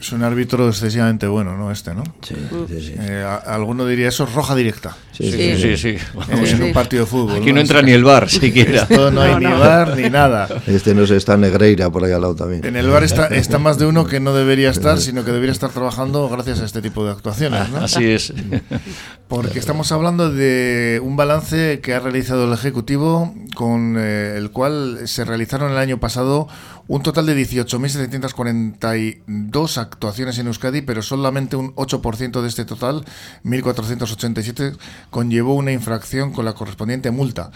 Es 0.00 0.12
un 0.12 0.22
árbitro 0.22 0.68
excesivamente 0.68 1.26
bueno, 1.26 1.56
¿no? 1.56 1.72
Este, 1.72 1.92
¿no? 1.92 2.04
Sí, 2.22 2.36
sí, 2.68 2.80
sí. 2.80 2.94
Eh, 2.98 3.26
alguno 3.46 3.84
diría 3.84 4.08
eso 4.08 4.24
es 4.24 4.32
roja 4.32 4.54
directa. 4.54 4.96
Sí, 5.12 5.32
sí, 5.32 5.76
sí. 5.76 5.96
en 6.30 6.62
un 6.62 6.72
partido 6.72 7.04
de 7.04 7.10
fútbol. 7.10 7.40
Aquí 7.40 7.52
no, 7.52 7.60
entra 7.60 7.82
ni 7.82 7.90
el 7.90 8.04
bar 8.04 8.30
siquiera. 8.30 8.82
Esto 8.82 9.10
no 9.10 9.20
hay 9.22 9.34
ni 9.36 9.46
bar 9.46 9.96
ni 9.96 10.08
nada. 10.08 10.48
Este 10.68 10.94
no 10.94 11.04
se 11.04 11.16
está 11.16 11.36
Negreira 11.36 11.90
por 11.90 12.04
ahí 12.04 12.12
al 12.12 12.20
lado 12.20 12.36
también. 12.36 12.64
En 12.64 12.76
el 12.76 12.88
bar 12.88 13.02
está, 13.02 13.26
está 13.26 13.58
más 13.58 13.78
de 13.78 13.86
uno 13.86 14.06
que 14.06 14.20
no 14.20 14.32
debería 14.32 14.70
estar, 14.70 14.98
sino 15.00 15.24
que 15.24 15.32
debería 15.32 15.52
estar 15.52 15.70
trabajando 15.70 16.28
gracias 16.28 16.60
a 16.60 16.64
este 16.64 16.80
tipo 16.80 17.04
de 17.04 17.10
actuaciones, 17.10 17.68
¿no? 17.70 17.78
Así 17.78 18.08
es. 18.08 18.32
Porque 19.28 19.58
estamos 19.58 19.90
hablando 19.90 20.30
de 20.30 21.00
un 21.02 21.16
balance 21.16 21.80
que 21.80 21.94
ha 21.94 22.00
realizado 22.00 22.46
el 22.46 22.52
Ejecutivo, 22.52 23.34
con 23.54 23.96
eh, 23.98 24.34
el 24.36 24.52
cual 24.52 25.00
se 25.06 25.24
realizaron 25.24 25.72
el 25.72 25.78
año 25.78 25.98
pasado 25.98 26.48
un 26.88 27.02
total 27.02 27.26
de 27.26 27.36
18.742 27.36 29.76
actuaciones 29.76 30.38
en 30.38 30.46
Euskadi, 30.46 30.80
pero 30.82 31.02
solamente 31.02 31.56
un 31.56 31.74
8% 31.74 32.40
de 32.40 32.48
este 32.48 32.64
total, 32.64 33.04
1.487, 33.44 34.78
conllevó 35.10 35.54
una 35.54 35.72
infracción 35.72 36.32
con 36.32 36.46
la 36.46 36.54
correspondiente 36.54 37.10
multa. 37.10 37.50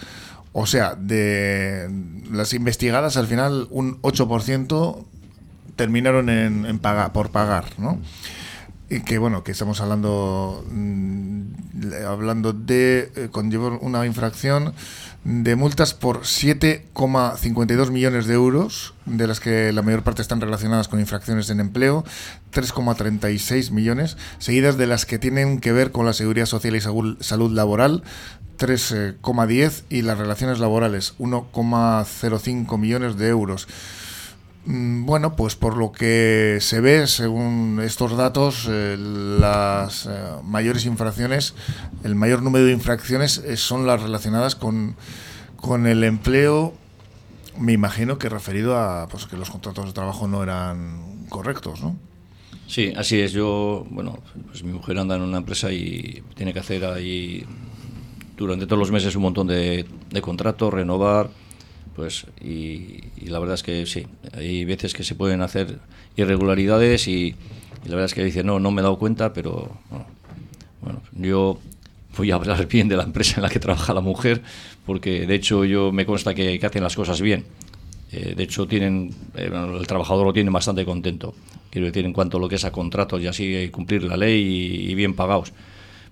O 0.51 0.67
sea, 0.67 0.93
de 0.95 1.89
las 2.31 2.53
investigadas, 2.53 3.17
al 3.17 3.25
final 3.25 3.67
un 3.71 3.99
8% 4.03 5.03
terminaron 5.75 6.29
en, 6.29 6.77
pagar, 6.77 7.11
por 7.11 7.31
pagar, 7.31 7.65
¿no? 7.79 7.97
Y 8.87 9.01
que 9.01 9.17
bueno, 9.17 9.43
que 9.43 9.53
estamos 9.53 9.81
hablando 9.81 10.63
mm, 10.71 11.41
hablando 12.07 12.53
de 12.53 13.11
eh, 13.15 13.29
conllevó 13.31 13.79
una 13.79 14.05
infracción 14.05 14.75
de 15.23 15.55
multas 15.55 15.93
por 15.93 16.21
7,52 16.21 17.91
millones 17.91 18.27
de 18.27 18.33
euros, 18.33 18.93
de 19.05 19.27
las 19.27 19.39
que 19.39 19.71
la 19.71 19.81
mayor 19.81 20.03
parte 20.03 20.21
están 20.21 20.41
relacionadas 20.41 20.87
con 20.87 20.99
infracciones 20.99 21.49
en 21.49 21.59
empleo, 21.59 22.03
3,36 22.51 23.71
millones, 23.71 24.17
seguidas 24.39 24.77
de 24.77 24.87
las 24.87 25.05
que 25.05 25.19
tienen 25.19 25.59
que 25.59 25.71
ver 25.71 25.91
con 25.91 26.05
la 26.05 26.13
seguridad 26.13 26.45
social 26.45 26.75
y 26.75 26.81
salud 26.81 27.51
laboral, 27.51 28.03
3,10 28.59 29.83
y 29.89 30.01
las 30.01 30.17
relaciones 30.17 30.59
laborales, 30.59 31.15
1,05 31.19 32.77
millones 32.77 33.17
de 33.17 33.29
euros. 33.29 33.67
Mm, 34.65 35.05
bueno, 35.05 35.35
pues 35.35 35.55
por 35.55 35.75
lo 35.75 35.91
que 35.91 36.57
se 36.61 36.79
ve, 36.79 37.07
según 37.07 37.81
estos 37.83 38.15
datos, 38.15 38.67
eh, 38.69 38.95
las 38.97 40.05
eh, 40.05 40.09
mayores 40.43 40.85
infracciones, 40.85 41.53
el 42.03 42.15
mayor 42.15 42.41
número 42.41 42.65
de 42.65 42.71
infracciones 42.71 43.39
eh, 43.39 43.57
son 43.57 43.85
las 43.85 44.01
relacionadas 44.01 44.55
con, 44.55 44.95
con 45.57 45.85
el 45.85 46.03
empleo, 46.05 46.73
me 47.57 47.73
imagino 47.73 48.17
que 48.17 48.29
referido 48.29 48.77
a 48.77 49.07
pues, 49.09 49.25
que 49.25 49.35
los 49.35 49.49
contratos 49.49 49.85
de 49.87 49.93
trabajo 49.93 50.29
no 50.29 50.41
eran 50.41 51.25
correctos, 51.27 51.81
¿no? 51.81 51.97
Sí, 52.65 52.93
así 52.95 53.19
es. 53.19 53.33
Yo, 53.33 53.85
bueno, 53.89 54.19
pues 54.47 54.63
mi 54.63 54.71
mujer 54.71 54.97
anda 54.97 55.17
en 55.17 55.23
una 55.23 55.37
empresa 55.39 55.71
y 55.71 56.23
tiene 56.35 56.53
que 56.53 56.59
hacer 56.59 56.85
ahí 56.85 57.45
durante 58.37 58.65
todos 58.65 58.79
los 58.79 58.91
meses 58.91 59.15
un 59.15 59.23
montón 59.23 59.47
de, 59.47 59.85
de 60.09 60.21
contratos, 60.21 60.73
renovar 60.73 61.29
pues 61.95 62.25
y, 62.41 63.01
la 63.25 63.39
verdad 63.39 63.55
es 63.55 63.63
que 63.63 63.85
sí, 63.85 64.05
hay 64.33 64.65
veces 64.65 64.93
que 64.93 65.03
se 65.03 65.15
pueden 65.15 65.41
hacer 65.41 65.79
irregularidades 66.15 67.07
y, 67.07 67.35
la 67.85 67.91
verdad 67.91 68.05
es 68.05 68.13
que 68.13 68.23
dice, 68.23 68.43
no, 68.43 68.59
no 68.59 68.71
me 68.71 68.81
he 68.81 68.83
dado 68.83 68.97
cuenta, 68.97 69.33
pero 69.33 69.77
bueno, 70.81 71.01
yo 71.13 71.59
voy 72.17 72.31
a 72.31 72.35
hablar 72.35 72.67
bien 72.71 72.87
de 72.87 72.97
la 72.97 73.03
empresa 73.03 73.35
en 73.37 73.43
la 73.43 73.49
que 73.49 73.59
trabaja 73.59 73.93
la 73.93 74.01
mujer, 74.01 74.41
porque 74.85 75.25
de 75.25 75.35
hecho 75.35 75.65
yo 75.65 75.91
me 75.91 76.05
consta 76.05 76.33
que, 76.33 76.59
hacen 76.63 76.83
las 76.83 76.95
cosas 76.95 77.21
bien. 77.21 77.45
Eh, 78.11 78.35
de 78.35 78.43
hecho, 78.43 78.67
tienen 78.67 79.09
eh, 79.35 79.49
el 79.51 79.87
trabajador 79.87 80.27
lo 80.27 80.33
tiene 80.33 80.51
bastante 80.51 80.85
contento. 80.85 81.33
Quiero 81.71 81.87
decir, 81.87 82.05
en 82.05 82.13
cuanto 82.13 82.37
a 82.37 82.39
lo 82.39 82.47
que 82.47 82.55
es 82.55 82.65
a 82.65 82.71
contratos 82.71 83.19
y 83.19 83.25
así 83.25 83.69
cumplir 83.71 84.03
la 84.03 84.15
ley 84.15 84.39
y, 84.39 84.91
y 84.91 84.95
bien 84.95 85.15
pagados. 85.15 85.51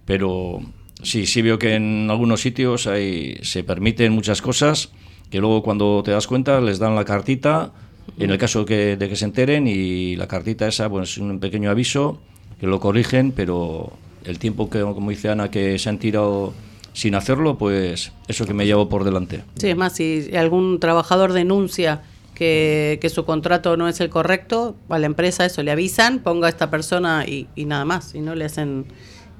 Pero 0.05 0.61
sí, 1.03 1.27
sí 1.27 1.43
veo 1.43 1.59
que 1.59 1.75
en 1.75 2.09
algunos 2.09 2.41
sitios 2.41 2.87
hay, 2.87 3.37
se 3.43 3.63
permiten 3.63 4.13
muchas 4.13 4.41
cosas 4.41 4.89
que 5.31 5.39
luego 5.39 5.63
cuando 5.63 6.03
te 6.03 6.11
das 6.11 6.27
cuenta 6.27 6.61
les 6.61 6.77
dan 6.77 6.93
la 6.93 7.05
cartita, 7.05 7.71
en 8.19 8.29
el 8.29 8.37
caso 8.37 8.65
de 8.65 8.97
que 8.99 9.15
se 9.15 9.25
enteren, 9.25 9.65
y 9.65 10.15
la 10.17 10.27
cartita 10.27 10.67
esa 10.67 10.89
pues, 10.89 11.11
es 11.11 11.17
un 11.17 11.39
pequeño 11.39 11.71
aviso, 11.71 12.19
que 12.59 12.67
lo 12.67 12.79
corrigen, 12.79 13.31
pero 13.31 13.93
el 14.25 14.37
tiempo 14.37 14.69
que, 14.69 14.81
como 14.81 15.09
dice 15.09 15.29
Ana, 15.29 15.49
que 15.49 15.79
se 15.79 15.89
han 15.89 15.97
tirado 15.97 16.53
sin 16.93 17.15
hacerlo, 17.15 17.57
pues 17.57 18.11
eso 18.27 18.45
que 18.45 18.53
me 18.53 18.65
llevo 18.65 18.89
por 18.89 19.05
delante. 19.05 19.43
Sí, 19.55 19.69
es 19.69 19.77
más, 19.77 19.93
si 19.93 20.35
algún 20.35 20.79
trabajador 20.79 21.31
denuncia 21.31 22.03
que, 22.35 22.99
su 23.13 23.23
contrato 23.23 23.77
no 23.77 23.87
es 23.87 24.01
el 24.01 24.09
correcto, 24.09 24.75
a 24.89 24.99
la 24.99 25.05
empresa 25.05 25.45
eso 25.45 25.63
le 25.63 25.71
avisan, 25.71 26.19
ponga 26.19 26.47
a 26.47 26.49
esta 26.49 26.69
persona 26.69 27.25
y, 27.25 27.47
y 27.55 27.65
nada 27.65 27.85
más, 27.85 28.13
y 28.13 28.19
no 28.19 28.35
le 28.35 28.45
hacen... 28.45 28.85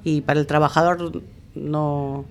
Y 0.04 0.22
para 0.22 0.40
el 0.40 0.48
trabajador 0.48 1.22
no 1.54 2.26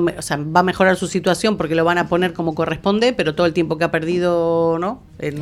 no 0.00 0.12
o 0.18 0.22
sea, 0.22 0.36
va 0.36 0.60
a 0.60 0.62
mejorar 0.62 0.96
su 0.96 1.06
situación 1.06 1.56
porque 1.56 1.74
lo 1.74 1.84
van 1.84 1.98
a 1.98 2.08
poner 2.08 2.32
como 2.32 2.54
corresponde, 2.54 3.12
pero 3.12 3.34
todo 3.34 3.46
el 3.46 3.52
tiempo 3.52 3.78
que 3.78 3.84
ha 3.84 3.90
perdido 3.90 4.78
¿no? 4.78 5.02
en, 5.18 5.40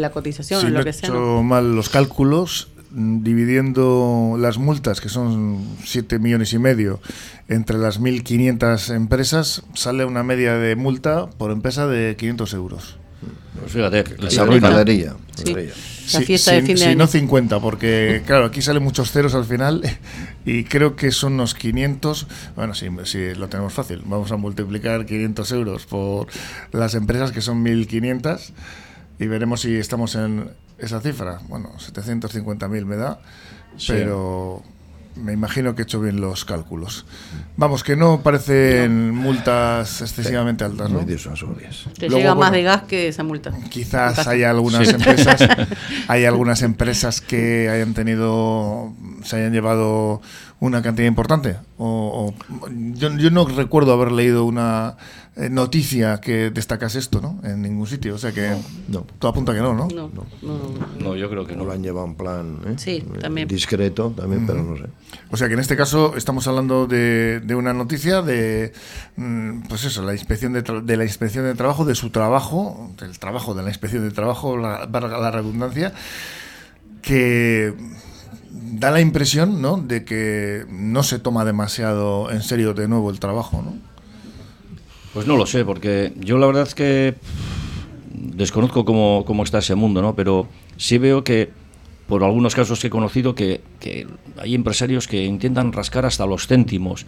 la 0.00 0.10
cotización, 0.10 0.60
si 0.60 0.66
en 0.66 0.74
lo 0.74 0.84
que 0.84 0.92
sea. 0.92 1.08
hecho 1.08 1.42
mal 1.42 1.74
los 1.74 1.88
cálculos, 1.88 2.68
mm, 2.90 3.22
dividiendo 3.22 4.36
las 4.38 4.58
multas, 4.58 5.00
que 5.00 5.08
son 5.08 5.64
7 5.84 6.18
millones 6.18 6.52
y 6.52 6.58
medio, 6.58 7.00
entre 7.48 7.78
las 7.78 8.00
1.500 8.00 8.94
empresas, 8.94 9.62
sale 9.74 10.04
una 10.04 10.22
media 10.22 10.54
de 10.54 10.76
multa 10.76 11.26
por 11.38 11.50
empresa 11.50 11.86
de 11.86 12.16
500 12.16 12.52
euros. 12.54 12.98
Pues 13.60 13.72
fíjate, 13.72 14.04
les 14.18 14.36
ganadería, 14.36 15.16
Sí. 15.34 15.54
La 16.12 16.20
fiesta 16.20 16.52
de 16.52 16.62
fin 16.62 16.76
de 16.76 16.82
sí, 16.82 16.84
año. 16.84 16.98
no 16.98 17.06
50, 17.08 17.58
porque 17.60 18.22
claro, 18.26 18.44
aquí 18.46 18.62
salen 18.62 18.82
muchos 18.82 19.10
ceros 19.10 19.34
al 19.34 19.44
final 19.44 19.82
y 20.44 20.62
creo 20.64 20.94
que 20.94 21.10
son 21.10 21.32
unos 21.34 21.54
500. 21.54 22.26
Bueno, 22.54 22.74
sí, 22.74 22.86
sí, 23.04 23.34
lo 23.34 23.48
tenemos 23.48 23.72
fácil. 23.72 24.02
Vamos 24.04 24.30
a 24.30 24.36
multiplicar 24.36 25.04
500 25.04 25.50
euros 25.52 25.86
por 25.86 26.28
las 26.72 26.94
empresas 26.94 27.32
que 27.32 27.40
son 27.40 27.64
1.500 27.64 28.52
y 29.18 29.26
veremos 29.26 29.62
si 29.62 29.74
estamos 29.76 30.14
en 30.14 30.50
esa 30.78 31.00
cifra. 31.00 31.40
Bueno, 31.48 31.72
750.000 31.78 32.84
me 32.84 32.96
da, 32.96 33.20
Sí. 33.76 33.86
pero 33.88 34.62
me 35.16 35.32
imagino 35.32 35.74
que 35.74 35.82
he 35.82 35.84
hecho 35.84 36.00
bien 36.00 36.20
los 36.20 36.44
cálculos. 36.44 37.06
Vamos, 37.56 37.82
que 37.82 37.96
no 37.96 38.20
parecen 38.22 39.14
multas 39.14 40.02
excesivamente 40.02 40.64
altas, 40.64 40.90
¿no? 40.90 41.00
Muy 41.00 41.10
disuasorias. 41.12 41.84
Te 41.98 42.06
Luego, 42.08 42.18
llega 42.18 42.30
más 42.34 42.50
bueno, 42.50 42.52
de 42.56 42.62
gas 42.62 42.82
que 42.82 43.08
esa 43.08 43.22
multa. 43.22 43.52
Quizás 43.70 44.26
haya 44.28 44.50
algunas 44.50 44.86
Sí. 44.86 44.94
empresas, 44.94 45.40
hay 46.08 46.24
algunas 46.24 46.62
empresas 46.62 47.20
que 47.20 47.68
hayan 47.70 47.94
tenido, 47.94 48.92
se 49.24 49.36
hayan 49.36 49.52
llevado 49.52 50.20
una 50.58 50.80
cantidad 50.82 51.06
importante. 51.08 51.56
O, 51.78 52.32
o- 52.34 52.68
yo, 52.94 53.14
yo 53.16 53.30
no 53.30 53.44
recuerdo 53.46 53.92
haber 53.92 54.10
leído 54.12 54.44
una 54.46 54.96
eh, 55.36 55.50
noticia 55.50 56.18
que 56.22 56.50
destacase 56.50 56.98
esto, 56.98 57.20
¿no? 57.20 57.38
En 57.44 57.60
ningún 57.60 57.86
sitio. 57.86 58.14
O 58.14 58.18
sea 58.18 58.32
que 58.32 58.56
No. 58.88 59.06
todo 59.18 59.30
apunta 59.32 59.52
que 59.52 59.60
no, 59.60 59.74
¿no? 59.74 59.86
No, 59.88 60.08
no, 60.14 60.24
no. 60.42 60.58
No, 60.98 61.14
yo 61.14 61.28
creo 61.28 61.46
que 61.46 61.52
No 61.52 61.58
no. 61.60 61.64
lo 61.66 61.72
han 61.72 61.82
llevado 61.82 62.06
en 62.06 62.14
plan 62.14 62.58
¿eh? 62.66 62.74
Sí, 62.78 63.04
Eh, 63.14 63.18
también. 63.20 63.46
discreto, 63.48 64.14
también, 64.16 64.46
pero 64.46 64.62
no 64.62 64.76
sé. 64.78 64.84
O 65.30 65.36
sea 65.36 65.48
que 65.48 65.54
en 65.54 65.60
este 65.60 65.76
caso 65.76 66.16
estamos 66.16 66.46
hablando 66.48 66.86
de, 66.86 67.40
de 67.40 67.54
una 67.54 67.74
noticia 67.74 68.22
de, 68.22 68.72
mm, 69.16 69.62
pues 69.68 69.84
eso, 69.84 70.02
la 70.02 70.14
inspección 70.14 70.54
de, 70.54 70.64
tra- 70.64 70.82
de 70.82 70.96
la 70.96 71.04
inspección 71.04 71.44
de 71.44 71.54
trabajo, 71.54 71.84
de 71.84 71.94
su 71.94 72.08
trabajo, 72.08 72.90
del 72.98 73.18
trabajo 73.18 73.52
de 73.52 73.62
la 73.62 73.68
inspección 73.68 74.08
de 74.08 74.14
trabajo, 74.14 74.56
la, 74.56 74.86
valga 74.86 75.18
la 75.18 75.30
redundancia, 75.30 75.92
que 77.02 77.74
da 78.56 78.90
la 78.90 79.00
impresión, 79.00 79.60
¿no? 79.60 79.76
De 79.76 80.04
que 80.04 80.64
no 80.68 81.02
se 81.02 81.18
toma 81.18 81.44
demasiado 81.44 82.30
en 82.30 82.42
serio 82.42 82.74
de 82.74 82.88
nuevo 82.88 83.10
el 83.10 83.20
trabajo, 83.20 83.62
¿no? 83.62 83.74
Pues 85.12 85.26
no 85.26 85.36
lo 85.36 85.46
sé, 85.46 85.64
porque 85.64 86.12
yo 86.18 86.38
la 86.38 86.46
verdad 86.46 86.64
es 86.64 86.74
que 86.74 87.14
desconozco 88.12 88.84
cómo, 88.84 89.24
cómo 89.26 89.44
está 89.44 89.58
ese 89.58 89.74
mundo, 89.74 90.02
¿no? 90.02 90.14
Pero 90.14 90.46
sí 90.76 90.98
veo 90.98 91.24
que, 91.24 91.50
por 92.06 92.22
algunos 92.22 92.54
casos 92.54 92.80
que 92.80 92.88
he 92.88 92.90
conocido, 92.90 93.34
que, 93.34 93.62
que 93.80 94.06
hay 94.36 94.54
empresarios 94.54 95.08
que 95.08 95.24
intentan 95.24 95.72
rascar 95.72 96.04
hasta 96.04 96.26
los 96.26 96.46
céntimos. 96.46 97.06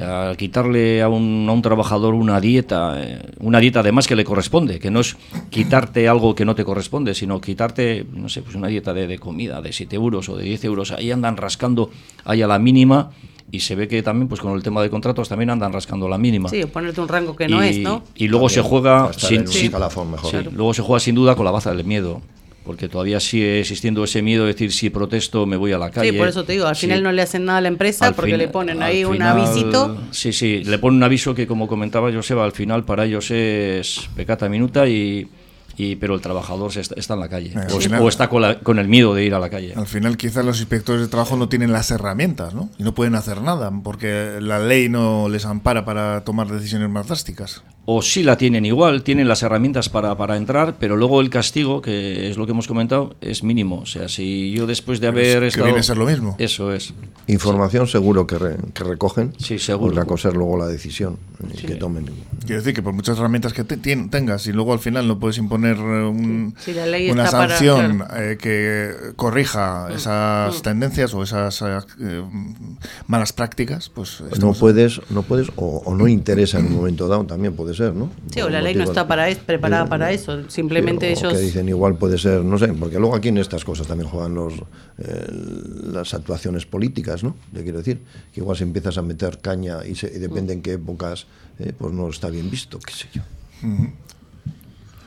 A 0.00 0.34
quitarle 0.38 1.02
a 1.02 1.08
un, 1.08 1.46
a 1.48 1.52
un 1.52 1.60
trabajador 1.60 2.14
una 2.14 2.40
dieta, 2.40 2.94
eh, 2.98 3.20
una 3.40 3.60
dieta 3.60 3.80
además 3.80 4.06
que 4.06 4.16
le 4.16 4.24
corresponde, 4.24 4.78
que 4.78 4.90
no 4.90 5.00
es 5.00 5.16
quitarte 5.50 6.08
algo 6.08 6.34
que 6.34 6.46
no 6.46 6.54
te 6.54 6.64
corresponde, 6.64 7.14
sino 7.14 7.40
quitarte, 7.40 8.06
no 8.10 8.30
sé, 8.30 8.40
pues 8.40 8.56
una 8.56 8.68
dieta 8.68 8.94
de, 8.94 9.06
de 9.06 9.18
comida 9.18 9.60
de 9.60 9.70
7 9.70 9.94
euros 9.94 10.28
o 10.30 10.36
de 10.36 10.44
10 10.44 10.64
euros. 10.64 10.92
Ahí 10.92 11.10
andan 11.10 11.36
rascando 11.36 11.90
ahí 12.24 12.40
a 12.40 12.46
la 12.46 12.58
mínima 12.58 13.10
y 13.52 13.60
se 13.60 13.74
ve 13.74 13.86
que 13.86 14.02
también, 14.02 14.28
pues 14.28 14.40
con 14.40 14.54
el 14.54 14.62
tema 14.62 14.82
de 14.82 14.88
contratos, 14.88 15.28
también 15.28 15.50
andan 15.50 15.74
rascando 15.74 16.08
la 16.08 16.16
mínima. 16.16 16.48
Sí, 16.48 16.64
ponerte 16.64 17.02
un 17.02 17.08
rango 17.08 17.36
que 17.36 17.46
no 17.48 17.62
y, 17.62 17.68
es, 17.68 17.78
¿no? 17.80 18.02
Y 18.14 18.28
luego 18.28 18.48
se 18.48 18.62
juega 18.62 19.12
sin, 19.12 19.42
escalafón 19.42 20.10
mejor. 20.10 20.30
sí, 20.30 20.48
luego 20.50 20.72
se 20.72 20.80
juega 20.80 21.00
sin 21.00 21.14
duda 21.14 21.36
con 21.36 21.44
la 21.44 21.50
baza 21.50 21.74
del 21.74 21.84
miedo, 21.84 22.22
porque 22.64 22.88
todavía 22.88 23.18
sigue 23.20 23.60
existiendo 23.60 24.04
ese 24.04 24.22
miedo 24.22 24.44
de 24.44 24.52
decir 24.52 24.72
si 24.72 24.88
protesto 24.90 25.46
me 25.46 25.56
voy 25.56 25.72
a 25.72 25.78
la 25.78 25.90
calle. 25.90 26.10
Sí, 26.12 26.16
por 26.16 26.28
eso 26.28 26.44
te 26.44 26.52
digo, 26.52 26.66
al 26.66 26.76
Sí. 26.76 26.86
final 26.86 27.02
no 27.02 27.10
le 27.12 27.22
hacen 27.22 27.44
nada 27.44 27.58
a 27.58 27.60
la 27.60 27.68
empresa 27.68 28.06
Al 28.06 28.14
porque 28.14 28.30
fin- 28.32 28.38
le 28.38 28.48
ponen 28.48 28.82
ahí 28.82 29.04
un 29.04 29.12
final- 29.14 29.38
avisito. 29.40 29.98
Sí, 30.12 30.32
sí, 30.32 30.62
le 30.64 30.78
ponen 30.78 30.98
un 30.98 31.02
aviso 31.02 31.34
que 31.34 31.46
como 31.46 31.66
comentaba 31.66 32.12
Joseba, 32.12 32.44
al 32.44 32.52
final 32.52 32.84
para 32.84 33.04
ellos 33.04 33.30
es 33.30 34.08
pecata 34.14 34.48
minuta 34.48 34.86
y, 34.88 35.28
y 35.76 35.96
pero 35.96 36.14
el 36.14 36.20
trabajador 36.20 36.70
se 36.70 36.80
está, 36.82 36.94
está 36.98 37.14
en 37.14 37.20
la 37.20 37.28
calle 37.28 37.48
Eh, 37.48 37.58
al 37.58 37.72
o, 37.72 37.80
final- 37.80 38.02
o 38.02 38.08
está 38.08 38.28
con, 38.28 38.42
la- 38.42 38.58
con 38.60 38.78
el 38.78 38.86
miedo 38.88 39.14
de 39.14 39.24
ir 39.24 39.34
a 39.34 39.38
la 39.40 39.48
calle. 39.50 39.72
Al 39.74 39.86
final 39.86 40.16
quizás 40.16 40.44
los 40.44 40.60
inspectores 40.60 41.00
de 41.02 41.08
trabajo 41.08 41.36
no 41.36 41.48
tienen 41.48 41.72
las 41.72 41.90
herramientas, 41.90 42.54
¿no? 42.54 42.70
Y 42.78 42.82
no 42.84 42.94
pueden 42.94 43.14
hacer 43.14 43.40
nada, 43.40 43.72
porque 43.82 44.38
la 44.40 44.58
ley 44.60 44.88
no 44.88 45.28
les 45.28 45.46
ampara 45.46 45.84
para 45.84 46.22
tomar 46.24 46.46
decisiones 46.48 46.88
más 46.90 47.06
drásticas. 47.08 47.62
O 47.84 48.00
sí 48.00 48.22
la 48.22 48.36
tienen 48.36 48.64
igual, 48.64 49.02
tienen 49.02 49.26
las 49.26 49.42
herramientas 49.42 49.88
para, 49.88 50.16
para 50.16 50.36
entrar, 50.36 50.76
pero 50.78 50.96
luego 50.96 51.20
el 51.20 51.30
castigo, 51.30 51.82
que 51.82 52.30
es 52.30 52.36
lo 52.36 52.46
que 52.46 52.52
hemos 52.52 52.68
comentado, 52.68 53.16
es 53.20 53.42
mínimo. 53.42 53.80
O 53.80 53.86
sea, 53.86 54.08
si 54.08 54.52
yo 54.52 54.66
después 54.68 55.00
de 55.00 55.08
haber 55.08 55.38
es 55.38 55.40
que 55.40 55.46
estado... 55.48 55.64
viene 55.66 55.80
a 55.80 55.82
ser 55.82 55.96
lo 55.98 56.06
mismo. 56.06 56.36
Eso 56.38 56.72
es. 56.72 56.94
Información 57.26 57.88
seguro 57.88 58.26
que, 58.26 58.38
re- 58.38 58.56
que 58.72 58.84
recogen. 58.84 59.32
Sí, 59.38 59.58
seguro. 59.58 59.90
Otra 59.92 60.04
cosa 60.04 60.28
es 60.28 60.34
luego 60.34 60.56
la 60.56 60.66
decisión 60.66 61.18
eh, 61.42 61.56
que 61.66 61.74
tomen. 61.74 62.06
Quiero 62.46 62.60
decir 62.62 62.72
que 62.74 62.82
por 62.82 62.92
muchas 62.92 63.18
herramientas 63.18 63.52
que 63.52 63.64
te- 63.64 63.76
tengas 63.76 64.46
y 64.46 64.52
luego 64.52 64.72
al 64.72 64.78
final 64.78 65.08
no 65.08 65.18
puedes 65.18 65.38
imponer 65.38 65.76
eh, 65.76 65.80
un- 65.80 66.54
Sí, 66.58 66.72
la 66.74 66.86
ley 66.86 67.10
una 67.10 67.24
para- 67.24 67.48
sanción 67.48 68.04
eh, 68.16 68.38
que 68.40 69.12
corrija 69.16 69.88
esas 69.94 70.62
tendencias 70.62 71.14
o 71.14 71.22
esas 71.24 71.60
eh, 71.62 72.22
malas 73.08 73.32
prácticas, 73.32 73.88
pues 73.88 74.22
No 74.40 74.52
puedes, 74.52 75.00
no 75.10 75.22
puedes 75.22 75.48
o, 75.56 75.82
o 75.84 75.94
no 75.96 76.06
interesa 76.08 76.58
en 76.60 76.66
un 76.66 76.76
momento 76.76 77.08
dado, 77.08 77.24
también 77.24 77.54
puede 77.72 77.90
ser, 77.90 77.94
¿no? 77.94 78.10
Sí, 78.32 78.40
o 78.40 78.48
la 78.50 78.60
ley 78.60 78.74
no 78.74 78.84
está 78.84 79.06
para 79.06 79.28
es- 79.28 79.38
preparada 79.38 79.84
Eh, 79.84 79.88
para 79.88 80.12
eso. 80.12 80.48
Simplemente 80.50 81.14
sí, 81.16 81.24
o 81.24 81.28
ellos. 81.28 81.38
Que 81.38 81.44
dicen 81.44 81.68
igual 81.68 81.96
puede 81.96 82.18
ser, 82.18 82.44
no 82.44 82.58
sé, 82.58 82.68
porque 82.68 82.98
luego 82.98 83.14
aquí 83.16 83.28
en 83.28 83.38
estas 83.38 83.64
cosas 83.64 83.86
también 83.86 84.08
juegan 84.08 84.34
los, 84.34 84.54
eh, 84.98 85.26
las 85.92 86.12
actuaciones 86.14 86.66
políticas, 86.66 87.24
¿no? 87.24 87.34
Yo 87.52 87.62
quiero 87.62 87.78
decir, 87.78 88.00
que 88.32 88.40
igual 88.40 88.56
si 88.56 88.64
empiezas 88.64 88.98
a 88.98 89.02
meter 89.02 89.38
caña 89.40 89.86
y, 89.86 89.94
se- 89.94 90.12
y 90.14 90.18
depende 90.18 90.52
en 90.52 90.62
qué 90.62 90.74
épocas, 90.74 91.26
eh, 91.58 91.72
pues 91.76 91.92
no 91.92 92.08
está 92.08 92.28
bien 92.30 92.50
visto, 92.50 92.78
qué 92.78 92.92
sé 92.92 93.08
yo. 93.12 93.22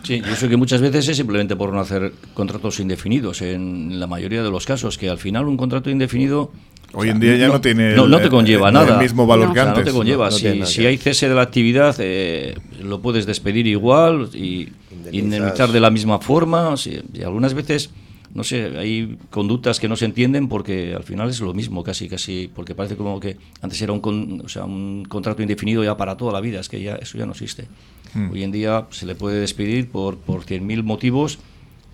Sí, 0.04 0.22
yo 0.22 0.36
sé 0.36 0.48
que 0.48 0.56
muchas 0.58 0.82
veces 0.82 1.08
es 1.08 1.18
simplemente 1.18 1.56
por 1.56 1.74
no 1.74 1.80
hacer 1.80 2.14
contratos 2.36 2.80
indefinidos, 2.80 3.42
en 3.42 4.00
la 4.00 4.06
mayoría 4.06 4.44
de 4.44 4.52
los 4.52 4.66
casos, 4.66 4.98
que 5.00 5.10
al 5.10 5.18
final 5.18 5.48
un 5.48 5.58
contrato 5.58 5.90
indefinido... 5.90 6.52
Hoy 6.96 7.10
en 7.10 7.20
día 7.20 7.36
ya 7.36 7.48
no 7.50 7.62
tiene 7.62 7.94
No, 7.96 8.08
no 8.08 8.18
el- 8.18 8.24
te 8.24 8.30
conlleva 8.30 8.70
el- 8.70 8.74
nada. 8.74 8.96
el 8.96 9.02
mismo 9.02 9.28
valor 9.28 9.50
No. 9.50 9.54
que 9.54 9.60
O 9.60 9.64
sea, 9.64 9.72
antes. 9.72 9.86
no 9.86 9.92
te 9.92 9.98
conlleva. 9.98 10.26
No, 10.30 10.32
no 10.32 10.38
si 10.38 10.66
si 10.66 10.86
hay 10.86 10.98
cese 10.98 11.28
de 11.30 11.36
la 11.36 11.42
actividad, 11.42 11.96
eh, 12.00 12.56
lo 12.82 13.02
puedes 13.02 13.26
despedir 13.26 13.68
igual 13.68 14.30
y 14.34 14.70
indemnizar 15.12 15.72
de 15.72 15.80
la 15.80 15.90
misma 15.90 16.20
forma. 16.20 16.76
sí, 16.78 17.00
y 17.14 17.22
algunas 17.24 17.54
veces, 17.54 17.90
no 18.34 18.44
sé, 18.44 18.78
hay 18.78 19.18
conductas 19.30 19.80
que 19.80 19.88
no 19.88 19.96
se 19.96 20.06
entienden 20.06 20.48
porque 20.48 20.94
al 20.96 21.04
final 21.04 21.30
es 21.30 21.40
lo 21.42 21.54
mismo, 21.54 21.84
casi, 21.84 22.08
casi, 22.10 22.50
porque 22.54 22.76
parece 22.76 22.96
como 22.96 23.20
que 23.20 23.38
antes 23.62 23.82
era 23.82 23.94
un, 23.94 24.00
con- 24.02 24.42
o 24.44 24.50
sea, 24.50 24.66
un 24.66 25.06
contrato 25.08 25.42
indefinido 25.42 25.84
ya 25.84 25.96
para 25.98 26.18
toda 26.18 26.34
la 26.34 26.42
vida, 26.42 26.60
es 26.60 26.70
que 26.70 26.82
ya 26.82 26.96
eso 26.96 27.18
ya 27.18 27.26
no 27.26 27.32
existe. 27.34 27.68
Hmm. 28.14 28.32
Hoy 28.32 28.44
en 28.44 28.52
día 28.52 28.86
se 28.92 29.06
le 29.06 29.16
puede 29.16 29.40
despedir 29.40 29.90
por, 29.90 30.18
por 30.18 30.44
100.000 30.46 30.84
motivos 30.84 31.40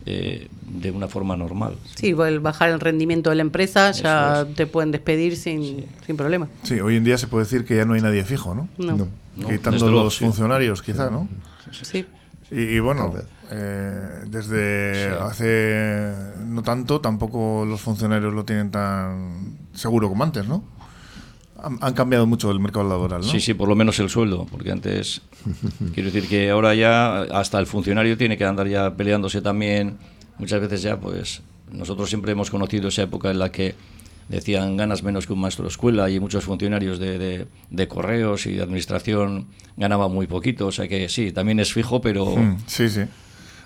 eh, 0.05 0.47
de 0.67 0.91
una 0.91 1.07
forma 1.07 1.37
normal. 1.37 1.75
Sí, 1.95 2.09
el 2.09 2.39
bajar 2.39 2.69
el 2.69 2.79
rendimiento 2.79 3.29
de 3.29 3.35
la 3.35 3.41
empresa, 3.41 3.91
ya 3.91 4.45
te 4.55 4.67
pueden 4.67 4.91
despedir 4.91 5.35
sin, 5.35 5.85
sin 6.05 6.17
problema. 6.17 6.47
Sí, 6.63 6.79
hoy 6.79 6.95
en 6.95 7.03
día 7.03 7.17
se 7.17 7.27
puede 7.27 7.43
decir 7.45 7.65
que 7.65 7.75
ya 7.75 7.85
no 7.85 7.93
hay 7.93 8.01
nadie 8.01 8.23
fijo, 8.23 8.55
¿no? 8.55 8.67
No. 8.77 8.97
No. 8.97 9.07
No, 9.37 9.47
Quitando 9.47 9.87
luego, 9.89 10.03
los 10.05 10.17
sí. 10.17 10.25
funcionarios, 10.25 10.81
quizá, 10.81 11.09
¿no? 11.09 11.27
Sí. 11.71 12.05
Y, 12.51 12.59
y 12.61 12.79
bueno, 12.79 13.13
eh, 13.49 14.23
desde 14.27 15.09
hace 15.21 16.13
no 16.45 16.63
tanto, 16.63 16.99
tampoco 16.99 17.65
los 17.65 17.79
funcionarios 17.79 18.33
lo 18.33 18.43
tienen 18.43 18.71
tan 18.71 19.57
seguro 19.73 20.09
como 20.09 20.23
antes, 20.23 20.47
¿no? 20.47 20.63
Han, 21.64 21.78
han 21.82 21.93
cambiado 21.93 22.26
mucho 22.26 22.49
el 22.51 22.59
mercado 22.59 22.88
laboral, 22.89 23.22
¿no? 23.22 23.28
Sí, 23.28 23.39
sí, 23.39 23.53
por 23.53 23.70
lo 23.70 23.76
menos 23.76 23.99
el 23.99 24.09
sueldo, 24.09 24.47
porque 24.49 24.72
antes, 24.72 25.22
quiero 25.93 26.12
decir 26.12 26.28
que 26.30 26.49
ahora 26.49 26.74
ya 26.76 27.22
hasta 27.22 27.59
el 27.59 27.68
funcionario 27.68 28.18
tiene 28.18 28.38
que 28.38 28.45
andar 28.45 28.68
ya 28.68 28.95
peleándose 28.95 29.41
también, 29.41 29.97
muchas 30.39 30.59
veces 30.62 30.82
ya, 30.82 30.99
pues 30.99 31.41
nosotros 31.72 32.09
siempre 32.09 32.32
hemos 32.32 32.49
conocido 32.49 32.88
esa 32.89 33.03
época 33.03 33.30
en 33.32 33.39
la 33.39 33.51
que 33.51 33.76
decían 34.28 34.78
ganas 34.78 35.03
menos 35.03 35.28
que 35.28 35.34
un 35.34 35.41
maestro 35.41 35.64
de 35.66 35.70
escuela 35.70 36.09
y 36.09 36.20
muchos 36.20 36.43
funcionarios 36.45 36.99
de, 36.99 37.18
de- 37.20 37.47
de 37.70 37.88
correos 37.88 38.45
y 38.45 38.53
de 38.53 38.62
administración 38.64 39.47
ganaban 39.78 40.12
muy 40.12 40.26
poquito, 40.28 40.68
o 40.68 40.72
sea 40.72 40.88
que 40.88 41.09
sí, 41.09 41.32
también 41.32 41.59
es 41.59 41.74
fijo, 41.74 42.01
pero... 42.01 42.26
Mm, 42.38 42.57
sí, 42.66 42.89
sí. 42.89 43.01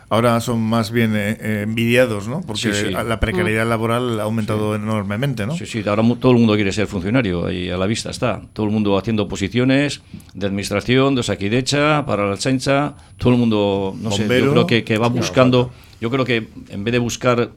Ahora 0.09 0.39
son 0.39 0.61
más 0.61 0.91
bien 0.91 1.15
eh, 1.15 1.37
eh, 1.39 1.61
envidiados, 1.63 2.27
¿no? 2.27 2.41
Porque 2.41 2.61
Sí, 2.61 2.69
sí. 2.73 2.91
la 2.91 3.19
precariedad 3.19 3.67
laboral 3.67 4.19
ha 4.19 4.23
aumentado 4.23 4.75
enormemente, 4.75 5.47
¿no? 5.47 5.57
Sí, 5.57 5.65
sí, 5.65 5.83
ahora 5.85 6.03
todo 6.19 6.31
el 6.31 6.37
mundo 6.37 6.53
quiere 6.55 6.71
ser 6.71 6.85
funcionario 6.87 7.51
y 7.51 7.69
a 7.69 7.77
la 7.77 7.87
vista 7.87 8.11
está. 8.11 8.41
Todo 8.53 8.67
el 8.67 8.71
mundo 8.71 8.97
haciendo 8.97 9.27
posiciones 9.27 10.01
de 10.33 10.45
administración, 10.45 11.15
de 11.15 11.21
Osakidecha, 11.21 12.05
para 12.05 12.29
la 12.29 12.37
chancha, 12.37 12.93
todo 13.17 13.33
el 13.33 13.39
mundo, 13.39 13.95
no 13.99 14.11
sé, 14.11 14.27
yo 14.27 14.51
creo 14.51 14.67
que, 14.67 14.83
que 14.83 14.97
va 14.97 15.07
buscando, 15.07 15.71
yo 15.99 16.11
creo 16.11 16.23
que 16.23 16.47
en 16.69 16.83
vez 16.83 16.91
de 16.91 16.99
buscar 16.99 17.49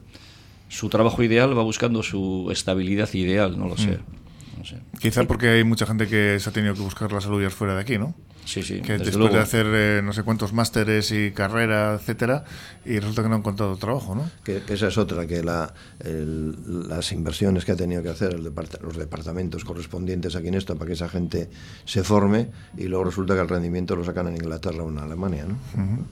su 0.69 0.89
trabajo 0.89 1.21
ideal, 1.23 1.57
va 1.57 1.63
buscando 1.63 2.01
su 2.03 2.49
estabilidad 2.51 3.13
ideal, 3.13 3.57
no 3.59 3.67
lo 3.67 3.77
sé. 3.77 3.91
Mm. 3.91 4.18
No 4.59 4.65
sé. 4.65 4.77
Quizá 4.99 5.23
porque 5.23 5.47
hay 5.49 5.63
mucha 5.63 5.85
gente 5.87 6.07
que 6.07 6.37
se 6.39 6.49
ha 6.49 6.53
tenido 6.53 6.73
que 6.75 6.81
buscar 6.81 7.11
la 7.11 7.21
salud 7.21 7.41
ya 7.41 7.49
fuera 7.49 7.73
de 7.75 7.81
aquí, 7.81 7.97
¿no? 7.97 8.13
Sí, 8.45 8.63
sí, 8.63 8.81
que 8.81 8.93
desde 8.93 9.05
después 9.05 9.17
luego. 9.17 9.35
de 9.35 9.41
hacer 9.41 9.65
eh, 9.69 10.01
no 10.03 10.11
sé 10.11 10.23
cuántos 10.23 10.53
másteres 10.53 11.11
y 11.11 11.29
carrera, 11.31 11.93
etcétera, 11.93 12.45
y 12.83 12.97
resulta 12.97 13.21
que 13.21 13.29
no 13.29 13.35
han 13.35 13.41
encontrado 13.41 13.75
trabajo, 13.77 14.15
¿no? 14.15 14.27
Que, 14.43 14.61
que 14.63 14.73
esa 14.73 14.87
es 14.87 14.97
otra, 14.97 15.27
que 15.27 15.43
la, 15.43 15.71
el- 15.99 16.87
las 16.89 17.11
inversiones 17.11 17.63
que 17.63 17.73
ha 17.73 17.75
tenido 17.75 18.01
que 18.01 18.09
hacer 18.09 18.33
el 18.33 18.43
depart- 18.43 18.81
los 18.81 18.97
departamentos 18.97 19.63
correspondientes 19.63 20.35
aquí 20.35 20.47
en 20.47 20.55
esto 20.55 20.75
para 20.75 20.87
que 20.87 20.93
esa 20.93 21.07
gente 21.09 21.49
se 21.85 22.03
forme 22.03 22.49
y 22.75 22.85
luego 22.85 23.05
resulta 23.05 23.35
que 23.35 23.41
el 23.41 23.49
rendimiento 23.49 23.95
lo 23.95 24.03
sacan 24.03 24.29
en 24.29 24.35
Inglaterra 24.37 24.83
o 24.83 24.89
en 24.89 24.97
Alemania. 24.97 25.45
¿no? 25.47 26.07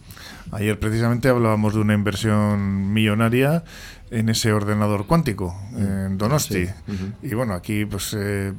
Ayer 0.51 0.77
precisamente 0.79 1.29
hablábamos 1.29 1.73
de 1.73 1.79
una 1.81 1.95
inversión 1.95 2.93
millonaria 2.93 3.63
en 4.11 4.29
ese 4.29 4.51
ordenador 4.53 5.05
cuántico, 5.07 5.55
en 5.75 6.17
Donosti. 6.17 6.65
Sí, 6.67 6.71
ujú. 6.87 7.11
Y 7.21 7.33
bueno, 7.35 7.53
aquí 7.53 7.85
pues 7.85 8.15
eh, 8.17 8.53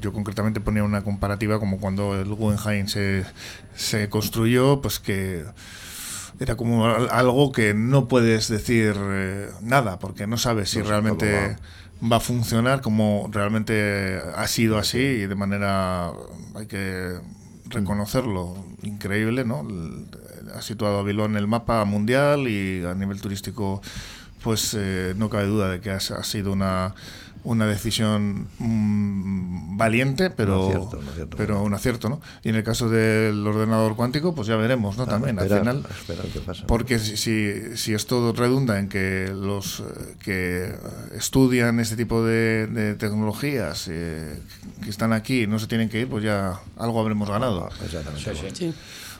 yo 0.00 0.12
concretamente 0.12 0.60
ponía 0.60 0.84
una 0.84 1.02
comparativa 1.02 1.58
como 1.58 1.78
cuando 1.78 2.20
el 2.20 2.28
Guggenheim 2.34 2.86
se, 2.86 3.24
se 3.74 4.08
construyó, 4.08 4.80
pues 4.82 4.98
que 5.00 5.44
era 6.38 6.54
como 6.56 6.86
al- 6.86 7.08
algo 7.10 7.50
que 7.50 7.72
no 7.74 8.08
puedes 8.08 8.48
decir 8.48 8.94
eh, 8.98 9.48
nada, 9.62 9.98
porque 9.98 10.26
no 10.26 10.36
sabes 10.36 10.68
si 10.70 10.78
No 10.80 10.84
realmente 10.84 11.56
va. 12.10 12.16
a 12.16 12.20
funcionar 12.20 12.82
como 12.82 13.28
realmente 13.32 14.20
ha 14.36 14.46
sido 14.46 14.76
así 14.78 14.98
y 14.98 15.26
de 15.26 15.34
manera 15.34 16.10
hay 16.54 16.66
que 16.66 17.14
reconocerlo. 17.70 18.54
Increíble 18.82 19.44
no 19.44 19.66
ha 20.54 20.62
situado 20.62 20.98
a 20.98 21.02
Bilbao 21.02 21.26
en 21.26 21.36
el 21.36 21.46
mapa 21.48 21.84
mundial 21.86 22.46
y 22.48 22.84
a 22.84 22.94
nivel 22.94 23.20
turístico 23.20 23.80
pues 24.46 24.74
eh, 24.78 25.14
no 25.16 25.28
cabe 25.28 25.46
duda 25.46 25.68
de 25.70 25.80
que 25.80 25.90
ha, 25.90 25.96
ha 25.96 26.24
sido 26.24 26.52
una 26.52 26.94
una 27.44 27.64
decisión 27.66 28.48
mm, 28.58 29.76
valiente 29.76 30.30
pero 30.30 30.66
Un 30.66 30.72
acierto, 30.72 30.98
un 30.98 31.08
acierto. 31.08 31.36
pero 31.36 31.62
un 31.62 31.74
acierto 31.74 32.08
no 32.08 32.20
y 32.42 32.48
en 32.48 32.56
el 32.56 32.64
caso 32.64 32.88
del 32.88 33.46
ordenador 33.46 33.94
cuántico 33.94 34.34
pues 34.34 34.48
ya 34.48 34.56
veremos 34.56 34.96
no 34.96 35.04
Ah, 35.04 35.06
también 35.06 35.38
esperar, 35.38 35.68
al 35.68 35.76
final 35.76 35.86
esperar 35.96 36.26
qué 36.32 36.40
pasa. 36.40 36.66
porque 36.66 36.98
si, 36.98 37.16
si, 37.16 37.76
si 37.76 37.94
esto 37.94 38.32
redunda 38.32 38.78
en 38.80 38.88
que 38.88 39.32
los 39.32 39.80
eh, 39.80 39.84
que 40.24 40.74
estudian 41.16 41.78
este 41.78 41.94
tipo 41.96 42.24
de, 42.24 42.66
de 42.66 42.94
tecnologías 42.96 43.86
eh, 43.92 44.40
que 44.82 44.90
están 44.90 45.12
aquí 45.12 45.46
no 45.46 45.58
se 45.60 45.66
tienen 45.68 45.88
que 45.88 46.00
ir, 46.00 46.08
pues 46.08 46.24
ya 46.24 46.60
algo 46.76 47.00
habremos 47.00 47.28
ganado. 47.30 47.68
Exactamente. 47.84 48.54
Sí. 48.54 48.74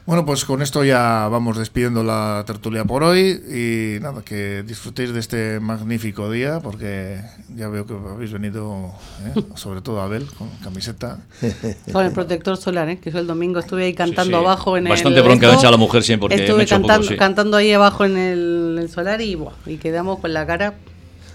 Bueno, 0.06 0.24
pues 0.24 0.44
con 0.44 0.62
esto 0.62 0.84
ya 0.84 1.26
vamos 1.28 1.58
despidiendo 1.58 2.04
la 2.04 2.44
tertulia 2.46 2.84
por 2.84 3.02
hoy 3.02 3.42
y 3.50 4.00
nada, 4.00 4.22
que 4.24 4.62
disfrutéis 4.64 5.12
de 5.12 5.18
este 5.18 5.58
magnífico 5.58 6.30
día 6.30 6.60
porque 6.60 7.20
ya 7.56 7.66
veo 7.68 7.86
que 7.86 7.94
habéis 8.14 8.32
venido, 8.32 8.92
¿eh? 9.34 9.42
sobre 9.56 9.80
todo 9.80 10.00
Abel, 10.00 10.26
con 10.38 10.48
camiseta. 10.62 11.18
Con 11.92 12.06
el 12.06 12.12
protector 12.12 12.56
solar, 12.56 12.88
¿eh? 12.88 12.98
que 13.00 13.10
yo 13.10 13.18
el 13.18 13.26
domingo 13.26 13.58
estuve 13.58 13.84
ahí 13.86 13.94
cantando 13.94 14.38
sí. 14.38 14.44
abajo 14.44 14.76
en 14.76 14.84
Bastante 14.84 15.18
el. 15.18 15.24
bronca 15.24 15.46
esto. 15.46 15.56
me 15.56 15.60
echa 15.62 15.70
la 15.72 15.76
mujer 15.76 16.02
siempre, 16.04 16.28
porque 16.28 16.40
Estuve 16.44 16.62
un 16.62 16.68
poco, 16.68 16.76
cantando, 16.86 17.08
sí. 17.08 17.16
cantando 17.16 17.56
ahí 17.56 17.72
abajo 17.72 18.04
en 18.04 18.16
el, 18.16 18.76
el 18.80 18.88
solar 18.88 19.20
y, 19.20 19.34
buah, 19.34 19.54
y 19.66 19.76
quedamos 19.78 20.20
con 20.20 20.32
la 20.32 20.46
cara. 20.46 20.74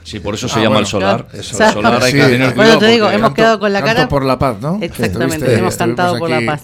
Sí, 0.04 0.20
por 0.22 0.34
eso 0.36 0.48
Ah, 0.48 0.54
se 0.54 0.56
llama 0.62 0.68
bueno. 0.78 0.80
el 0.80 0.86
solar. 0.88 1.28
Claro. 1.28 1.38
El 1.38 1.44
solar 1.74 2.04
hay 2.04 2.12
Sí, 2.12 2.18
que 2.18 2.24
tener 2.26 2.56
Bueno, 2.56 2.78
te 2.80 2.88
digo, 2.88 3.10
hemos 3.12 3.34
quedado 3.34 3.60
con 3.60 3.72
la 3.74 3.84
cara- 3.84 4.08
por 4.08 4.24
la 4.26 4.40
paz, 4.40 4.58
¿no? 4.62 4.80
Exactamente, 4.82 5.56
hemos 5.58 5.76
cantado 5.76 6.18
por 6.18 6.30
la 6.30 6.42
paz. 6.46 6.64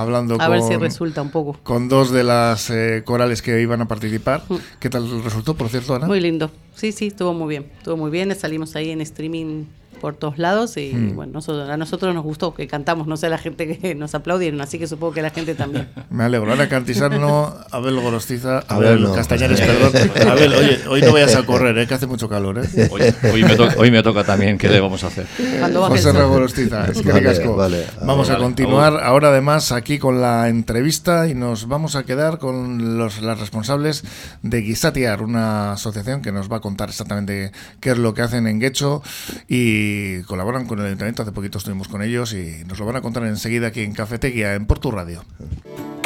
Hablando 0.00 0.36
A 0.40 0.48
ver 0.48 0.62
si 0.62 0.72
con- 0.74 0.80
resulta 0.82 1.22
un 1.22 1.30
poco. 1.30 1.58
con 1.62 1.88
dos 1.88 2.10
de 2.10 2.22
las 2.24 2.68
eh, 2.70 3.02
corales 3.04 3.40
que 3.42 3.60
iban 3.62 3.80
a 3.80 3.88
participar. 3.88 4.42
¿Qué 4.78 4.90
tal 4.90 5.22
resultó, 5.22 5.54
por 5.54 5.68
cierto, 5.68 5.94
Ana? 5.94 6.06
Mm. 6.06 6.08
Muy 6.08 6.20
lindo. 6.20 6.50
Sí, 6.74 6.92
sí, 6.92 7.06
estuvo 7.06 7.32
muy 7.32 7.48
bien. 7.48 7.70
Estuvo 7.78 7.96
muy 7.96 8.10
bien. 8.10 8.34
Salimos 8.34 8.76
ahí 8.76 8.90
en 8.90 9.00
streaming 9.00 9.64
por 10.00 10.14
todos 10.14 10.38
lados 10.38 10.76
y 10.76 10.92
Mm. 10.94 11.14
bueno, 11.16 11.32
nosotros, 11.34 11.68
a 11.68 11.76
nosotros 11.76 12.14
nos 12.14 12.24
gustó 12.24 12.54
que 12.54 12.66
cantamos, 12.66 13.06
no 13.06 13.16
sé 13.16 13.28
la 13.28 13.38
gente 13.38 13.78
que 13.78 13.94
nos 13.94 14.14
aplaudieron, 14.14 14.60
así 14.60 14.78
que 14.78 14.86
supongo 14.86 15.12
que 15.14 15.22
la 15.22 15.30
gente 15.30 15.54
también. 15.54 15.88
Me 16.10 16.24
alegro. 16.24 16.52
Ana 16.52 16.68
Cantizano, 16.68 17.54
Abel 17.70 18.00
Gorostiza, 18.00 18.58
Abel 18.68 18.88
Abel 18.88 19.02
no. 19.02 19.14
Castañares, 19.14 19.60
perdón. 19.62 20.28
Abel, 20.30 20.52
oye, 20.54 20.78
hoy 20.88 21.02
no 21.02 21.12
vayas 21.12 21.34
a 21.36 21.44
correr, 21.44 21.76
¿eh? 21.78 21.86
que 21.86 21.94
hace 21.94 22.06
mucho 22.06 22.28
calor. 22.28 22.58
¿eh? 22.58 22.88
Hoy, 22.90 23.02
hoy 23.32 23.42
me 23.44 23.56
toca, 23.56 23.74
hoy 23.78 23.90
me 23.90 24.02
toca 24.02 24.24
también, 24.24 24.58
¿qué 24.58 24.68
le 24.68 24.80
vamos 24.80 25.02
a 25.04 25.08
hacer? 25.08 25.26
Cuando 25.58 25.80
baje 25.80 25.94
el 25.94 26.00
José 26.02 26.12
sol. 26.18 26.28
Gorostiza, 26.28 26.84
es 26.86 27.02
que 27.02 27.08
Vale, 27.08 27.20
ricasco. 27.20 27.56
vale. 27.56 27.84
Vamos 28.02 28.28
a 28.30 28.32
Vale, 28.34 28.44
continuar 28.44 29.00
ahora 29.02 29.28
además 29.28 29.72
aquí 29.72 29.98
con 29.98 30.20
la 30.20 30.48
entrevista 30.48 31.28
y 31.28 31.34
nos 31.34 31.68
vamos 31.68 31.96
a 31.96 32.04
quedar 32.04 32.38
con 32.38 32.98
los 32.98 33.20
las 33.22 33.38
responsables 33.40 34.04
de 34.42 34.60
Guisatiar, 34.60 35.22
una 35.22 35.72
asociación 35.72 36.22
que 36.22 36.32
nos 36.32 36.50
va 36.50 36.58
a 36.58 36.60
contar 36.60 36.88
exactamente 36.90 37.52
qué 37.80 37.90
es 37.90 37.98
lo 37.98 38.14
que 38.14 38.22
hacen 38.22 38.46
en 38.46 38.60
Guecho 38.60 39.02
y 39.48 39.85
colaboran 40.26 40.66
con 40.66 40.78
el 40.78 40.86
ayuntamiento. 40.86 41.22
Hace 41.22 41.32
poquito 41.32 41.58
estuvimos 41.58 41.88
con 41.88 42.02
ellos 42.02 42.32
y 42.32 42.64
nos 42.66 42.78
lo 42.78 42.86
van 42.86 42.96
a 42.96 43.00
contar 43.00 43.24
enseguida 43.24 43.68
aquí 43.68 43.82
en 43.82 43.92
Cafetería, 43.92 44.54
en 44.54 44.66
Portu 44.66 44.90
Radio. 44.90 45.24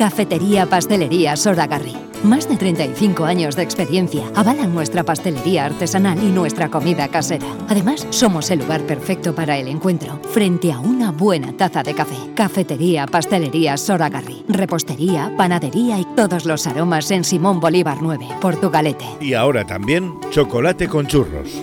Cafetería 0.01 0.65
Pastelería 0.65 1.37
Soragarri. 1.37 1.95
Más 2.25 2.49
de 2.49 2.57
35 2.57 3.25
años 3.25 3.55
de 3.55 3.63
experiencia 3.63 4.23
avalan 4.35 4.75
nuestra 4.75 5.05
pastelería 5.05 5.67
artesanal 5.67 6.23
y 6.23 6.31
nuestra 6.31 6.71
comida 6.71 7.09
casera. 7.09 7.47
Además, 7.69 8.07
somos 8.09 8.51
el 8.51 8.61
lugar 8.61 8.81
perfecto 8.87 9.35
para 9.35 9.59
el 9.59 9.69
encuentro, 9.69 10.19
frente 10.33 10.73
a 10.73 10.79
una 10.79 11.13
buena 11.13 11.55
taza 11.55 11.83
de 11.83 11.95
café. 11.95 12.17
Cafetería 12.35 13.07
Pastelería 13.07 13.77
Soragarri. 13.77 14.43
Repostería, 14.49 15.35
panadería 15.37 15.99
y 15.99 16.07
todos 16.17 16.47
los 16.47 16.67
aromas 16.67 17.11
en 17.11 17.23
Simón 17.23 17.61
Bolívar 17.61 17.99
9, 18.01 18.27
Portugalete. 18.41 19.05
Y 19.21 19.35
ahora 19.35 19.67
también 19.67 20.15
chocolate 20.31 20.89
con 20.89 21.07
churros. 21.07 21.63